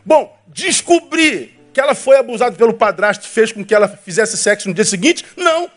Bom, 0.05 0.39
descobrir 0.47 1.59
que 1.73 1.81
ela 1.81 1.97
foi 1.97 2.19
abusada 2.19 2.55
pelo 2.55 2.73
padrasto 2.73 3.27
fez 3.27 3.51
com 3.51 3.65
que 3.65 3.75
ela 3.75 3.89
fizesse 3.89 4.37
sexo 4.37 4.69
no 4.69 4.75
dia 4.75 4.85
seguinte? 4.85 5.27
Não. 5.37 5.69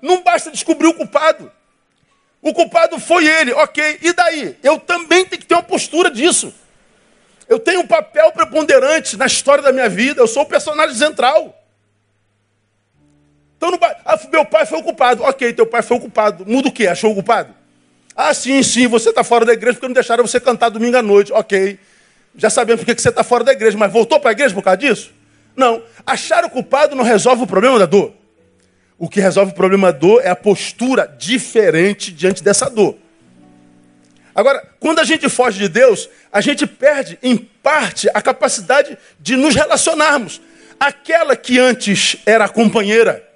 Não 0.00 0.22
basta 0.22 0.52
descobrir 0.52 0.86
o 0.86 0.94
culpado. 0.94 1.50
O 2.42 2.52
culpado 2.52 2.98
foi 2.98 3.24
ele, 3.24 3.52
ok. 3.52 4.00
E 4.02 4.12
daí? 4.12 4.58
Eu 4.64 4.80
também 4.80 5.24
tenho 5.24 5.40
que 5.40 5.46
ter 5.46 5.54
uma 5.54 5.62
postura 5.62 6.10
disso. 6.10 6.52
Eu 7.48 7.60
tenho 7.60 7.80
um 7.80 7.86
papel 7.86 8.32
preponderante 8.32 9.16
na 9.16 9.26
história 9.26 9.62
da 9.62 9.72
minha 9.72 9.88
vida. 9.88 10.20
Eu 10.20 10.26
sou 10.26 10.42
o 10.42 10.46
personagem 10.46 10.96
central. 10.96 11.56
Então, 13.56 13.70
ah, 14.04 14.18
meu 14.32 14.44
pai 14.44 14.66
foi 14.66 14.80
o 14.80 14.82
culpado. 14.82 15.22
Ok, 15.22 15.52
teu 15.52 15.66
pai 15.66 15.82
foi 15.82 15.96
o 15.96 16.00
culpado. 16.00 16.44
Muda 16.44 16.68
o 16.68 16.72
quê? 16.72 16.88
Achou 16.88 17.12
o 17.12 17.14
culpado? 17.14 17.54
Ah, 18.16 18.34
sim, 18.34 18.60
sim, 18.62 18.88
você 18.88 19.10
está 19.10 19.22
fora 19.22 19.44
da 19.44 19.52
igreja 19.52 19.74
porque 19.74 19.86
não 19.86 19.94
deixaram 19.94 20.26
você 20.26 20.40
cantar 20.40 20.68
domingo 20.68 20.96
à 20.96 21.02
noite. 21.02 21.32
Ok. 21.32 21.78
Já 22.34 22.50
sabemos 22.50 22.82
por 22.82 22.92
que 22.92 23.00
você 23.00 23.08
está 23.08 23.22
fora 23.22 23.44
da 23.44 23.52
igreja, 23.52 23.78
mas 23.78 23.92
voltou 23.92 24.18
para 24.18 24.30
a 24.30 24.32
igreja 24.32 24.52
por 24.52 24.64
causa 24.64 24.78
disso? 24.78 25.12
Não. 25.54 25.80
Achar 26.04 26.44
o 26.44 26.50
culpado 26.50 26.96
não 26.96 27.04
resolve 27.04 27.44
o 27.44 27.46
problema 27.46 27.78
da 27.78 27.86
dor. 27.86 28.12
O 29.02 29.08
que 29.08 29.20
resolve 29.20 29.50
o 29.50 29.54
problema 29.56 29.92
da 29.92 29.98
dor 29.98 30.22
é 30.24 30.28
a 30.28 30.36
postura 30.36 31.12
diferente 31.18 32.12
diante 32.12 32.40
dessa 32.40 32.70
dor. 32.70 32.96
Agora, 34.32 34.64
quando 34.78 35.00
a 35.00 35.04
gente 35.04 35.28
foge 35.28 35.58
de 35.58 35.68
Deus, 35.68 36.08
a 36.32 36.40
gente 36.40 36.68
perde, 36.68 37.18
em 37.20 37.36
parte, 37.36 38.08
a 38.14 38.22
capacidade 38.22 38.96
de 39.18 39.34
nos 39.34 39.56
relacionarmos. 39.56 40.40
Aquela 40.78 41.34
que 41.34 41.58
antes 41.58 42.16
era 42.24 42.44
a 42.44 42.48
companheira, 42.48 43.28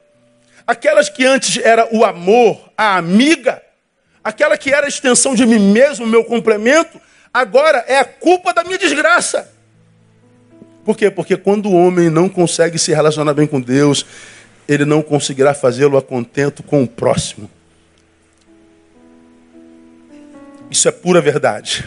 aquelas 0.64 1.08
que 1.08 1.26
antes 1.26 1.58
era 1.60 1.88
o 1.92 2.04
amor, 2.04 2.70
a 2.78 2.96
amiga, 2.96 3.60
aquela 4.22 4.56
que 4.56 4.72
era 4.72 4.86
a 4.86 4.88
extensão 4.88 5.34
de 5.34 5.44
mim 5.44 5.58
mesmo, 5.58 6.06
meu 6.06 6.22
complemento, 6.22 7.00
agora 7.34 7.84
é 7.88 7.98
a 7.98 8.04
culpa 8.04 8.54
da 8.54 8.62
minha 8.62 8.78
desgraça. 8.78 9.52
Por 10.84 10.96
quê? 10.96 11.10
Porque 11.10 11.36
quando 11.36 11.68
o 11.68 11.74
homem 11.74 12.08
não 12.08 12.28
consegue 12.28 12.78
se 12.78 12.94
relacionar 12.94 13.34
bem 13.34 13.48
com 13.48 13.60
Deus, 13.60 14.06
ele 14.68 14.84
não 14.84 15.02
conseguirá 15.02 15.54
fazê-lo 15.54 15.96
a 15.96 16.02
contento 16.02 16.62
com 16.62 16.82
o 16.82 16.88
próximo. 16.88 17.50
Isso 20.70 20.88
é 20.88 20.90
pura 20.90 21.20
verdade. 21.20 21.84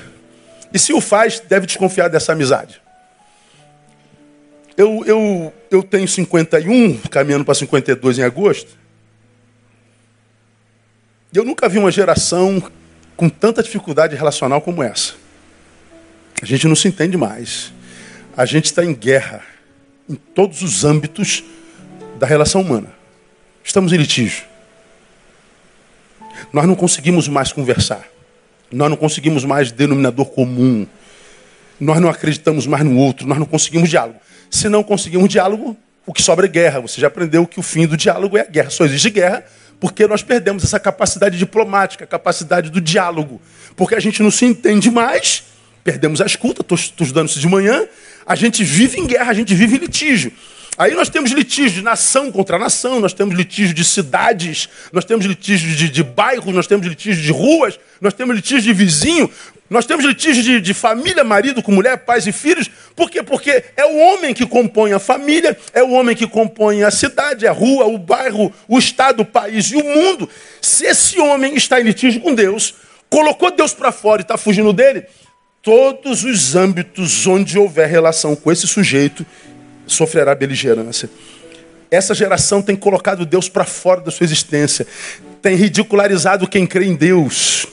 E 0.73 0.80
se 0.80 0.93
o 0.93 1.01
faz, 1.01 1.39
deve 1.39 1.65
desconfiar 1.65 2.07
dessa 2.07 2.32
amizade. 2.32 2.82
Eu, 4.77 5.03
eu, 5.05 5.53
eu 5.69 5.84
tenho 5.84 6.07
51, 6.07 6.99
caminhando 7.09 7.43
para 7.43 7.53
52 7.53 8.19
em 8.19 8.23
agosto. 8.23 8.77
E 11.34 11.38
eu 11.38 11.43
nunca 11.43 11.67
vi 11.67 11.77
uma 11.77 11.91
geração 11.91 12.63
com 13.17 13.27
tanta 13.27 13.61
dificuldade 13.61 14.15
relacional 14.15 14.61
como 14.61 14.82
essa. 14.82 15.15
A 16.41 16.45
gente 16.45 16.67
não 16.67 16.75
se 16.75 16.88
entende 16.88 17.17
mais. 17.17 17.73
A 18.38 18.45
gente 18.45 18.65
está 18.65 18.86
em 18.86 18.93
guerra 18.93 19.43
em 20.07 20.15
todos 20.15 20.61
os 20.61 20.86
âmbitos 20.86 21.43
da 22.20 22.28
relação 22.28 22.61
humana. 22.61 22.88
Estamos 23.63 23.93
em 23.93 23.97
litígio. 23.97 24.43
Nós 26.53 26.65
não 26.65 26.76
conseguimos 26.76 27.28
mais 27.28 27.51
conversar. 27.51 28.03
Nós 28.72 28.89
não 28.89 28.97
conseguimos 28.97 29.45
mais 29.45 29.72
denominador 29.72 30.26
comum. 30.28 30.86
Nós 31.80 31.99
não 31.99 32.09
acreditamos 32.09 32.67
mais 32.67 32.84
no 32.84 32.97
outro. 32.97 33.28
Nós 33.28 33.39
não 33.39 33.45
conseguimos 33.45 33.89
diálogo. 33.89 34.20
Se 34.51 34.70
não 34.70 34.84
conseguimos 34.84 35.30
diálogo, 35.30 35.76
o 36.05 36.13
que 36.13 36.22
sobra 36.22 36.45
é 36.45 36.49
guerra. 36.49 36.80
Você 36.82 37.01
já 37.01 37.07
aprendeu 37.07 37.47
que 37.47 37.59
o 37.59 37.63
fim 37.63 37.88
do 37.88 37.97
diálogo 37.97 38.38
é 38.38 38.41
a 38.41 38.45
guerra. 38.45 38.70
Só 38.70 38.86
existe 38.86 39.09
guerra 39.09 39.43
porque 39.80 40.05
nós 40.07 40.22
perdemos 40.22 40.63
essa 40.63 40.80
capacidade 40.80 41.38
diplomática, 41.38 42.05
capacidade 42.05 42.70
do 42.70 42.82
diálogo. 42.82 43.41
Porque 43.76 43.95
a 43.95 43.99
gente 43.99 44.22
não 44.22 44.30
se 44.30 44.45
entende 44.45 44.91
mais 44.91 45.43
perdemos 45.84 46.22
a 46.22 46.26
escuta, 46.26 46.61
estou 46.61 46.78
estudando 46.78 47.30
isso 47.30 47.39
de 47.39 47.47
manhã, 47.47 47.88
a 48.26 48.36
gente 48.36 48.63
vive 48.63 48.99
em 48.99 49.07
guerra, 49.07 49.32
a 49.32 49.34
gente 49.34 49.55
vive 49.55 49.78
em 49.78 49.80
litígio. 49.80 50.32
Aí 50.80 50.95
nós 50.95 51.09
temos 51.09 51.32
litígio 51.32 51.71
de 51.71 51.82
nação 51.82 52.32
contra 52.32 52.57
nação, 52.57 53.01
nós 53.01 53.11
temos 53.11 53.36
litígio 53.36 53.73
de 53.73 53.84
cidades, 53.84 54.69
nós 54.93 55.03
temos 55.03 55.25
litígio 55.25 55.75
de, 55.75 55.89
de 55.89 56.01
bairros, 56.01 56.55
nós 56.55 56.67
temos 56.67 56.88
litígio 56.88 57.21
de 57.21 57.34
ruas, 57.34 57.77
nós 57.99 58.13
temos 58.13 58.34
litígio 58.34 58.61
de 58.61 58.71
vizinho, 58.71 59.30
nós 59.69 59.86
temos 59.86 60.05
litígio 60.05 60.41
de, 60.41 60.61
de, 60.61 60.73
família, 60.73 61.21
marido 61.21 61.61
com 61.61 61.73
mulher, 61.73 61.97
pais 61.97 62.25
e 62.27 62.32
filhos. 62.32 62.71
Por 62.95 63.11
quê? 63.11 63.21
Porque 63.21 63.61
é 63.75 63.84
o 63.84 63.97
homem 63.97 64.34
que 64.34 64.45
compõe 64.45 64.93
a 64.93 64.99
família, 64.99 65.57
é 65.73 65.84
o 65.84 65.91
homem 65.91 66.15
que 66.15 66.25
compõe 66.25 66.82
a 66.82 66.91
cidade, 66.91 67.45
a 67.45 67.51
rua, 67.51 67.86
o 67.86 67.97
bairro, 67.97 68.49
o 68.65 68.80
estado, 68.80 69.23
o 69.23 69.25
país 69.25 69.65
e 69.71 69.75
o 69.75 69.84
mundo. 69.84 70.30
Se 70.61 70.86
esse 70.86 71.19
homem 71.19 71.55
está 71.55 71.82
em 71.82 71.84
litígio 71.84 72.21
com 72.21 72.34
Deus, 72.34 72.73
colocou 73.09 73.51
Deus 73.51 73.73
para 73.73 73.91
fora 73.91 74.21
e 74.21 74.23
está 74.23 74.38
fugindo 74.38 74.71
dele, 74.71 75.03
todos 75.61 76.23
os 76.23 76.55
âmbitos 76.55 77.27
onde 77.27 77.59
houver 77.59 77.89
relação 77.89 78.34
com 78.34 78.49
esse 78.49 78.65
sujeito 78.65 79.25
sofrerá 79.89 80.33
beligerância. 80.35 81.09
Essa 81.91 82.13
geração 82.13 82.61
tem 82.61 82.75
colocado 82.75 83.25
Deus 83.25 83.49
para 83.49 83.65
fora 83.65 84.01
da 84.01 84.11
sua 84.11 84.23
existência, 84.23 84.85
tem 85.41 85.55
ridicularizado 85.55 86.47
quem 86.47 86.67
crê 86.67 86.85
em 86.85 86.95
Deus, 86.95 87.65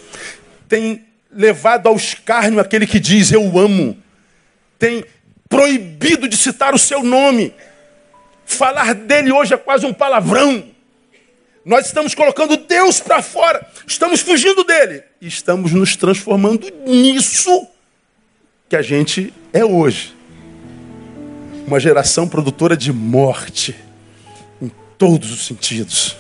tem 0.69 1.05
levado 1.31 1.87
ao 1.87 1.97
escárnio 1.97 2.61
aquele 2.61 2.87
que 2.87 2.99
diz 2.99 3.31
eu 3.31 3.59
amo, 3.59 3.97
tem 4.79 5.05
proibido 5.49 6.27
de 6.27 6.37
citar 6.37 6.75
o 6.75 6.79
seu 6.79 7.03
nome. 7.03 7.55
Falar 8.45 8.95
dele 8.95 9.33
hoje 9.33 9.53
é 9.53 9.57
quase 9.57 9.85
um 9.85 9.93
palavrão. 9.93 10.65
Nós 11.65 11.87
estamos 11.87 12.15
colocando 12.15 12.57
Deus 12.57 13.01
para 13.01 13.21
fora, 13.21 13.67
estamos 13.87 14.21
fugindo 14.21 14.65
dele 14.65 15.03
estamos 15.21 15.73
nos 15.73 15.97
transformando 15.97 16.71
nisso 16.87 17.67
que 18.69 18.77
a 18.77 18.83
gente 18.83 19.33
é 19.53 19.65
hoje. 19.65 20.15
Uma 21.67 21.81
geração 21.81 22.29
produtora 22.29 22.77
de 22.77 22.93
morte, 22.93 23.75
em 24.63 24.71
todos 24.97 25.33
os 25.33 25.47
sentidos. 25.47 26.17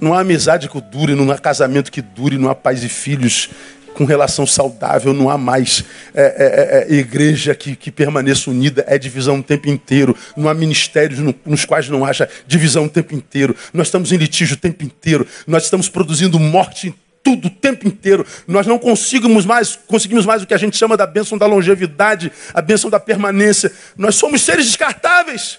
Não 0.00 0.12
há 0.12 0.20
amizade 0.20 0.68
que 0.68 0.80
dure, 0.80 1.14
não 1.14 1.30
há 1.30 1.38
casamento 1.38 1.92
que 1.92 2.02
dure, 2.02 2.36
não 2.36 2.50
há 2.50 2.54
pais 2.54 2.82
e 2.82 2.88
filhos 2.88 3.48
com 3.94 4.04
relação 4.04 4.44
saudável, 4.44 5.14
não 5.14 5.30
há 5.30 5.38
mais 5.38 5.84
é, 6.12 6.22
é, 6.22 6.92
é, 6.92 6.94
é 6.94 6.98
igreja 6.98 7.54
que, 7.54 7.76
que, 7.76 7.92
permaneça 7.92 8.50
unida, 8.50 8.84
é 8.88 8.98
divisão 8.98 9.38
o 9.38 9.42
tempo 9.42 9.68
inteiro, 9.68 10.16
não 10.36 10.48
há 10.48 10.54
ministérios 10.54 11.20
no, 11.20 11.32
nos 11.46 11.64
quais 11.64 11.88
não 11.88 12.04
haja 12.04 12.28
divisão 12.44 12.86
o 12.86 12.88
tempo 12.88 13.14
inteiro, 13.14 13.54
nós 13.72 13.86
estamos 13.86 14.10
em 14.10 14.16
litígio 14.16 14.56
o 14.56 14.58
tempo 14.58 14.82
inteiro, 14.82 15.24
nós 15.46 15.62
estamos 15.62 15.88
produzindo 15.88 16.40
morte 16.40 16.92
tudo 17.24 17.48
o 17.48 17.50
tempo 17.50 17.88
inteiro. 17.88 18.24
Nós 18.46 18.66
não 18.66 18.78
conseguimos 18.78 19.46
mais, 19.46 19.76
conseguimos 19.88 20.26
mais 20.26 20.42
o 20.42 20.46
que 20.46 20.52
a 20.52 20.58
gente 20.58 20.76
chama 20.76 20.96
da 20.96 21.06
bênção 21.06 21.38
da 21.38 21.46
longevidade, 21.46 22.30
a 22.52 22.60
bênção 22.60 22.90
da 22.90 23.00
permanência. 23.00 23.72
Nós 23.96 24.14
somos 24.14 24.42
seres 24.42 24.66
descartáveis. 24.66 25.58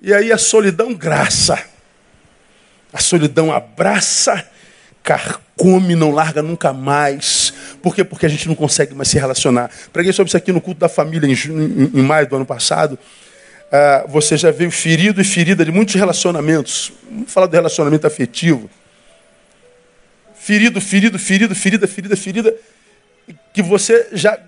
E 0.00 0.14
aí 0.14 0.32
a 0.32 0.38
solidão 0.38 0.94
graça. 0.94 1.58
A 2.92 3.00
solidão 3.00 3.52
abraça, 3.52 4.48
carcome, 5.02 5.96
não 5.96 6.12
larga 6.12 6.40
nunca 6.40 6.72
mais. 6.72 7.52
Por 7.82 7.94
quê? 7.94 8.04
Porque 8.04 8.24
a 8.24 8.28
gente 8.28 8.46
não 8.46 8.54
consegue 8.54 8.94
mais 8.94 9.08
se 9.08 9.18
relacionar. 9.18 9.70
Preguei 9.92 10.12
sobre 10.12 10.28
isso 10.28 10.36
aqui 10.36 10.52
no 10.52 10.60
culto 10.60 10.80
da 10.80 10.88
família 10.88 11.28
em, 11.28 12.02
maio 12.02 12.28
do 12.28 12.36
ano 12.36 12.46
passado. 12.46 12.96
Ah, 13.70 14.06
você 14.08 14.36
já 14.36 14.50
veio 14.50 14.70
ferido 14.70 15.20
e 15.20 15.24
ferida 15.24 15.64
de 15.64 15.72
muitos 15.72 15.96
relacionamentos. 15.96 16.92
Vamos 17.10 17.32
falar 17.32 17.46
do 17.46 17.52
relacionamento 17.52 18.06
afetivo. 18.06 18.70
Ferido, 20.48 20.80
ferido, 20.80 21.18
ferido, 21.18 21.54
ferida, 21.54 21.86
ferida, 21.86 22.16
ferida. 22.16 22.56
Que 23.52 23.62
você 23.62 24.08
já 24.12 24.38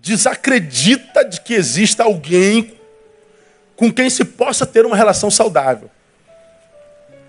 desacredita 0.00 1.24
de 1.24 1.40
que 1.40 1.52
exista 1.52 2.04
alguém 2.04 2.74
com 3.74 3.92
quem 3.92 4.08
se 4.08 4.24
possa 4.24 4.64
ter 4.64 4.86
uma 4.86 4.94
relação 4.94 5.32
saudável. 5.32 5.90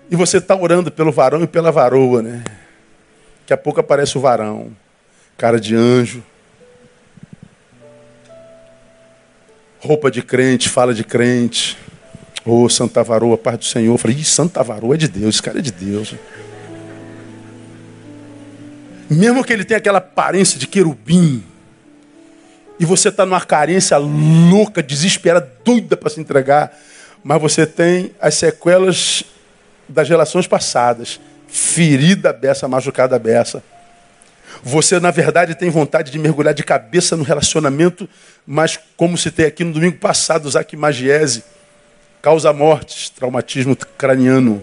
E 0.08 0.14
você 0.14 0.36
está 0.36 0.54
orando 0.54 0.92
pelo 0.92 1.10
varão 1.10 1.42
e 1.42 1.46
pela 1.48 1.72
varoa, 1.72 2.22
né? 2.22 2.44
Daqui 3.40 3.52
a 3.52 3.56
pouco 3.56 3.80
aparece 3.80 4.16
o 4.16 4.20
varão, 4.20 4.70
cara 5.36 5.58
de 5.58 5.74
anjo, 5.74 6.22
roupa 9.80 10.08
de 10.08 10.22
crente, 10.22 10.68
fala 10.68 10.94
de 10.94 11.02
crente. 11.02 11.76
Ô, 12.46 12.62
oh, 12.62 12.68
Santa 12.68 13.02
Varoa, 13.02 13.36
paz 13.36 13.58
do 13.58 13.64
Senhor. 13.64 13.92
Eu 13.92 13.98
falei, 13.98 14.16
Ih, 14.16 14.24
Santa 14.24 14.62
Varoa 14.62 14.94
é 14.94 14.98
de 14.98 15.08
Deus, 15.08 15.34
esse 15.34 15.42
cara 15.42 15.58
é 15.58 15.62
de 15.62 15.72
Deus. 15.72 16.14
Mesmo 19.10 19.42
que 19.44 19.52
ele 19.52 19.64
tenha 19.64 19.78
aquela 19.78 19.98
aparência 19.98 20.56
de 20.56 20.68
querubim, 20.68 21.42
e 22.78 22.84
você 22.84 23.08
está 23.08 23.26
numa 23.26 23.40
carência 23.40 23.96
louca, 23.98 24.82
desesperada, 24.82 25.52
doida 25.64 25.96
para 25.96 26.08
se 26.08 26.20
entregar, 26.20 26.72
mas 27.22 27.42
você 27.42 27.66
tem 27.66 28.12
as 28.20 28.36
sequelas 28.36 29.24
das 29.88 30.08
relações 30.08 30.46
passadas, 30.46 31.20
ferida 31.48 32.32
beça, 32.32 32.68
machucada 32.68 33.18
beça. 33.18 33.62
Você, 34.62 35.00
na 35.00 35.10
verdade, 35.10 35.54
tem 35.54 35.68
vontade 35.70 36.10
de 36.10 36.18
mergulhar 36.18 36.54
de 36.54 36.62
cabeça 36.62 37.16
no 37.16 37.24
relacionamento, 37.24 38.08
mas 38.46 38.78
como 38.96 39.18
se 39.18 39.30
tem 39.30 39.46
aqui 39.46 39.64
no 39.64 39.72
domingo 39.72 39.98
passado, 39.98 40.48
Zac 40.48 40.74
Magiese, 40.76 41.42
causa 42.22 42.52
mortes, 42.52 43.10
traumatismo 43.10 43.76
craniano, 43.76 44.62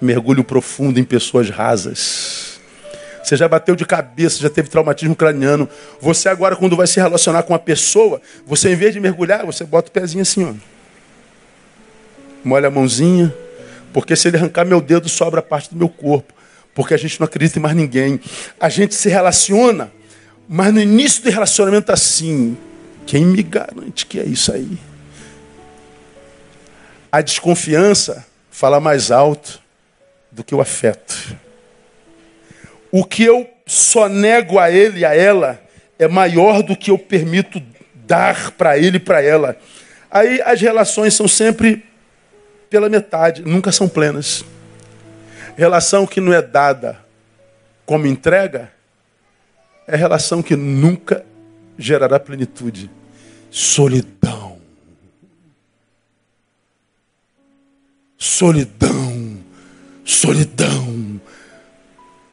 mergulho 0.00 0.44
profundo 0.44 1.00
em 1.00 1.04
pessoas 1.04 1.50
rasas. 1.50 2.47
Você 3.28 3.36
já 3.36 3.46
bateu 3.46 3.76
de 3.76 3.84
cabeça, 3.84 4.40
já 4.40 4.48
teve 4.48 4.70
traumatismo 4.70 5.14
craniano. 5.14 5.68
Você 6.00 6.28
agora, 6.28 6.56
quando 6.56 6.74
vai 6.74 6.86
se 6.86 6.98
relacionar 6.98 7.42
com 7.42 7.52
uma 7.52 7.58
pessoa, 7.58 8.22
você 8.46 8.72
em 8.72 8.74
vez 8.74 8.94
de 8.94 9.00
mergulhar, 9.00 9.44
você 9.44 9.64
bota 9.64 9.88
o 9.88 9.92
pezinho 9.92 10.22
assim, 10.22 10.44
ó. 10.44 10.54
Molha 12.42 12.68
a 12.68 12.70
mãozinha, 12.70 13.34
porque 13.92 14.16
se 14.16 14.28
ele 14.28 14.38
arrancar 14.38 14.64
meu 14.64 14.80
dedo, 14.80 15.08
sobra 15.08 15.42
parte 15.42 15.70
do 15.70 15.76
meu 15.76 15.88
corpo 15.88 16.38
porque 16.78 16.94
a 16.94 16.96
gente 16.96 17.18
não 17.18 17.24
acredita 17.24 17.58
em 17.58 17.62
mais 17.62 17.74
ninguém. 17.74 18.20
A 18.60 18.68
gente 18.68 18.94
se 18.94 19.08
relaciona, 19.08 19.90
mas 20.48 20.72
no 20.72 20.80
início 20.80 21.24
do 21.24 21.28
relacionamento 21.28 21.90
assim, 21.90 22.56
quem 23.04 23.26
me 23.26 23.42
garante 23.42 24.06
que 24.06 24.20
é 24.20 24.24
isso 24.24 24.52
aí? 24.52 24.78
A 27.10 27.20
desconfiança 27.20 28.24
fala 28.48 28.78
mais 28.78 29.10
alto 29.10 29.60
do 30.30 30.44
que 30.44 30.54
o 30.54 30.60
afeto. 30.60 31.36
O 32.90 33.04
que 33.04 33.22
eu 33.22 33.48
só 33.66 34.08
nego 34.08 34.58
a 34.58 34.70
ele 34.70 35.00
e 35.00 35.04
a 35.04 35.14
ela 35.14 35.60
é 35.98 36.08
maior 36.08 36.62
do 36.62 36.76
que 36.76 36.90
eu 36.90 36.98
permito 36.98 37.62
dar 37.94 38.52
para 38.52 38.78
ele 38.78 38.96
e 38.96 39.00
para 39.00 39.22
ela. 39.22 39.56
Aí 40.10 40.40
as 40.42 40.60
relações 40.60 41.14
são 41.14 41.28
sempre 41.28 41.84
pela 42.70 42.88
metade, 42.88 43.42
nunca 43.42 43.70
são 43.70 43.88
plenas. 43.88 44.44
Relação 45.56 46.06
que 46.06 46.20
não 46.20 46.32
é 46.32 46.40
dada 46.40 46.98
como 47.84 48.06
entrega 48.06 48.70
é 49.86 49.96
relação 49.96 50.42
que 50.42 50.54
nunca 50.54 51.24
gerará 51.78 52.20
plenitude. 52.20 52.90
Solidão. 53.50 54.58
Solidão. 58.18 59.38
Solidão. 60.04 61.07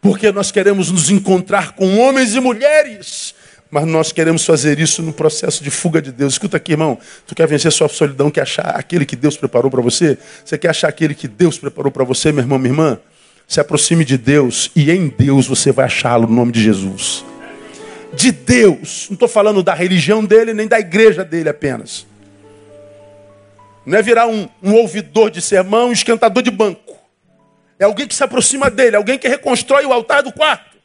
Porque 0.06 0.32
nós 0.32 0.52
queremos 0.52 0.92
nos 0.92 1.10
encontrar 1.10 1.72
com 1.72 1.98
homens 1.98 2.36
e 2.36 2.40
mulheres, 2.40 3.34
mas 3.72 3.88
nós 3.88 4.12
queremos 4.12 4.46
fazer 4.46 4.80
isso 4.80 5.02
no 5.02 5.12
processo 5.12 5.64
de 5.64 5.72
fuga 5.72 6.00
de 6.00 6.12
Deus. 6.12 6.34
Escuta 6.34 6.58
aqui, 6.58 6.74
irmão. 6.74 7.00
Tu 7.26 7.34
quer 7.34 7.48
vencer 7.48 7.72
sua 7.72 7.90
solidão, 7.90 8.30
quer 8.30 8.42
achar 8.42 8.68
aquele 8.76 9.04
que 9.04 9.16
Deus 9.16 9.36
preparou 9.36 9.72
para 9.72 9.82
você? 9.82 10.16
Você 10.46 10.60
quer 10.60 10.70
achar 10.70 10.90
aquele 10.90 11.16
que 11.16 11.28
Deus 11.28 11.58
preparou 11.58 11.92
para 11.92 12.04
você, 12.04 12.32
meu 12.32 12.44
irmão, 12.44 12.60
minha 12.60 12.72
irmã? 12.72 13.00
Se 13.48 13.60
aproxime 13.60 14.06
de 14.06 14.16
Deus 14.16 14.70
e 14.76 14.92
em 14.92 15.08
Deus 15.08 15.48
você 15.48 15.72
vai 15.72 15.86
achá-lo 15.86 16.28
no 16.28 16.36
nome 16.36 16.52
de 16.52 16.62
Jesus. 16.62 17.26
De 18.14 18.32
Deus. 18.32 19.08
Não 19.10 19.16
estou 19.16 19.28
falando 19.28 19.64
da 19.64 19.74
religião 19.74 20.24
dele 20.24 20.54
nem 20.54 20.68
da 20.68 20.80
igreja 20.80 21.26
dele 21.26 21.50
apenas. 21.50 22.06
Não 23.84 23.98
é 23.98 24.04
virar 24.04 24.28
um, 24.28 24.48
um 24.62 24.76
ouvidor 24.76 25.32
de 25.32 25.42
sermão, 25.42 25.90
um 25.90 25.94
esquentador 25.94 26.44
de 26.44 26.52
banco. 26.52 26.85
É 27.80 27.86
alguém 27.86 28.08
que 28.08 28.16
se 28.16 28.24
aproxima 28.24 28.70
dele, 28.70 28.96
alguém 28.96 29.18
que 29.18 29.28
reconstrói 29.28 29.86
o 29.86 29.94
altar 29.94 30.24
do 30.24 30.32
quarto. 30.32 30.76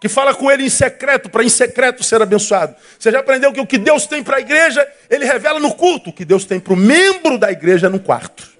Que 0.00 0.08
fala 0.08 0.34
com 0.34 0.50
ele 0.50 0.64
em 0.64 0.68
secreto, 0.68 1.30
para 1.30 1.42
em 1.42 1.48
secreto 1.48 2.02
ser 2.02 2.20
abençoado. 2.20 2.76
Você 2.98 3.10
já 3.10 3.20
aprendeu 3.20 3.52
que 3.52 3.60
o 3.60 3.66
que 3.66 3.78
Deus 3.78 4.06
tem 4.06 4.22
para 4.22 4.36
a 4.36 4.40
igreja, 4.40 4.86
ele 5.08 5.24
revela 5.24 5.58
no 5.58 5.74
culto. 5.74 6.10
O 6.10 6.12
que 6.12 6.24
Deus 6.24 6.44
tem 6.44 6.60
para 6.60 6.74
o 6.74 6.76
membro 6.76 7.38
da 7.38 7.50
igreja 7.50 7.86
é 7.86 7.90
no 7.90 7.98
quarto. 7.98 8.52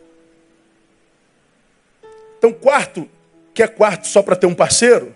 Então, 2.39 2.51
quarto, 2.53 3.09
que 3.53 3.63
é 3.63 3.67
quarto 3.67 4.07
só 4.07 4.23
para 4.23 4.37
ter 4.37 4.47
um 4.47 4.55
parceiro, 4.55 5.15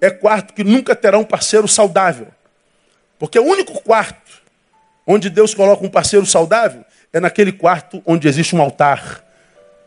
é 0.00 0.10
quarto 0.10 0.54
que 0.54 0.62
nunca 0.62 0.94
terá 0.94 1.18
um 1.18 1.24
parceiro 1.24 1.66
saudável. 1.66 2.28
Porque 3.18 3.38
o 3.38 3.44
único 3.44 3.80
quarto 3.82 4.40
onde 5.06 5.28
Deus 5.28 5.54
coloca 5.54 5.84
um 5.84 5.90
parceiro 5.90 6.24
saudável 6.24 6.84
é 7.12 7.18
naquele 7.18 7.52
quarto 7.52 8.00
onde 8.06 8.28
existe 8.28 8.54
um 8.54 8.62
altar 8.62 9.24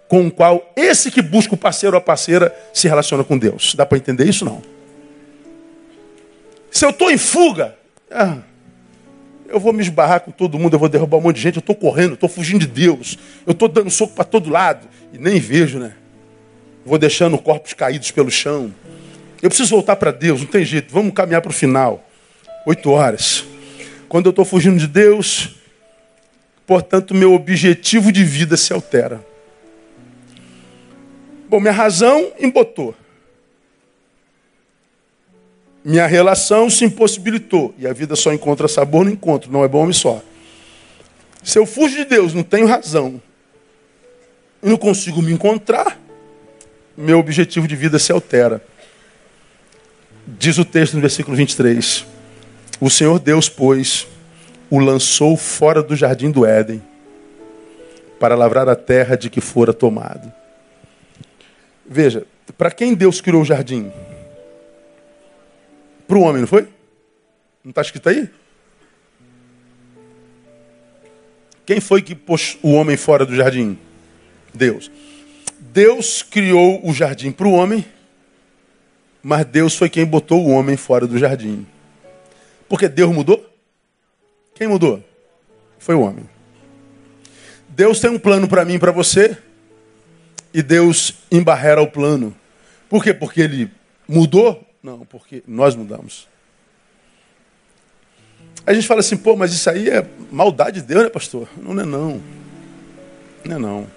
com 0.08 0.28
o 0.28 0.32
qual 0.32 0.72
esse 0.76 1.10
que 1.10 1.22
busca 1.22 1.54
o 1.54 1.58
parceiro 1.58 1.95
ou 1.95 1.97
a 1.97 2.01
parceira 2.01 2.56
se 2.74 2.88
relaciona 2.88 3.24
com 3.24 3.38
Deus. 3.38 3.76
Dá 3.76 3.86
para 3.86 3.97
entender 3.97 4.28
isso 4.28 4.45
não? 4.45 4.62
Se 6.72 6.86
eu 6.86 6.89
estou 6.89 7.12
em 7.12 7.18
fuga, 7.18 7.76
ah, 8.12 8.38
eu 9.47 9.60
vou 9.60 9.72
me 9.72 9.82
esbarrar 9.82 10.22
com 10.22 10.32
todo 10.32 10.58
mundo, 10.58 10.74
eu 10.74 10.80
vou 10.80 10.89
derrubar 10.89 11.18
um 11.18 11.22
monte 11.22 11.36
de 11.36 11.41
gente, 11.41 11.56
eu 11.58 11.62
estou 11.62 11.76
correndo, 11.76 12.16
estou 12.16 12.30
fugindo 12.30 12.62
de 12.62 12.68
Deus, 12.68 13.18
eu 13.45 13.51
estou 13.51 13.68
dando 13.68 13.89
soco 13.89 14.14
para 14.14 14.24
todo 14.24 14.49
lado 14.49 14.88
e 15.14 15.18
nem 15.18 15.39
vejo, 15.39 15.80
né? 15.80 15.93
vou 16.86 16.97
deixando 16.97 17.38
corpos 17.38 17.74
caídos 17.74 18.12
pelo 18.12 18.30
chão. 18.30 18.74
Eu 19.41 19.49
preciso 19.49 19.70
voltar 19.70 19.95
para 19.95 20.12
Deus, 20.12 20.41
não 20.41 20.47
tem 20.47 20.64
jeito, 20.64 20.93
vamos 20.93 21.14
caminhar 21.14 21.41
para 21.41 21.51
o 21.51 21.54
final. 21.54 22.08
Oito 22.66 22.89
horas. 22.91 23.45
Quando 24.08 24.28
eu 24.28 24.30
estou 24.30 24.45
fugindo 24.45 24.78
de 24.78 24.88
Deus, 24.88 25.56
portanto, 26.66 27.14
meu 27.14 27.34
objetivo 27.34 28.12
de 28.12 28.24
vida 28.24 28.56
se 28.56 28.72
altera. 28.72 29.26
Minha 31.60 31.74
razão 31.74 32.32
embotou. 32.39 32.95
Minha 35.84 36.08
relação 36.08 36.70
se 36.70 36.86
impossibilitou. 36.86 37.74
E 37.78 37.86
a 37.86 37.93
vida 37.93 38.16
só 38.16 38.32
encontra 38.32 38.68
sabor 38.68 39.04
no 39.04 39.12
encontro, 39.12 39.51
não 39.51 39.64
é 39.64 39.68
bom 39.68 39.80
homem 39.80 39.93
só. 39.93 40.22
Se 41.43 41.60
eu 41.60 41.66
fujo 41.66 41.95
de 41.95 42.06
Deus, 42.06 42.34
não 42.34 42.43
tenho 42.43 42.66
razão, 42.66 43.22
e 44.62 44.70
não 44.70 44.78
consigo 44.78 45.22
me 45.22 45.34
encontrar, 45.34 45.99
meu 46.95 47.20
objetivo 47.20 47.68
de 47.68 47.76
vida 47.76 47.99
se 47.99 48.14
altera. 48.14 48.64
Diz 50.26 50.58
o 50.58 50.64
texto 50.64 50.93
no 50.93 51.01
versículo 51.01 51.36
23. 51.36 52.06
O 52.80 52.89
Senhor 52.89 53.20
Deus, 53.20 53.49
pois, 53.49 54.08
o 54.70 54.80
lançou 54.80 55.36
fora 55.36 55.84
do 55.84 55.97
jardim 55.97 56.32
do 56.32 56.45
Éden, 56.45 56.82
para 58.20 58.36
lavrar 58.36 58.70
a 58.70 58.76
terra 58.76 59.18
de 59.18 59.30
que 59.30 59.41
fora 59.41 59.74
tomado. 59.74 60.32
Veja, 61.86 62.26
para 62.58 62.72
quem 62.72 62.94
Deus 62.94 63.22
criou 63.22 63.42
o 63.42 63.46
jardim? 63.46 63.92
Para 66.08 66.18
o 66.18 66.22
homem, 66.22 66.42
não 66.42 66.48
foi? 66.48 66.68
Não 67.64 67.70
está 67.70 67.82
escrito 67.82 68.10
aí? 68.10 68.30
Quem 71.66 71.80
foi 71.80 72.02
que 72.02 72.14
pôs 72.14 72.58
o 72.62 72.74
homem 72.74 72.98
fora 72.98 73.26
do 73.26 73.36
jardim? 73.36 73.78
Deus. 74.54 74.92
Deus 75.60 76.22
criou 76.22 76.86
o 76.88 76.94
jardim 76.94 77.32
para 77.32 77.48
o 77.48 77.54
homem, 77.54 77.86
mas 79.22 79.46
Deus 79.46 79.76
foi 79.76 79.90
quem 79.90 80.06
botou 80.06 80.46
o 80.46 80.50
homem 80.50 80.76
fora 80.76 81.08
do 81.08 81.18
jardim. 81.18 81.66
Porque 82.68 82.90
Deus 82.90 83.14
mudou? 83.14 83.50
Quem 84.54 84.68
mudou? 84.68 85.04
Foi 85.80 85.96
o 85.96 86.02
homem. 86.02 86.30
Deus 87.70 88.00
tem 88.00 88.12
um 88.12 88.20
plano 88.20 88.48
para 88.48 88.66
mim 88.66 88.76
e 88.76 88.80
para 88.80 88.92
você, 88.92 89.38
e 90.54 90.62
Deus 90.62 91.16
embarrera 91.32 91.82
o 91.82 91.88
plano. 91.88 92.36
Por 92.89 93.04
quê? 93.04 93.14
Porque 93.14 93.41
Ele 93.41 93.72
Mudou? 94.08 94.68
Não, 94.82 94.99
porque 95.06 95.43
nós 95.47 95.76
mudamos. 95.76 96.28
A 98.66 98.74
gente 98.74 98.88
fala 98.88 98.99
assim, 98.99 99.18
pô, 99.18 99.36
mas 99.36 99.54
isso 99.54 99.70
aí 99.70 99.89
é 99.89 100.06
maldade 100.32 100.82
de 100.82 100.88
Deus, 100.88 101.04
né, 101.04 101.10
pastor? 101.10 101.47
Não 101.58 101.72
é 101.80 101.86
não. 101.86 102.22
Não 103.45 103.56
é 103.56 103.60
não. 103.60 103.88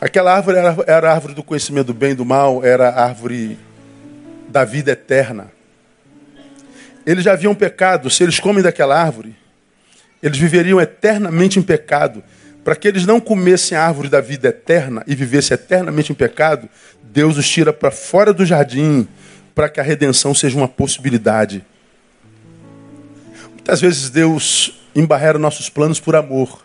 Aquela 0.00 0.34
árvore 0.34 0.58
era, 0.58 1.08
a 1.08 1.12
árvore 1.12 1.34
do 1.34 1.42
conhecimento 1.42 1.88
do 1.88 1.94
bem 1.94 2.12
e 2.12 2.14
do 2.14 2.24
mal, 2.24 2.64
era 2.64 2.88
a 2.88 3.04
árvore 3.04 3.58
da 4.48 4.64
vida 4.64 4.92
eterna. 4.92 5.52
Eles 7.04 7.24
já 7.24 7.32
haviam 7.32 7.54
pecado, 7.54 8.08
se 8.08 8.22
eles 8.22 8.38
comem 8.40 8.62
daquela 8.62 8.98
árvore, 8.98 9.34
eles 10.22 10.38
viveriam 10.38 10.80
eternamente 10.80 11.58
em 11.58 11.62
pecado. 11.62 12.22
Para 12.64 12.76
que 12.76 12.86
eles 12.86 13.06
não 13.06 13.20
comessem 13.20 13.76
a 13.76 13.84
árvore 13.84 14.08
da 14.08 14.20
vida 14.20 14.48
eterna 14.48 15.02
e 15.06 15.14
vivessem 15.14 15.54
eternamente 15.54 16.12
em 16.12 16.14
pecado, 16.14 16.68
Deus 17.02 17.36
os 17.36 17.48
tira 17.48 17.72
para 17.72 17.90
fora 17.90 18.32
do 18.32 18.44
jardim 18.44 19.08
para 19.54 19.68
que 19.68 19.80
a 19.80 19.82
redenção 19.82 20.34
seja 20.34 20.56
uma 20.56 20.68
possibilidade. 20.68 21.64
Muitas 23.52 23.80
vezes 23.80 24.10
Deus 24.10 24.80
embarrera 24.94 25.38
nossos 25.38 25.68
planos 25.68 26.00
por 26.00 26.16
amor. 26.16 26.64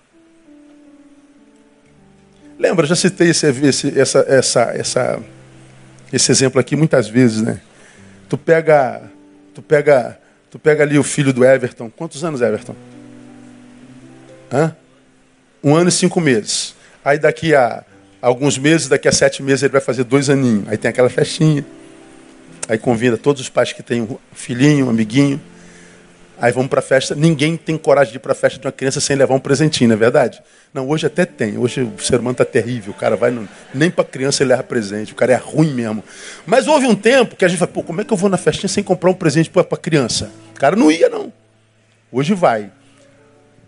Lembra, 2.57 2.85
já 2.85 2.95
citei 2.95 3.29
esse, 3.29 3.47
esse, 3.47 3.99
essa, 3.99 4.25
essa, 4.27 4.61
essa, 4.73 5.19
esse 6.11 6.31
exemplo 6.31 6.59
aqui 6.59 6.75
muitas 6.75 7.07
vezes, 7.07 7.41
né? 7.41 7.59
Tu 8.29 8.37
pega, 8.37 9.03
tu 9.53 9.61
pega, 9.61 10.17
tu 10.49 10.57
pega 10.57 10.83
ali 10.83 10.97
o 10.97 11.03
filho 11.03 11.33
do 11.33 11.43
Everton. 11.43 11.89
Quantos 11.89 12.23
anos, 12.23 12.41
Everton? 12.41 12.75
Hã? 14.51 14.75
Um 15.65 15.75
ano 15.75 15.89
e 15.89 15.91
cinco 15.91 16.21
meses. 16.21 16.75
Aí 17.03 17.17
daqui 17.17 17.55
a 17.55 17.83
alguns 18.21 18.55
meses, 18.55 18.87
daqui 18.87 19.07
a 19.07 19.11
sete 19.11 19.41
meses 19.41 19.63
ele 19.63 19.71
vai 19.71 19.81
fazer 19.81 20.03
dois 20.03 20.29
aninhos. 20.29 20.67
Aí 20.67 20.77
tem 20.77 20.89
aquela 20.89 21.09
festinha. 21.09 21.65
Aí 22.69 22.77
convida 22.77 23.17
todos 23.17 23.41
os 23.41 23.49
pais 23.49 23.73
que 23.73 23.81
têm 23.81 24.03
um 24.03 24.15
filhinho, 24.31 24.85
um 24.85 24.89
amiguinho. 24.91 25.41
Aí 26.39 26.51
vamos 26.51 26.69
para 26.69 26.81
a 26.81 26.83
festa. 26.83 27.15
Ninguém 27.15 27.57
tem 27.57 27.77
coragem 27.79 28.11
de 28.11 28.17
ir 28.17 28.19
para 28.19 28.33
a 28.33 28.35
festa 28.35 28.59
de 28.59 28.67
uma 28.67 28.71
criança 28.71 29.01
sem 29.01 29.15
levar 29.15 29.33
um 29.33 29.39
presentinho, 29.39 29.87
não 29.87 29.95
é 29.95 29.97
verdade? 29.97 30.43
Não, 30.71 30.87
hoje 30.87 31.07
até 31.07 31.25
tem. 31.25 31.57
Hoje 31.57 31.81
o 31.81 31.99
ser 31.99 32.19
humano 32.19 32.33
está 32.33 32.45
terrível. 32.45 32.93
O 32.93 32.95
cara 32.95 33.15
vai. 33.15 33.31
No... 33.31 33.49
Nem 33.73 33.89
para 33.89 34.03
criança 34.03 34.43
ele 34.43 34.49
leva 34.49 34.61
presente. 34.61 35.13
O 35.13 35.15
cara 35.15 35.33
é 35.33 35.37
ruim 35.37 35.73
mesmo. 35.73 36.03
Mas 36.45 36.67
houve 36.67 36.85
um 36.85 36.95
tempo 36.95 37.35
que 37.35 37.43
a 37.43 37.47
gente 37.47 37.57
fala, 37.57 37.71
pô, 37.71 37.81
como 37.81 38.01
é 38.01 38.03
que 38.03 38.13
eu 38.13 38.17
vou 38.17 38.29
na 38.29 38.37
festinha 38.37 38.69
sem 38.69 38.83
comprar 38.83 39.09
um 39.09 39.15
presente 39.15 39.49
para 39.49 39.63
criança? 39.63 40.29
O 40.55 40.59
cara 40.59 40.75
não 40.75 40.91
ia, 40.91 41.09
não. 41.09 41.33
Hoje 42.11 42.35
vai. 42.35 42.69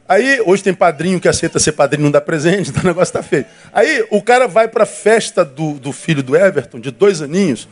Aí, 0.07 0.41
hoje 0.45 0.63
tem 0.63 0.73
padrinho 0.73 1.19
que 1.19 1.27
aceita 1.27 1.59
ser 1.59 1.73
padrinho 1.73 2.03
não 2.03 2.11
dá 2.11 2.21
presente, 2.21 2.69
então 2.71 2.83
o 2.83 2.87
negócio 2.87 3.11
está 3.11 3.21
feio. 3.21 3.45
Aí 3.73 4.05
o 4.09 4.21
cara 4.21 4.47
vai 4.47 4.67
para 4.67 4.83
a 4.83 4.87
festa 4.87 5.43
do, 5.43 5.73
do 5.73 5.91
filho 5.91 6.23
do 6.23 6.35
Everton, 6.35 6.79
de 6.79 6.91
dois 6.91 7.21
aninhos 7.21 7.67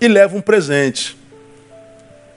e 0.00 0.08
leva 0.08 0.36
um 0.36 0.40
presente. 0.40 1.16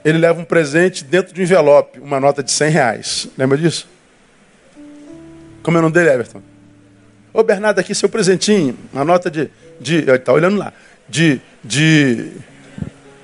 Ele 0.04 0.18
leva 0.18 0.40
um 0.40 0.44
presente 0.44 1.04
dentro 1.04 1.34
de 1.34 1.40
um 1.40 1.44
envelope, 1.44 2.00
uma 2.00 2.18
nota 2.18 2.42
de 2.42 2.50
100 2.50 2.70
reais. 2.70 3.28
Lembra 3.36 3.58
disso? 3.58 3.86
Como 5.62 5.76
é 5.76 5.80
o 5.80 5.82
nome 5.82 5.94
dele, 5.94 6.10
Everton? 6.10 6.42
Ô 7.32 7.42
Bernardo, 7.42 7.78
aqui 7.78 7.94
seu 7.94 8.08
presentinho, 8.08 8.76
uma 8.92 9.04
nota 9.04 9.30
de. 9.30 9.50
de 9.78 10.10
está 10.10 10.32
olhando 10.32 10.56
lá. 10.56 10.72
De. 11.08 11.40
de 11.62 12.32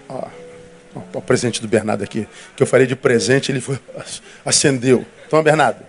ó, 0.08 0.28
ó, 0.94 1.00
o 1.14 1.22
presente 1.22 1.62
do 1.62 1.66
Bernardo 1.66 2.04
aqui. 2.04 2.28
Que 2.54 2.62
eu 2.62 2.66
falei 2.66 2.86
de 2.86 2.94
presente, 2.94 3.50
ele 3.50 3.60
foi, 3.60 3.78
acendeu. 4.44 5.04
Toma, 5.30 5.42
Bernardo. 5.42 5.85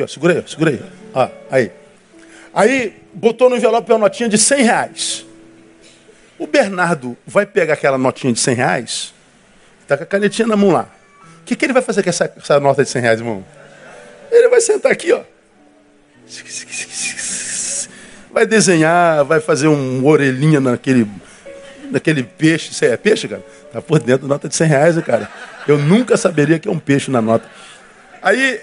Aqui, 0.00 0.02
ó, 0.02 0.06
segura 0.06 0.34
aí, 0.34 0.44
segura 0.46 0.70
aí. 0.70 0.82
Ó, 1.14 1.28
aí. 1.50 1.70
Aí 2.54 2.96
botou 3.12 3.50
no 3.50 3.56
envelope 3.56 3.90
uma 3.92 3.98
notinha 3.98 4.28
de 4.28 4.38
100 4.38 4.62
reais. 4.62 5.26
O 6.38 6.46
Bernardo 6.46 7.16
vai 7.26 7.44
pegar 7.44 7.74
aquela 7.74 7.98
notinha 7.98 8.32
de 8.32 8.40
100 8.40 8.54
reais, 8.54 9.14
está 9.82 9.96
com 9.96 10.04
a 10.04 10.06
canetinha 10.06 10.48
na 10.48 10.56
mão 10.56 10.70
lá. 10.70 10.88
O 11.42 11.44
que, 11.44 11.54
que 11.54 11.64
ele 11.64 11.72
vai 11.72 11.82
fazer 11.82 12.02
com 12.02 12.08
essa, 12.08 12.32
essa 12.36 12.58
nota 12.58 12.82
de 12.82 12.88
100 12.88 13.02
reais, 13.02 13.20
irmão? 13.20 13.44
Ele 14.30 14.48
vai 14.48 14.60
sentar 14.60 14.90
aqui, 14.90 15.12
ó. 15.12 15.20
Vai 18.32 18.46
desenhar, 18.46 19.24
vai 19.24 19.40
fazer 19.40 19.68
um 19.68 20.06
orelhinha 20.06 20.60
naquele, 20.60 21.06
naquele 21.90 22.22
peixe. 22.22 22.70
Isso 22.70 22.84
é 22.84 22.96
peixe, 22.96 23.28
cara? 23.28 23.44
Tá 23.72 23.82
por 23.82 23.98
dentro 23.98 24.26
nota 24.26 24.48
de 24.48 24.54
100 24.54 24.66
reais, 24.66 25.04
cara. 25.04 25.28
Eu 25.66 25.76
nunca 25.76 26.16
saberia 26.16 26.58
que 26.58 26.68
é 26.68 26.70
um 26.70 26.78
peixe 26.78 27.10
na 27.10 27.20
nota. 27.20 27.46
Aí 28.22 28.60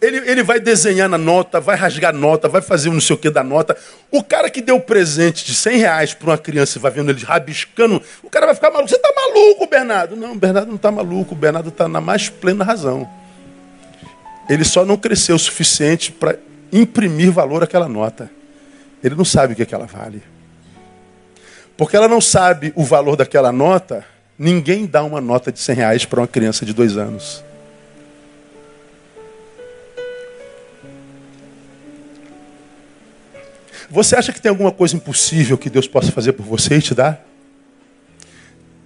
ele, 0.00 0.18
ele 0.30 0.42
vai 0.42 0.60
desenhar 0.60 1.08
na 1.08 1.18
nota, 1.18 1.60
vai 1.60 1.76
rasgar 1.76 2.14
nota, 2.14 2.48
vai 2.48 2.60
fazer 2.60 2.88
um 2.88 2.94
não 2.94 3.00
sei 3.00 3.14
o 3.14 3.18
que 3.18 3.30
da 3.30 3.42
nota. 3.42 3.76
O 4.10 4.22
cara 4.22 4.50
que 4.50 4.60
deu 4.60 4.80
presente 4.80 5.44
de 5.44 5.54
100 5.54 5.78
reais 5.78 6.14
para 6.14 6.30
uma 6.30 6.38
criança 6.38 6.78
e 6.78 6.80
vai 6.80 6.90
vendo 6.90 7.10
ele 7.10 7.24
rabiscando, 7.24 8.02
o 8.22 8.30
cara 8.30 8.46
vai 8.46 8.54
ficar 8.54 8.70
maluco. 8.70 8.88
Você 8.88 8.96
está 8.96 9.12
maluco, 9.14 9.66
Bernardo? 9.66 10.16
Não, 10.16 10.32
o 10.32 10.36
Bernardo 10.36 10.68
não 10.68 10.76
está 10.76 10.90
maluco. 10.90 11.34
O 11.34 11.36
Bernardo 11.36 11.68
está 11.68 11.88
na 11.88 12.00
mais 12.00 12.28
plena 12.28 12.64
razão. 12.64 13.08
Ele 14.48 14.64
só 14.64 14.84
não 14.84 14.96
cresceu 14.96 15.36
o 15.36 15.38
suficiente 15.38 16.12
para 16.12 16.36
imprimir 16.72 17.32
valor 17.32 17.62
àquela 17.62 17.88
nota. 17.88 18.30
Ele 19.02 19.14
não 19.14 19.24
sabe 19.24 19.52
o 19.52 19.56
que, 19.56 19.62
é 19.62 19.66
que 19.66 19.74
ela 19.74 19.86
vale. 19.86 20.22
Porque 21.76 21.96
ela 21.96 22.08
não 22.08 22.20
sabe 22.20 22.72
o 22.74 22.84
valor 22.84 23.16
daquela 23.16 23.52
nota, 23.52 24.04
ninguém 24.38 24.86
dá 24.86 25.02
uma 25.02 25.20
nota 25.20 25.52
de 25.52 25.58
100 25.58 25.74
reais 25.74 26.04
para 26.04 26.20
uma 26.20 26.28
criança 26.28 26.64
de 26.64 26.72
dois 26.72 26.96
anos. 26.96 27.44
Você 33.90 34.16
acha 34.16 34.32
que 34.32 34.40
tem 34.40 34.50
alguma 34.50 34.72
coisa 34.72 34.96
impossível 34.96 35.56
que 35.56 35.70
Deus 35.70 35.86
possa 35.86 36.10
fazer 36.10 36.32
por 36.32 36.44
você 36.44 36.76
e 36.76 36.82
te 36.82 36.94
dar? 36.94 37.24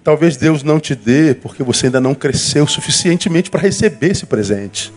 Talvez 0.03 0.35
Deus 0.37 0.63
não 0.63 0.79
te 0.79 0.95
dê 0.95 1.35
porque 1.35 1.63
você 1.63 1.87
ainda 1.87 2.01
não 2.01 2.15
cresceu 2.15 2.65
suficientemente 2.67 3.49
para 3.49 3.59
receber 3.61 4.11
esse 4.11 4.25
presente. 4.25 4.91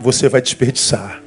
Você 0.00 0.28
vai 0.28 0.40
desperdiçar. 0.40 1.20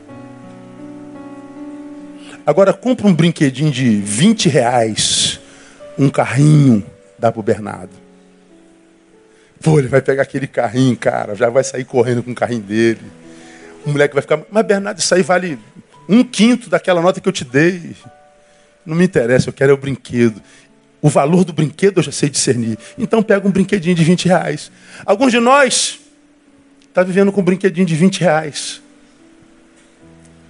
Agora 2.46 2.72
compra 2.74 3.08
um 3.08 3.14
brinquedinho 3.14 3.72
de 3.72 3.90
20 4.02 4.50
reais, 4.50 5.40
um 5.98 6.10
carrinho, 6.10 6.86
dá 7.18 7.32
para 7.32 7.40
o 7.40 7.44
Bernardo. 7.44 7.92
Pô, 9.62 9.80
ele 9.80 9.88
vai 9.88 10.02
pegar 10.02 10.22
aquele 10.22 10.46
carrinho, 10.46 10.96
cara, 10.96 11.34
já 11.34 11.50
vai 11.50 11.64
sair 11.64 11.84
correndo 11.86 12.22
com 12.22 12.32
o 12.32 12.36
carrinho 12.36 12.62
dele. 12.62 13.02
O 13.86 13.90
moleque 13.92 14.14
vai 14.14 14.22
ficar, 14.22 14.42
mas 14.52 14.66
Bernardo, 14.66 15.00
isso 15.00 15.16
aí 15.16 15.24
vale 15.24 15.58
um 16.08 16.24
quinto 16.24 16.70
daquela 16.70 17.02
nota 17.02 17.20
que 17.20 17.28
eu 17.28 17.34
te 17.34 17.44
dei. 17.44 17.96
Não 18.86 18.96
me 18.96 19.06
interessa, 19.06 19.50
eu 19.50 19.54
quero 19.54 19.72
é 19.72 19.74
o 19.74 19.78
brinquedo. 19.78 20.42
O 21.02 21.10
valor 21.10 21.44
do 21.44 21.54
brinquedo 21.54 22.00
eu 22.00 22.04
já 22.04 22.12
sei 22.12 22.30
discernir. 22.30 22.78
Então 22.98 23.22
pega 23.22 23.48
um 23.48 23.52
brinquedinho 23.52 23.96
de 23.96 24.04
20 24.04 24.28
reais. 24.28 24.72
Alguns 25.06 25.32
de 25.32 25.40
nós 25.40 26.00
está 26.88 27.04
vivendo 27.04 27.32
com 27.32 27.42
um 27.42 27.44
brinquedinho 27.44 27.86
de 27.86 27.96
20 27.96 28.22
reais. 28.22 28.82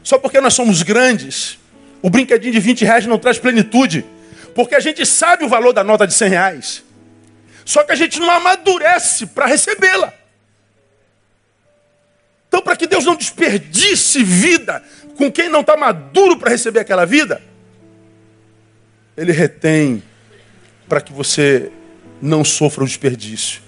Só 0.04 0.18
porque 0.18 0.40
nós 0.40 0.54
somos 0.54 0.84
grandes, 0.84 1.58
o 2.02 2.10
brinquedinho 2.10 2.54
de 2.54 2.60
20 2.60 2.86
reais 2.86 3.06
não 3.08 3.18
traz 3.18 3.40
plenitude. 3.40 4.06
Porque 4.54 4.76
a 4.76 4.80
gente 4.80 5.06
sabe 5.06 5.44
o 5.44 5.50
valor 5.50 5.74
da 5.74 5.84
nota 5.84 6.06
de 6.06 6.14
100 6.14 6.30
reais. 6.30 6.84
Só 7.66 7.84
que 7.84 7.92
a 7.92 7.96
gente 7.96 8.20
não 8.20 8.30
amadurece 8.30 9.26
para 9.26 9.48
recebê-la. 9.48 10.14
Então, 12.56 12.64
para 12.64 12.78
que 12.78 12.88
Deus 12.88 13.04
não 13.04 13.18
desperdice 13.18 14.24
vida 14.24 14.82
com 15.18 15.30
quem 15.30 15.50
não 15.50 15.60
está 15.60 15.76
maduro 15.76 16.38
para 16.38 16.52
receber 16.52 16.80
aquela 16.80 17.04
vida, 17.04 17.42
Ele 19.18 19.34
retém 19.34 20.02
para 20.88 21.02
que 21.02 21.12
você 21.12 21.70
não 22.22 22.46
sofra 22.46 22.86
o 22.86 22.88
desperdício. 22.88 23.62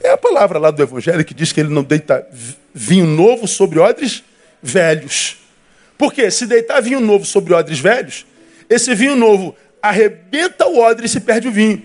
É 0.00 0.10
a 0.10 0.16
palavra 0.16 0.60
lá 0.60 0.70
do 0.70 0.80
Evangelho 0.80 1.24
que 1.24 1.34
diz 1.34 1.50
que 1.50 1.58
ele 1.58 1.68
não 1.68 1.82
deita 1.82 2.24
vinho 2.72 3.06
novo 3.06 3.48
sobre 3.48 3.80
odres 3.80 4.22
velhos. 4.62 5.38
Porque 5.98 6.30
se 6.30 6.46
deitar 6.46 6.80
vinho 6.80 7.00
novo 7.00 7.24
sobre 7.24 7.54
odres 7.54 7.80
velhos, 7.80 8.24
esse 8.70 8.94
vinho 8.94 9.16
novo 9.16 9.56
arrebenta 9.82 10.64
o 10.68 10.78
odre 10.78 11.06
e 11.06 11.08
se 11.08 11.18
perde 11.18 11.48
o 11.48 11.52
vinho. 11.52 11.82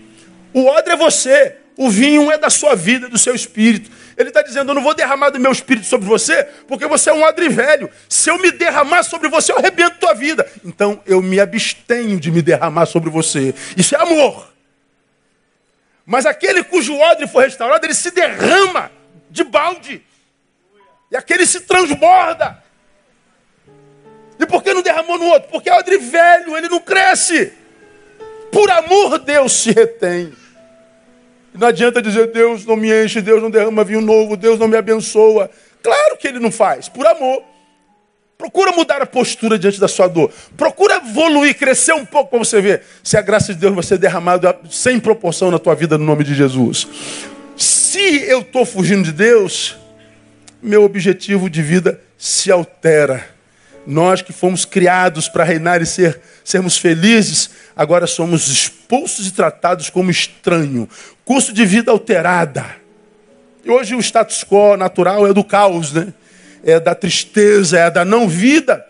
O 0.54 0.68
odre 0.68 0.94
é 0.94 0.96
você, 0.96 1.56
o 1.76 1.90
vinho 1.90 2.32
é 2.32 2.38
da 2.38 2.52
sua 2.52 2.76
vida, 2.76 3.10
do 3.10 3.18
seu 3.18 3.34
espírito. 3.34 4.03
Ele 4.18 4.30
está 4.30 4.42
dizendo: 4.42 4.72
Eu 4.72 4.76
não 4.76 4.84
vou 4.84 4.94
derramar 4.94 5.30
do 5.30 5.40
meu 5.40 5.52
espírito 5.52 5.86
sobre 5.88 6.08
você, 6.08 6.44
porque 6.68 6.88
você 6.88 7.10
é 7.10 7.14
um 7.14 7.24
odre 7.24 7.50
velho. 7.50 7.90
Se 8.08 8.30
eu 8.30 8.38
me 8.38 8.52
derramar 8.52 9.04
sobre 9.04 9.30
você, 9.30 9.52
eu 9.52 9.58
arrebento 9.58 9.98
tua 10.00 10.14
vida. 10.14 10.50
Então 10.64 11.02
eu 11.06 11.22
me 11.22 11.40
abstenho 11.40 12.20
de 12.20 12.32
me 12.32 12.42
derramar 12.42 12.86
sobre 12.86 13.10
você. 13.10 13.54
Isso 13.76 13.96
é 13.96 14.02
amor. 14.02 14.52
Mas 16.06 16.26
aquele 16.26 16.64
cujo 16.64 16.98
odre 16.98 17.28
for 17.28 17.44
restaurado, 17.44 17.86
ele 17.86 17.94
se 17.94 18.12
derrama 18.12 18.92
de 19.30 19.44
balde. 19.44 20.04
E 21.10 21.16
aquele 21.16 21.46
se 21.46 21.62
transborda. 21.62 22.62
E 24.40 24.46
por 24.46 24.62
que 24.62 24.74
não 24.74 24.82
derramou 24.82 25.18
no 25.18 25.26
outro? 25.26 25.50
Porque 25.50 25.70
é 25.70 25.74
odre 25.74 25.98
velho, 25.98 26.58
ele 26.58 26.68
não 26.68 26.80
cresce. 26.80 27.54
Por 28.52 28.70
amor, 28.70 29.20
Deus 29.20 29.54
se 29.54 29.72
retém. 29.72 30.34
Não 31.54 31.68
adianta 31.68 32.02
dizer, 32.02 32.32
Deus 32.32 32.66
não 32.66 32.76
me 32.76 32.90
enche, 33.04 33.22
Deus 33.22 33.42
não 33.42 33.52
derrama 33.52 33.84
vinho 33.84 34.02
novo, 34.02 34.36
Deus 34.36 34.60
não 34.60 34.68
me 34.68 34.76
abençoa. 34.76 35.50
Claro 35.82 36.18
que 36.18 36.28
ele 36.28 36.40
não 36.40 36.52
faz, 36.52 36.90
por 36.90 37.06
amor. 37.06 37.44
Procura 38.38 38.72
mudar 38.72 39.02
a 39.02 39.06
postura 39.06 39.58
diante 39.60 39.80
da 39.80 39.88
sua 39.88 40.08
dor. 40.08 40.32
Procura 40.58 40.96
evoluir, 40.98 41.56
crescer 41.56 41.94
um 41.94 42.06
pouco 42.06 42.32
para 42.32 42.40
você 42.40 42.60
ver 42.60 42.82
se 43.04 43.16
a 43.16 43.22
graça 43.22 43.54
de 43.54 43.60
Deus 43.60 43.74
vai 43.74 43.84
ser 43.84 43.98
derramada 43.98 44.60
sem 44.70 45.00
proporção 45.00 45.52
na 45.52 45.60
tua 45.60 45.76
vida 45.76 45.98
no 45.98 46.04
nome 46.04 46.24
de 46.24 46.34
Jesus. 46.34 46.88
Se 47.56 48.24
eu 48.24 48.42
estou 48.42 48.66
fugindo 48.66 49.04
de 49.04 49.12
Deus, 49.12 49.78
meu 50.62 50.84
objetivo 50.84 51.50
de 51.50 51.62
vida 51.62 52.02
se 52.18 52.52
altera. 52.52 53.34
Nós 53.86 54.22
que 54.22 54.32
fomos 54.32 54.64
criados 54.66 55.28
para 55.28 55.44
reinar 55.44 55.82
e 55.82 55.86
ser, 55.86 56.20
sermos 56.44 56.78
felizes, 56.78 57.50
agora 57.76 58.08
somos 58.08 58.48
expulsos 58.48 59.28
e 59.28 59.32
tratados 59.32 59.90
como 59.90 60.10
estranho. 60.10 60.88
Curso 61.26 61.54
de 61.54 61.66
vida 61.66 61.92
alterada. 61.92 62.66
E 63.64 63.70
hoje 63.70 63.96
o 63.96 64.00
status 64.00 64.44
quo 64.44 64.76
natural 64.76 65.26
é 65.26 65.34
do 65.34 65.44
caos, 65.44 65.94
né? 65.94 66.14
É 66.64 66.80
da 66.80 66.94
tristeza, 66.94 67.80
é 67.80 67.90
da 67.90 68.04
não 68.04 68.28
vida. 68.28 68.86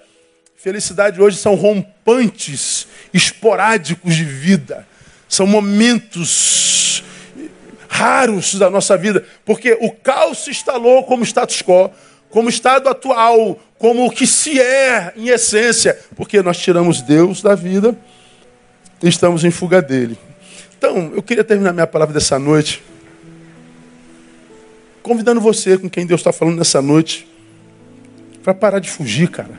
Felicidade 0.55 1.21
hoje 1.21 1.37
são 1.37 1.55
rompantes, 1.55 2.87
esporádicos 3.13 4.15
de 4.15 4.23
vida. 4.23 4.87
São 5.27 5.45
momentos 5.45 7.03
raros 7.87 8.55
da 8.55 8.69
nossa 8.69 8.97
vida, 8.97 9.23
porque 9.45 9.77
o 9.79 9.91
caos 9.91 10.39
se 10.39 10.49
instalou 10.49 11.03
como 11.03 11.23
status 11.23 11.61
quo, 11.61 11.91
como 12.29 12.49
estado 12.49 12.89
atual, 12.89 13.59
como 13.77 14.07
o 14.07 14.09
que 14.09 14.25
se 14.25 14.59
é 14.59 15.13
em 15.15 15.27
essência, 15.27 15.99
porque 16.15 16.41
nós 16.41 16.57
tiramos 16.57 17.01
Deus 17.01 17.43
da 17.43 17.53
vida 17.53 17.95
e 19.01 19.07
estamos 19.07 19.43
em 19.43 19.51
fuga 19.51 19.79
dele. 19.81 20.17
Então, 20.85 21.13
eu 21.15 21.23
queria 21.23 21.45
terminar 21.45 21.71
minha 21.71 21.87
palavra 21.87 22.13
dessa 22.13 22.37
noite 22.37 22.83
convidando 25.01 25.39
você 25.39 25.77
com 25.77 25.89
quem 25.89 26.05
Deus 26.05 26.19
está 26.19 26.33
falando 26.33 26.57
nessa 26.57 26.81
noite 26.81 27.25
para 28.43 28.53
parar 28.53 28.79
de 28.79 28.89
fugir, 28.89 29.29
cara. 29.29 29.57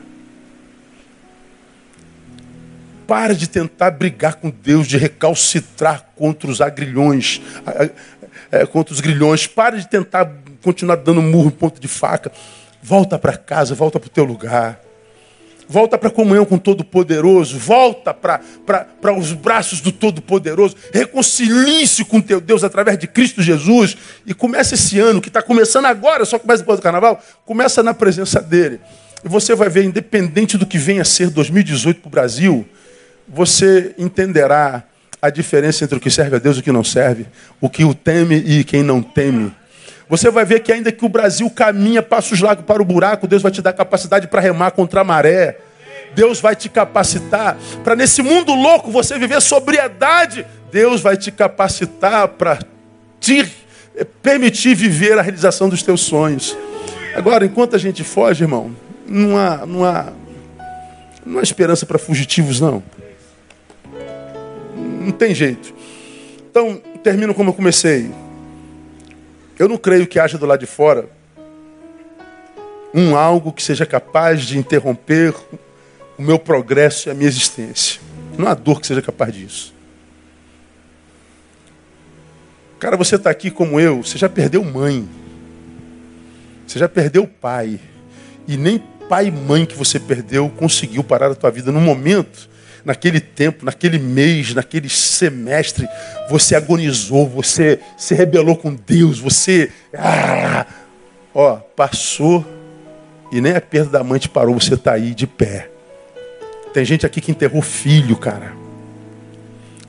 Para 3.07 3.35
de 3.35 3.49
tentar 3.49 3.91
brigar 3.93 4.35
com 4.35 4.51
Deus, 4.51 4.87
de 4.87 4.99
recalcitrar 4.99 6.11
contra 6.15 6.51
os 6.51 6.61
agrilhões, 6.61 7.41
é, 8.53 8.67
contra 8.67 8.93
os 8.93 9.01
grilhões. 9.01 9.47
Para 9.47 9.79
de 9.79 9.89
tentar 9.89 10.31
continuar 10.63 10.97
dando 10.97 11.23
murro 11.23 11.49
em 11.49 11.53
ponto 11.53 11.81
de 11.81 11.89
faca. 11.89 12.31
Volta 12.83 13.19
para 13.19 13.35
casa, 13.35 13.75
volta 13.75 13.99
para 13.99 14.09
o 14.09 14.11
teu 14.11 14.25
lugar. 14.25 14.79
Volta 15.69 15.97
para 15.97 16.09
a 16.09 16.13
comunhão 16.13 16.45
com 16.45 16.57
o 16.57 16.61
Todo-Poderoso. 16.61 17.59
Volta 17.59 18.13
para 18.13 19.13
os 19.17 19.33
braços 19.33 19.81
do 19.81 19.91
Todo-Poderoso. 19.91 20.77
Reconcilie-se 20.93 22.05
com 22.05 22.21
teu 22.21 22.41
Deus 22.41 22.65
através 22.65 22.99
de 22.99 23.07
Cristo 23.07 23.43
Jesus. 23.43 23.97
E 24.27 24.35
começa 24.35 24.75
esse 24.75 24.99
ano, 24.99 25.21
que 25.21 25.29
está 25.29 25.43
começando 25.43 25.87
agora, 25.87 26.25
só 26.25 26.39
começa 26.39 26.63
depois 26.63 26.79
do 26.79 26.83
carnaval. 26.83 27.23
Começa 27.45 27.83
na 27.83 27.95
presença 27.95 28.41
dele. 28.41 28.81
E 29.25 29.29
você 29.29 29.55
vai 29.55 29.69
ver, 29.69 29.85
independente 29.85 30.59
do 30.59 30.67
que 30.67 30.77
venha 30.77 31.03
a 31.03 31.05
ser 31.05 31.31
2018 31.31 32.01
para 32.01 32.09
o 32.09 32.11
Brasil, 32.11 32.69
você 33.27 33.95
entenderá 33.97 34.85
a 35.21 35.31
diferença 35.31 35.85
entre 35.85 35.97
o 35.97 36.01
que 36.01 36.11
serve 36.11 36.37
a 36.37 36.39
Deus 36.39 36.59
e 36.59 36.61
o 36.61 36.63
que 36.63 36.71
não 36.71 36.85
serve. 36.85 37.27
O 37.59 37.71
que 37.71 37.85
o 37.85 37.95
teme 37.95 38.37
e 38.37 38.63
quem 38.63 38.83
não 38.83 39.03
teme. 39.03 39.51
Você 40.09 40.31
vai 40.31 40.45
ver 40.45 40.61
que 40.61 40.73
ainda 40.73 40.93
que 40.93 41.05
o 41.05 41.09
Brasil 41.09 41.49
caminha, 41.51 42.03
passa 42.03 42.35
os 42.35 42.41
lagos 42.41 42.65
para 42.65 42.83
o 42.83 42.85
buraco, 42.85 43.27
Deus 43.27 43.43
vai 43.43 43.51
te 43.51 43.63
dar 43.63 43.73
capacidade 43.73 44.29
para 44.29 44.41
remar 44.41 44.73
contra 44.73 45.01
a 45.01 45.05
maré. 45.05 45.59
Deus 46.15 46.41
vai 46.41 46.55
te 46.55 46.69
capacitar 46.69 47.57
para 47.83 47.97
nesse 47.97 48.23
mundo 48.23 48.55
louco 48.55 48.91
você 48.91 49.19
viver 49.19 49.41
sobriedade. 49.41 50.47
Deus 50.71 51.01
vai 51.01 51.17
te 51.17 51.33
capacitar 51.33 52.29
para 52.29 52.59
te 53.19 53.51
permitir 54.23 54.75
viver 54.75 55.19
a 55.19 55.23
realização 55.23 55.69
dos 55.69 55.83
teus 55.83 56.03
sonhos. 56.03 56.57
Agora, 57.15 57.47
enquanto 57.47 57.77
a 57.77 57.79
gente 57.79 58.03
foge, 58.03 58.45
irmão, 58.45 58.75
não 59.07 59.37
há, 59.37 59.65
não 59.65 59.85
há, 59.85 60.13
não 61.25 61.39
há 61.39 61.43
esperança 61.43 61.87
para 61.87 61.99
fugitivos, 61.99 62.61
não. 62.61 62.83
Não 64.77 65.13
tem 65.13 65.35
jeito. 65.35 65.73
Então, 66.51 66.81
termino 67.03 67.35
como 67.35 67.51
eu 67.51 67.55
comecei. 67.55 68.11
Eu 69.59 69.69
não 69.69 69.77
creio 69.77 70.07
que 70.07 70.19
haja 70.19 70.37
do 70.37 70.47
lado 70.47 70.61
de 70.61 70.67
fora 70.67 71.09
um 72.95 73.17
algo 73.17 73.53
que 73.53 73.63
seja 73.63 73.85
capaz 73.85 74.43
de 74.43 74.57
interromper 74.57 75.35
o 76.17 76.23
meu 76.23 76.39
progresso 76.39 77.09
e 77.09 77.11
a 77.11 77.15
minha 77.15 77.29
existência. 77.29 78.01
Não 78.39 78.47
há 78.47 78.55
dor 78.55 78.81
que 78.81 78.87
seja 78.87 79.03
capaz 79.03 79.35
disso. 79.35 79.75
Cara, 82.79 82.97
você 82.97 83.17
está 83.17 83.31
aqui 83.31 83.51
como 83.51 83.81
eu, 83.81 84.03
você 84.03 84.17
já 84.17 84.29
perdeu 84.29 84.63
mãe. 84.65 85.09
Você 86.67 86.79
já 86.79 86.89
perdeu 86.89 87.27
pai. 87.27 87.81
E 88.47 88.57
nem 88.57 88.79
pai 89.09 89.27
e 89.27 89.31
mãe 89.31 89.67
que 89.67 89.77
você 89.77 89.99
perdeu 89.99 90.49
conseguiu 90.49 91.03
parar 91.03 91.31
a 91.31 91.35
tua 91.35 91.51
vida 91.51 91.73
no 91.73 91.81
momento 91.81 92.49
naquele 92.85 93.21
tempo, 93.21 93.65
naquele 93.65 93.99
mês, 93.99 94.55
naquele 94.55 94.89
semestre, 94.89 95.89
você 96.29 96.55
agonizou, 96.55 97.29
você 97.29 97.81
se 97.97 98.15
rebelou 98.15 98.57
com 98.57 98.75
Deus, 98.75 99.19
você. 99.19 99.71
Ah, 99.97 100.67
ó, 101.35 101.57
passou 101.57 102.45
e 103.33 103.41
nem 103.41 103.55
a 103.55 103.61
perda 103.61 103.99
da 103.99 104.05
mãe 104.05 104.19
te 104.19 104.29
parou, 104.29 104.55
você 104.55 104.75
está 104.75 104.93
aí 104.93 105.15
de 105.15 105.27
pé. 105.27 105.71
Tem 106.73 106.85
gente 106.85 107.07
aqui 107.07 107.21
que 107.21 107.31
enterrou 107.31 107.63
filho, 107.63 108.17
cara. 108.17 108.53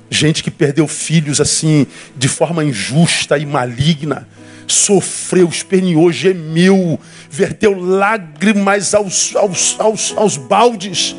Gente 0.09 0.43
que 0.43 0.51
perdeu 0.51 0.87
filhos 0.87 1.41
assim, 1.41 1.85
de 2.15 2.27
forma 2.27 2.63
injusta 2.63 3.37
e 3.37 3.45
maligna. 3.45 4.27
Sofreu, 4.67 5.47
esperneou, 5.47 6.11
gemeu, 6.11 6.99
verteu 7.29 7.77
lágrimas 7.77 8.95
aos, 8.95 9.35
aos, 9.35 9.79
aos, 9.79 10.13
aos 10.17 10.37
baldes 10.37 11.15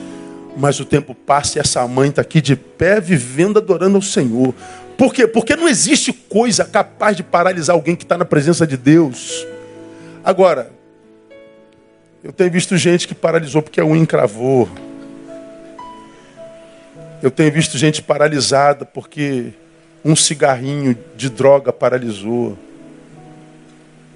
mas 0.57 0.81
o 0.81 0.85
tempo 0.87 1.15
passa 1.15 1.59
e 1.59 1.61
essa 1.61 1.87
mãe 1.87 2.09
está 2.09 2.23
aqui 2.23 2.41
de 2.41 2.57
pé, 2.57 2.99
vivendo, 2.99 3.59
adorando 3.59 3.97
ao 3.97 4.03
Senhor. 4.03 4.55
Por 4.97 5.13
quê? 5.13 5.27
Porque 5.27 5.55
não 5.55 5.69
existe 5.69 6.13
coisa 6.13 6.65
capaz 6.65 7.15
de 7.17 7.23
paralisar 7.23 7.77
alguém 7.77 7.95
que 7.95 8.05
está 8.05 8.17
na 8.17 8.25
presença 8.25 8.67
de 8.67 8.77
Deus. 8.79 9.47
Agora, 10.25 10.71
eu 12.25 12.33
tenho 12.33 12.51
visto 12.51 12.77
gente 12.79 13.07
que 13.07 13.15
paralisou 13.15 13.61
porque 13.61 13.81
a 13.81 13.85
unha 13.85 14.01
encravou. 14.01 14.69
Eu 17.23 17.31
tenho 17.31 17.53
visto 17.53 17.77
gente 17.77 18.01
paralisada 18.01 18.87
porque 18.87 19.53
um 20.03 20.17
cigarrinho 20.17 20.97
de 21.15 21.29
droga 21.29 21.73
paralisou. 21.73 22.57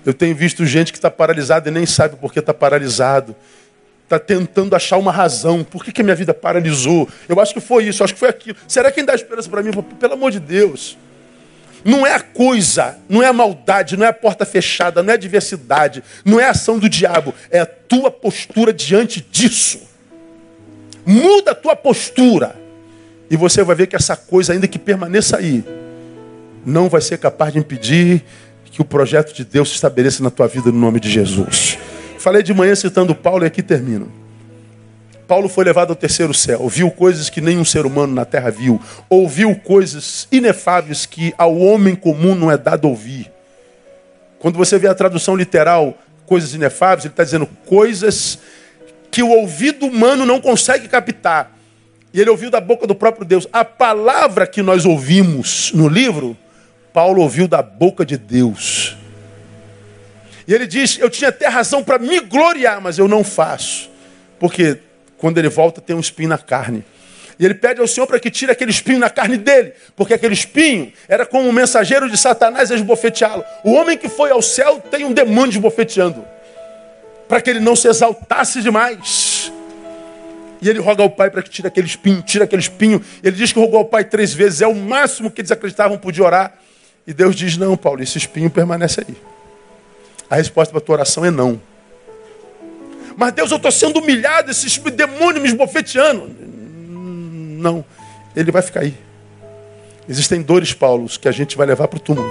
Eu 0.07 0.15
tenho 0.15 0.35
visto 0.35 0.65
gente 0.65 0.91
que 0.91 0.99
está 0.99 1.11
paralisada 1.11 1.69
e 1.69 1.73
nem 1.73 1.85
sabe 1.85 2.17
por 2.17 2.33
que 2.33 2.39
está 2.39 2.55
paralisado 2.55 3.37
está 4.11 4.19
tentando 4.19 4.75
achar 4.75 4.99
uma 4.99 5.13
razão. 5.13 5.63
Por 5.63 5.85
que, 5.85 5.93
que 5.93 6.01
a 6.01 6.05
minha 6.05 6.17
vida 6.17 6.35
paralisou? 6.35 7.09
Eu 7.29 7.39
acho 7.39 7.55
que 7.55 7.61
foi 7.61 7.85
isso, 7.85 8.03
eu 8.03 8.05
acho 8.05 8.15
que 8.15 8.19
foi 8.19 8.29
aquilo. 8.29 8.57
Será 8.67 8.91
quem 8.91 9.05
dá 9.05 9.15
esperança 9.15 9.49
para 9.49 9.63
mim? 9.63 9.71
Pelo 9.71 10.15
amor 10.15 10.33
de 10.33 10.41
Deus. 10.41 10.99
Não 11.85 12.05
é 12.05 12.15
a 12.15 12.21
coisa, 12.21 12.99
não 13.09 13.23
é 13.23 13.27
a 13.27 13.33
maldade, 13.33 13.97
não 13.97 14.05
é 14.05 14.09
a 14.09 14.13
porta 14.13 14.45
fechada, 14.45 15.03
não 15.03 15.13
é 15.13 15.15
a 15.15 15.17
diversidade, 15.19 16.03
não 16.25 16.41
é 16.41 16.45
a 16.45 16.51
ação 16.51 16.79
do 16.79 16.89
diabo, 16.89 17.33
é 17.51 17.61
a 17.61 17.65
tua 17.65 18.11
postura 18.11 18.73
diante 18.73 19.25
disso. 19.31 19.81
Muda 21.07 21.53
a 21.53 21.55
tua 21.55 21.77
postura. 21.77 22.57
E 23.31 23.37
você 23.37 23.63
vai 23.63 23.77
ver 23.77 23.87
que 23.87 23.95
essa 23.95 24.17
coisa, 24.17 24.53
ainda 24.53 24.67
que 24.67 24.79
permaneça 24.79 25.39
aí, 25.39 25.65
não 26.67 26.89
vai 26.89 27.01
ser 27.01 27.17
capaz 27.17 27.53
de 27.53 27.61
impedir 27.61 28.25
que 28.65 28.83
o 28.83 28.85
projeto 28.85 29.33
de 29.33 29.45
Deus 29.45 29.69
se 29.69 29.77
estabeleça 29.77 30.23
na 30.23 30.31
tua 30.31 30.49
vida 30.49 30.71
no 30.73 30.79
nome 30.79 30.99
de 30.99 31.09
Jesus. 31.09 31.79
Falei 32.21 32.43
de 32.43 32.53
manhã 32.53 32.75
citando 32.75 33.15
Paulo 33.15 33.45
e 33.45 33.47
aqui 33.47 33.63
termino. 33.63 34.13
Paulo 35.27 35.49
foi 35.49 35.65
levado 35.65 35.89
ao 35.89 35.97
terceiro 35.97 36.35
céu, 36.35 36.69
viu 36.69 36.91
coisas 36.91 37.31
que 37.31 37.41
nenhum 37.41 37.65
ser 37.65 37.87
humano 37.87 38.13
na 38.13 38.27
terra 38.27 38.51
viu, 38.51 38.79
ouviu 39.09 39.57
coisas 39.57 40.29
inefáveis 40.31 41.07
que 41.07 41.33
ao 41.39 41.57
homem 41.57 41.95
comum 41.95 42.35
não 42.35 42.51
é 42.51 42.59
dado 42.59 42.87
ouvir. 42.87 43.33
Quando 44.39 44.59
você 44.59 44.79
vê 44.79 44.87
a 44.87 44.95
tradução 44.95 45.35
literal, 45.35 45.97
coisas 46.27 46.53
inefáveis, 46.53 47.07
ele 47.07 47.13
está 47.15 47.25
dizendo 47.25 47.47
coisas 47.65 48.39
que 49.11 49.23
o 49.23 49.31
ouvido 49.31 49.87
humano 49.87 50.27
não 50.27 50.43
consegue 50.43 50.89
captar. 50.89 51.57
E 52.13 52.21
ele 52.21 52.29
ouviu 52.29 52.51
da 52.51 52.61
boca 52.61 52.87
do 52.87 52.95
próprio 52.95 53.25
Deus. 53.25 53.49
A 53.51 53.65
palavra 53.65 54.47
que 54.47 54.61
nós 54.61 54.85
ouvimos 54.85 55.73
no 55.73 55.89
livro, 55.89 56.37
Paulo 56.93 57.23
ouviu 57.23 57.49
da 57.49 57.63
boca 57.63 58.05
de 58.05 58.19
Deus. 58.19 59.00
E 60.51 60.53
ele 60.53 60.67
diz: 60.67 60.99
Eu 60.99 61.09
tinha 61.09 61.31
até 61.31 61.47
razão 61.47 61.85
para 61.85 61.97
me 61.97 62.19
gloriar, 62.19 62.81
mas 62.81 62.99
eu 62.99 63.07
não 63.07 63.23
faço. 63.23 63.89
Porque 64.37 64.79
quando 65.17 65.39
ele 65.39 65.49
volta, 65.49 65.81
tem 65.81 65.95
um 65.95 66.01
espinho 66.01 66.29
na 66.29 66.39
carne. 66.39 66.85
E 67.39 67.45
ele 67.45 67.55
pede 67.55 67.81
ao 67.81 67.87
Senhor 67.87 68.05
para 68.05 68.19
que 68.19 68.33
tire 68.33 68.51
aquele 68.51 68.73
espinho 68.73 68.99
na 68.99 69.09
carne 69.09 69.37
dele, 69.37 69.73
porque 69.95 70.13
aquele 70.13 70.35
espinho 70.35 70.93
era 71.09 71.25
como 71.25 71.49
um 71.49 71.53
mensageiro 71.53 72.11
de 72.11 72.17
Satanás 72.17 72.73
a 72.73 72.75
esbofeteá-lo. 72.75 73.45
O 73.63 73.75
homem 73.75 73.97
que 73.97 74.09
foi 74.09 74.33
ao 74.33 74.43
céu 74.43 74.83
tem 74.91 75.05
um 75.05 75.13
demônio 75.13 75.53
esbofeteando, 75.53 76.25
para 77.29 77.41
que 77.41 77.49
ele 77.49 77.61
não 77.61 77.77
se 77.77 77.87
exaltasse 77.87 78.61
demais. 78.61 79.53
E 80.61 80.69
ele 80.69 80.81
roga 80.81 81.05
ao 81.05 81.11
pai 81.11 81.31
para 81.31 81.43
que 81.45 81.49
tire 81.49 81.69
aquele 81.69 81.87
espinho, 81.87 82.23
tire 82.23 82.43
aquele 82.43 82.61
espinho. 82.61 83.01
Ele 83.23 83.37
diz 83.37 83.53
que 83.53 83.59
rogou 83.61 83.79
ao 83.79 83.85
pai 83.85 84.03
três 84.03 84.35
vezes, 84.35 84.63
é 84.63 84.67
o 84.67 84.75
máximo 84.75 85.31
que 85.31 85.43
eles 85.43 85.53
acreditavam 85.53 85.97
podia 85.97 86.25
orar. 86.25 86.55
E 87.07 87.15
Deus 87.15 87.37
diz: 87.37 87.57
Não, 87.57 87.77
Paulo, 87.77 88.03
esse 88.03 88.19
espinho 88.19 88.51
permanece 88.51 89.05
aí. 89.07 89.30
A 90.31 90.37
resposta 90.37 90.71
para 90.71 90.79
a 90.79 90.85
tua 90.85 90.95
oração 90.95 91.25
é 91.25 91.31
não. 91.31 91.61
mas 93.17 93.33
Deus, 93.33 93.51
eu 93.51 93.57
estou 93.57 93.73
sendo 93.73 93.99
humilhado, 93.99 94.49
esses 94.49 94.79
demônios 94.79 95.43
me 95.43 95.49
esbofeteando. 95.49 96.31
Não, 97.59 97.85
ele 98.37 98.53
vai 98.53 98.63
ficar 98.63 98.81
aí. 98.81 98.95
Existem 100.09 100.41
dores, 100.41 100.73
Paulo, 100.73 101.09
que 101.09 101.29
a 101.29 101.33
gente 101.33 101.57
vai 101.57 101.67
levar 101.67 101.89
para 101.89 101.97
o 101.97 102.01
túmulo. 102.01 102.31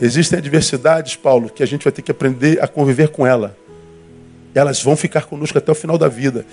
Existem 0.00 0.38
adversidades, 0.38 1.14
Paulo, 1.14 1.50
que 1.50 1.62
a 1.62 1.66
gente 1.66 1.84
vai 1.84 1.92
ter 1.92 2.00
que 2.00 2.10
aprender 2.10 2.60
a 2.62 2.66
conviver 2.66 3.10
com 3.10 3.26
ela. 3.26 3.56
Elas 4.54 4.82
vão 4.82 4.96
ficar 4.96 5.26
conosco 5.26 5.58
até 5.58 5.70
o 5.70 5.74
final 5.74 5.98
da 5.98 6.08
vida. 6.08 6.46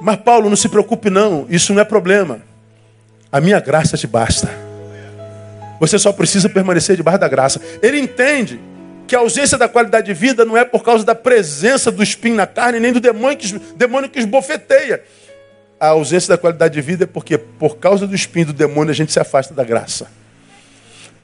Mas, 0.00 0.16
Paulo, 0.16 0.48
não 0.48 0.56
se 0.56 0.68
preocupe, 0.68 1.08
não. 1.08 1.46
Isso 1.48 1.72
não 1.72 1.80
é 1.80 1.84
problema. 1.84 2.42
A 3.30 3.40
minha 3.40 3.60
graça 3.60 3.96
te 3.96 4.06
basta. 4.06 4.50
Você 5.80 5.98
só 5.98 6.12
precisa 6.12 6.48
permanecer 6.48 6.96
debaixo 6.96 7.20
da 7.20 7.28
graça. 7.28 7.60
Ele 7.80 7.98
entende 7.98 8.60
que 9.06 9.14
a 9.14 9.18
ausência 9.18 9.58
da 9.58 9.68
qualidade 9.68 10.06
de 10.06 10.14
vida 10.14 10.44
não 10.44 10.56
é 10.56 10.64
por 10.64 10.82
causa 10.82 11.04
da 11.04 11.14
presença 11.14 11.90
do 11.90 12.02
espinho 12.02 12.34
na 12.34 12.46
carne, 12.46 12.80
nem 12.80 12.92
do 12.92 13.00
demônio 13.00 13.36
que, 13.36 13.58
demônio 13.76 14.08
que 14.08 14.18
esbofeteia. 14.18 15.02
A 15.78 15.88
ausência 15.88 16.30
da 16.30 16.38
qualidade 16.38 16.74
de 16.74 16.80
vida 16.80 17.04
é 17.04 17.06
porque, 17.06 17.36
por 17.36 17.76
causa 17.76 18.06
do 18.06 18.14
espinho 18.14 18.46
do 18.46 18.52
demônio, 18.52 18.90
a 18.90 18.94
gente 18.94 19.12
se 19.12 19.20
afasta 19.20 19.52
da 19.52 19.64
graça. 19.64 20.06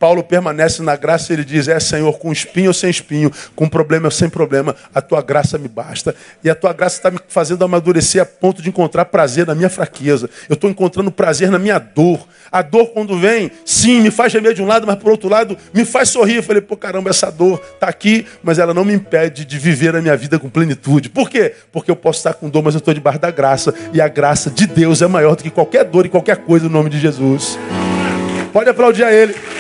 Paulo 0.01 0.25
permanece 0.25 0.83
na 0.83 0.97
graça 0.97 1.31
e 1.31 1.37
ele 1.37 1.45
diz: 1.45 1.69
É, 1.69 1.79
Senhor, 1.79 2.19
com 2.19 2.33
espinho 2.33 2.69
ou 2.69 2.75
sem 2.75 2.89
espinho, 2.89 3.31
com 3.55 3.69
problema 3.69 4.07
ou 4.07 4.11
sem 4.11 4.31
problema, 4.31 4.75
a 4.95 5.03
tua 5.03 5.21
graça 5.21 5.59
me 5.59 5.69
basta. 5.69 6.15
E 6.43 6.49
a 6.49 6.55
tua 6.55 6.73
graça 6.73 6.97
está 6.97 7.11
me 7.11 7.19
fazendo 7.29 7.63
amadurecer 7.63 8.23
a 8.23 8.25
ponto 8.25 8.63
de 8.63 8.71
encontrar 8.71 9.05
prazer 9.05 9.47
na 9.47 9.55
minha 9.55 9.69
fraqueza. 9.69 10.31
Eu 10.49 10.55
estou 10.55 10.71
encontrando 10.71 11.11
prazer 11.11 11.51
na 11.51 11.59
minha 11.59 11.79
dor. 11.79 12.27
A 12.51 12.63
dor, 12.63 12.87
quando 12.87 13.19
vem, 13.19 13.51
sim, 13.63 14.01
me 14.01 14.11
faz 14.11 14.33
gemer 14.33 14.55
de 14.55 14.63
um 14.63 14.67
lado, 14.67 14.87
mas 14.87 14.97
por 14.97 15.11
outro 15.13 15.29
lado, 15.29 15.57
me 15.75 15.85
faz 15.85 16.09
sorrir. 16.09 16.37
Eu 16.37 16.43
falei: 16.43 16.63
Pô, 16.63 16.79
caramba, 16.79 17.11
essa 17.11 17.31
dor 17.31 17.63
está 17.75 17.87
aqui, 17.87 18.27
mas 18.43 18.59
ela 18.59 18.73
não 18.73 18.87
me 18.87 18.95
impede 18.95 19.45
de 19.45 19.59
viver 19.59 19.95
a 19.95 20.01
minha 20.01 20.17
vida 20.17 20.39
com 20.39 20.49
plenitude. 20.49 21.11
Por 21.11 21.29
quê? 21.29 21.53
Porque 21.71 21.91
eu 21.91 21.97
posso 21.97 22.21
estar 22.21 22.33
com 22.33 22.49
dor, 22.49 22.63
mas 22.63 22.75
eu 22.75 22.79
estou 22.79 22.95
debaixo 22.95 23.19
da 23.19 23.31
graça. 23.31 23.75
E 23.93 24.01
a 24.01 24.09
graça 24.09 24.49
de 24.49 24.67
Deus 24.67 25.03
é 25.03 25.07
maior 25.07 25.37
do 25.37 25.43
que 25.43 25.51
qualquer 25.51 25.85
dor 25.85 26.07
e 26.07 26.09
qualquer 26.09 26.39
coisa 26.39 26.65
no 26.65 26.73
nome 26.73 26.89
de 26.89 26.99
Jesus. 26.99 27.59
Pode 28.51 28.71
aplaudir 28.71 29.05
a 29.05 29.13
Ele. 29.13 29.60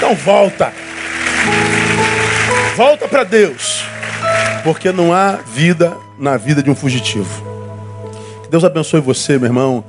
Então 0.00 0.14
volta. 0.14 0.72
Volta 2.74 3.06
para 3.06 3.22
Deus. 3.22 3.84
Porque 4.64 4.90
não 4.90 5.12
há 5.12 5.32
vida 5.32 5.94
na 6.18 6.38
vida 6.38 6.62
de 6.62 6.70
um 6.70 6.74
fugitivo. 6.74 7.28
Que 8.42 8.48
Deus 8.48 8.64
abençoe 8.64 8.98
você, 9.02 9.36
meu 9.36 9.48
irmão, 9.48 9.84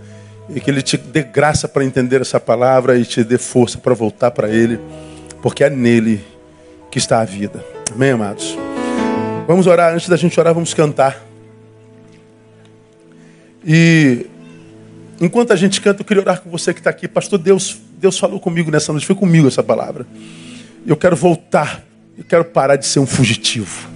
e 0.50 0.60
que 0.60 0.70
Ele 0.70 0.82
te 0.82 0.98
dê 0.98 1.24
graça 1.24 1.66
para 1.66 1.86
entender 1.86 2.20
essa 2.20 2.42
palavra 2.42 2.98
e 2.98 3.06
te 3.06 3.24
dê 3.24 3.38
força 3.38 3.78
para 3.78 3.94
voltar 3.94 4.32
para 4.32 4.50
Ele, 4.50 4.82
porque 5.42 5.64
é 5.64 5.70
nele 5.70 6.22
que 6.92 6.98
está 6.98 7.22
a 7.22 7.24
vida. 7.24 7.64
Amém, 7.96 8.12
amados? 8.12 8.58
Vamos 9.48 9.66
orar. 9.66 9.94
Antes 9.94 10.10
da 10.10 10.18
gente 10.18 10.38
orar, 10.38 10.54
vamos 10.54 10.74
cantar. 10.74 11.26
E 13.66 14.26
enquanto 15.22 15.54
a 15.54 15.56
gente 15.56 15.80
canta, 15.80 16.02
eu 16.02 16.06
queria 16.06 16.22
orar 16.22 16.42
com 16.42 16.50
você 16.50 16.74
que 16.74 16.82
está 16.82 16.90
aqui. 16.90 17.08
Pastor, 17.08 17.40
Deus 17.40 17.80
Deus 18.02 18.18
falou 18.18 18.40
comigo 18.40 18.72
nessa 18.72 18.92
noite, 18.92 19.06
foi 19.06 19.16
comigo 19.16 19.48
essa 19.48 19.62
palavra. 19.62 20.08
Eu 20.88 20.98
quero 20.98 21.16
voltar, 21.16 21.84
eu 22.18 22.24
quero 22.24 22.44
parar 22.44 22.76
de 22.76 22.88
ser 22.88 22.98
um 22.98 23.06
fugitivo. 23.06 23.88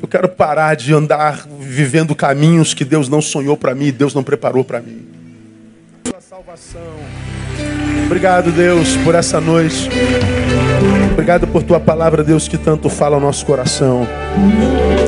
Eu 0.00 0.08
quero 0.08 0.26
parar 0.26 0.74
de 0.74 0.94
andar 0.94 1.46
vivendo 1.58 2.14
caminhos 2.14 2.72
que 2.72 2.82
Deus 2.82 3.10
não 3.10 3.20
sonhou 3.20 3.58
para 3.58 3.74
mim, 3.74 3.92
Deus 3.92 4.14
não 4.14 4.22
preparou 4.22 4.64
para 4.64 4.80
mim. 4.80 5.06
Salvação. 6.18 6.80
Obrigado, 8.06 8.50
Deus, 8.52 8.96
por 9.04 9.14
essa 9.14 9.38
noite. 9.38 9.90
Obrigado 11.12 11.46
por 11.46 11.62
tua 11.62 11.78
palavra, 11.78 12.24
Deus, 12.24 12.48
que 12.48 12.56
tanto 12.56 12.88
fala 12.88 13.16
ao 13.16 13.20
nosso 13.20 13.44
coração. 13.44 14.08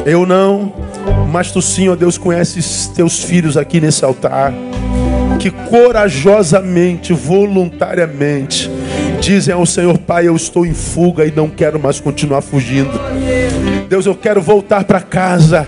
Eu 0.04 0.26
não, 0.26 0.74
mas 1.32 1.50
tu 1.50 1.62
sim, 1.62 1.88
ó 1.88 1.96
Deus, 1.96 2.18
conheces 2.18 2.88
teus 2.88 3.24
filhos 3.24 3.56
aqui 3.56 3.80
nesse 3.80 4.04
altar 4.04 4.52
que 5.43 5.51
corajosamente, 5.51 7.12
voluntariamente, 7.12 8.70
dizem 9.20 9.53
ao 9.53 9.66
Senhor, 9.66 9.99
Pai, 9.99 10.28
eu 10.28 10.36
estou 10.36 10.64
em 10.64 10.72
fuga 10.72 11.26
e 11.26 11.32
não 11.32 11.49
quero 11.49 11.80
mais 11.80 11.99
continuar 11.99 12.43
fugindo. 12.43 12.93
Deus, 13.88 14.07
eu 14.07 14.14
quero 14.14 14.40
voltar 14.40 14.84
para 14.84 15.01
casa. 15.01 15.66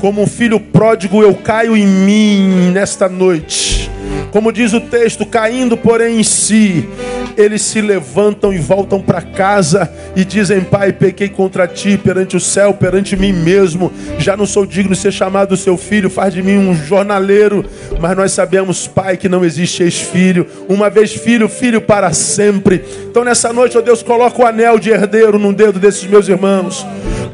Como 0.00 0.22
um 0.22 0.26
filho 0.26 0.58
pródigo, 0.58 1.22
eu 1.22 1.34
caio 1.34 1.76
em 1.76 1.86
mim 1.86 2.70
nesta 2.72 3.06
noite. 3.06 3.90
Como 4.32 4.50
diz 4.50 4.72
o 4.72 4.80
texto, 4.80 5.26
caindo, 5.26 5.76
porém, 5.76 6.20
em 6.20 6.22
si, 6.22 6.88
eles 7.36 7.62
se 7.62 7.80
levantam 7.80 8.52
e 8.52 8.58
voltam 8.58 9.00
para 9.00 9.20
casa 9.20 9.90
e 10.14 10.24
dizem: 10.24 10.62
Pai, 10.62 10.92
pequei 10.92 11.28
contra 11.28 11.66
ti 11.66 11.98
perante 11.98 12.36
o 12.36 12.40
céu, 12.40 12.72
perante 12.74 13.16
mim 13.16 13.32
mesmo. 13.32 13.92
Já 14.18 14.36
não 14.36 14.46
sou 14.46 14.64
digno 14.64 14.94
de 14.94 15.00
ser 15.00 15.12
chamado 15.12 15.56
seu 15.56 15.76
filho, 15.76 16.08
faz 16.08 16.32
de 16.32 16.42
mim 16.42 16.56
um 16.56 16.74
jornaleiro. 16.74 17.64
Mas 18.00 18.16
nós 18.16 18.32
sabemos, 18.32 18.86
Pai, 18.86 19.16
que 19.16 19.28
não 19.28 19.44
existe 19.44 19.82
ex-filho. 19.82 20.46
Uma 20.68 20.88
vez 20.88 21.12
filho, 21.12 21.48
filho 21.48 21.80
para 21.80 22.12
sempre. 22.12 22.84
Então 23.10 23.24
nessa 23.24 23.52
noite, 23.52 23.76
ó 23.76 23.80
Deus, 23.80 24.02
coloca 24.02 24.42
o 24.42 24.46
anel 24.46 24.78
de 24.78 24.90
herdeiro 24.90 25.38
no 25.38 25.52
dedo 25.52 25.78
desses 25.78 26.04
meus 26.04 26.28
irmãos. 26.28 26.86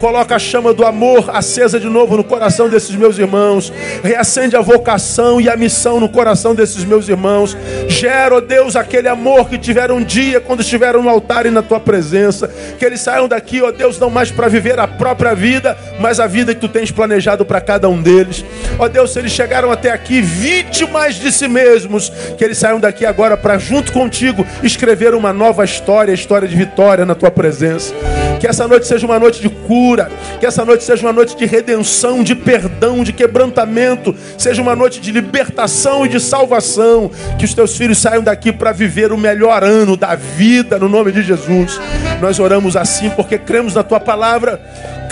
Coloca 0.03 0.35
a 0.35 0.39
chama 0.39 0.75
do 0.75 0.85
amor 0.85 1.31
acesa 1.33 1.79
de 1.79 1.89
novo 1.89 2.17
no 2.17 2.25
coração 2.25 2.69
desses 2.69 2.93
meus 2.97 3.19
irmãos. 3.19 3.73
Reacende 4.03 4.57
a 4.57 4.61
vocação 4.61 5.41
e 5.41 5.49
a 5.49 5.57
missão 5.57 6.01
no 6.01 6.09
coração 6.09 6.57
desses 6.57 6.85
meus 6.85 7.09
irmãos. 7.09 7.57
Gera, 7.87 8.35
ó 8.35 8.41
Deus, 8.41 8.75
aquele 8.75 9.07
amor 9.07 9.49
que 9.49 9.57
tiveram 9.57 9.92
um 9.93 10.03
dia 10.03 10.41
quando 10.41 10.61
estiveram 10.61 11.03
no 11.03 11.09
altar 11.09 11.47
e 11.47 11.51
na 11.51 11.63
tua 11.63 11.81
presença. 11.81 12.49
Que 12.79 12.85
eles 12.85 13.01
saiam 13.01 13.29
daqui, 13.29 13.63
ó 13.63 13.71
Deus, 13.71 13.99
não 13.99 14.11
mais 14.11 14.31
para 14.31 14.49
viver 14.49 14.79
a 14.79 14.87
própria 14.87 15.35
vida, 15.35 15.77
mas 16.01 16.21
a 16.21 16.27
vida 16.27 16.55
que 16.55 16.61
tu 16.61 16.69
tens 16.69 16.91
planejado 16.91 17.45
para 17.45 17.61
cada 17.61 17.89
um 17.89 18.01
deles. 18.01 18.45
Ó 18.79 18.89
Deus, 18.89 19.13
se 19.13 19.19
eles 19.19 19.33
chegaram 19.33 19.71
até 19.71 19.91
aqui 19.91 20.21
vítimas 20.21 21.17
de 21.17 21.31
si 21.33 21.49
mesmos, 21.49 22.11
que 22.37 22.45
eles 22.45 22.59
saiam 22.59 22.81
daqui 22.81 23.05
agora 23.05 23.37
para, 23.37 23.59
junto 23.59 23.93
contigo, 23.93 24.47
escrever 24.63 25.15
uma 25.15 25.33
nova 25.33 25.65
história, 25.65 26.13
história 26.13 26.49
de 26.49 26.57
vitória 26.57 27.05
na 27.05 27.15
tua 27.15 27.31
presença. 27.31 27.95
Que 28.41 28.47
essa 28.47 28.67
noite 28.67 28.87
seja 28.87 29.07
uma 29.07 29.19
noite 29.19 29.41
de 29.41 29.49
cura, 29.49 30.11
que 30.41 30.47
essa 30.47 30.65
noite 30.65 30.83
seja 30.83 31.07
uma 31.07 31.13
noite 31.13 31.37
de 31.37 31.47
redenção, 31.47 32.23
de 32.23 32.35
perdão, 32.35 33.05
de 33.05 33.13
quebrantamento, 33.13 34.15
seja 34.37 34.61
uma 34.61 34.75
noite 34.75 35.01
de 35.01 35.13
libertação 35.13 36.05
e 36.05 36.09
de 36.09 36.19
salvação. 36.19 37.11
Que 37.39 37.45
os 37.45 37.55
teus 37.55 37.77
filhos 37.77 37.99
saiam 37.99 38.23
daqui 38.23 38.51
para 38.53 38.73
viver 38.73 39.13
o 39.13 39.19
melhor 39.19 39.63
ano 39.63 39.82
da 39.97 40.15
vida, 40.15 40.79
no 40.79 40.89
nome 40.89 41.13
de 41.13 41.23
Jesus. 41.23 41.81
Nós 42.21 42.39
oramos 42.39 42.77
assim 42.77 43.11
porque 43.11 43.39
cremos 43.39 43.75
na 43.75 43.83
tua 43.83 44.01
palavra 44.01 44.61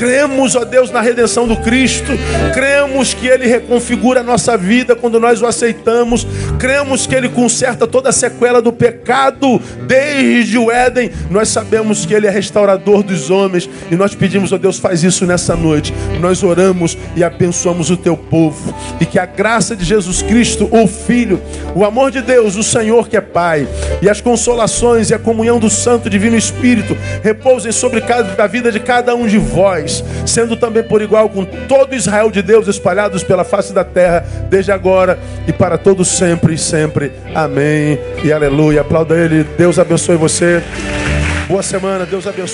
Cremos, 0.00 0.56
ó 0.56 0.64
Deus, 0.64 0.90
na 0.90 1.02
redenção 1.02 1.46
do 1.46 1.56
Cristo. 1.56 2.12
Cremos 2.54 3.12
que 3.12 3.26
Ele 3.26 3.46
reconfigura 3.46 4.20
a 4.20 4.22
nossa 4.22 4.56
vida 4.56 4.96
quando 4.96 5.20
nós 5.20 5.42
o 5.42 5.46
aceitamos. 5.46 6.26
Cremos 6.58 7.06
que 7.06 7.14
Ele 7.14 7.28
conserta 7.28 7.86
toda 7.86 8.08
a 8.08 8.12
sequela 8.12 8.62
do 8.62 8.72
pecado 8.72 9.60
desde 9.86 10.56
o 10.56 10.70
Éden. 10.70 11.10
Nós 11.30 11.50
sabemos 11.50 12.06
que 12.06 12.14
Ele 12.14 12.26
é 12.26 12.30
restaurador 12.30 13.02
dos 13.02 13.28
homens. 13.28 13.68
E 13.90 13.94
nós 13.94 14.14
pedimos, 14.14 14.54
ó 14.54 14.56
Deus, 14.56 14.78
faz 14.78 15.04
isso 15.04 15.26
nessa 15.26 15.54
noite. 15.54 15.92
Nós 16.18 16.42
oramos 16.42 16.96
e 17.14 17.22
abençoamos 17.22 17.90
o 17.90 17.96
teu 17.98 18.16
povo. 18.16 18.74
E 18.98 19.04
que 19.04 19.18
a 19.18 19.26
graça 19.26 19.76
de 19.76 19.84
Jesus 19.84 20.22
Cristo, 20.22 20.66
o 20.72 20.86
Filho, 20.86 21.42
o 21.74 21.84
amor 21.84 22.10
de 22.10 22.22
Deus, 22.22 22.56
o 22.56 22.62
Senhor 22.62 23.06
que 23.06 23.18
é 23.18 23.20
Pai, 23.20 23.68
e 24.00 24.08
as 24.08 24.22
consolações 24.60 25.10
e 25.10 25.14
a 25.14 25.18
comunhão 25.18 25.58
do 25.58 25.70
Santo 25.70 26.10
Divino 26.10 26.36
Espírito 26.36 26.96
repousem 27.22 27.72
sobre 27.72 28.02
a 28.38 28.46
vida 28.46 28.70
de 28.70 28.78
cada 28.78 29.14
um 29.14 29.26
de 29.26 29.38
vós 29.38 30.04
sendo 30.26 30.56
também 30.56 30.82
por 30.82 31.00
igual 31.00 31.28
com 31.28 31.44
todo 31.44 31.94
Israel 31.94 32.30
de 32.30 32.42
Deus 32.42 32.68
espalhados 32.68 33.22
pela 33.22 33.44
face 33.44 33.72
da 33.72 33.84
terra, 33.84 34.24
desde 34.48 34.70
agora 34.70 35.18
e 35.46 35.52
para 35.52 35.78
todos 35.78 36.08
sempre 36.08 36.54
e 36.54 36.58
sempre. 36.58 37.12
Amém 37.34 37.98
e 38.22 38.32
aleluia. 38.32 38.82
Aplauda 38.82 39.16
ele. 39.16 39.44
Deus 39.56 39.78
abençoe 39.78 40.16
você. 40.16 40.62
Boa 41.48 41.62
semana. 41.62 42.04
Deus 42.04 42.26
abençoe. 42.26 42.48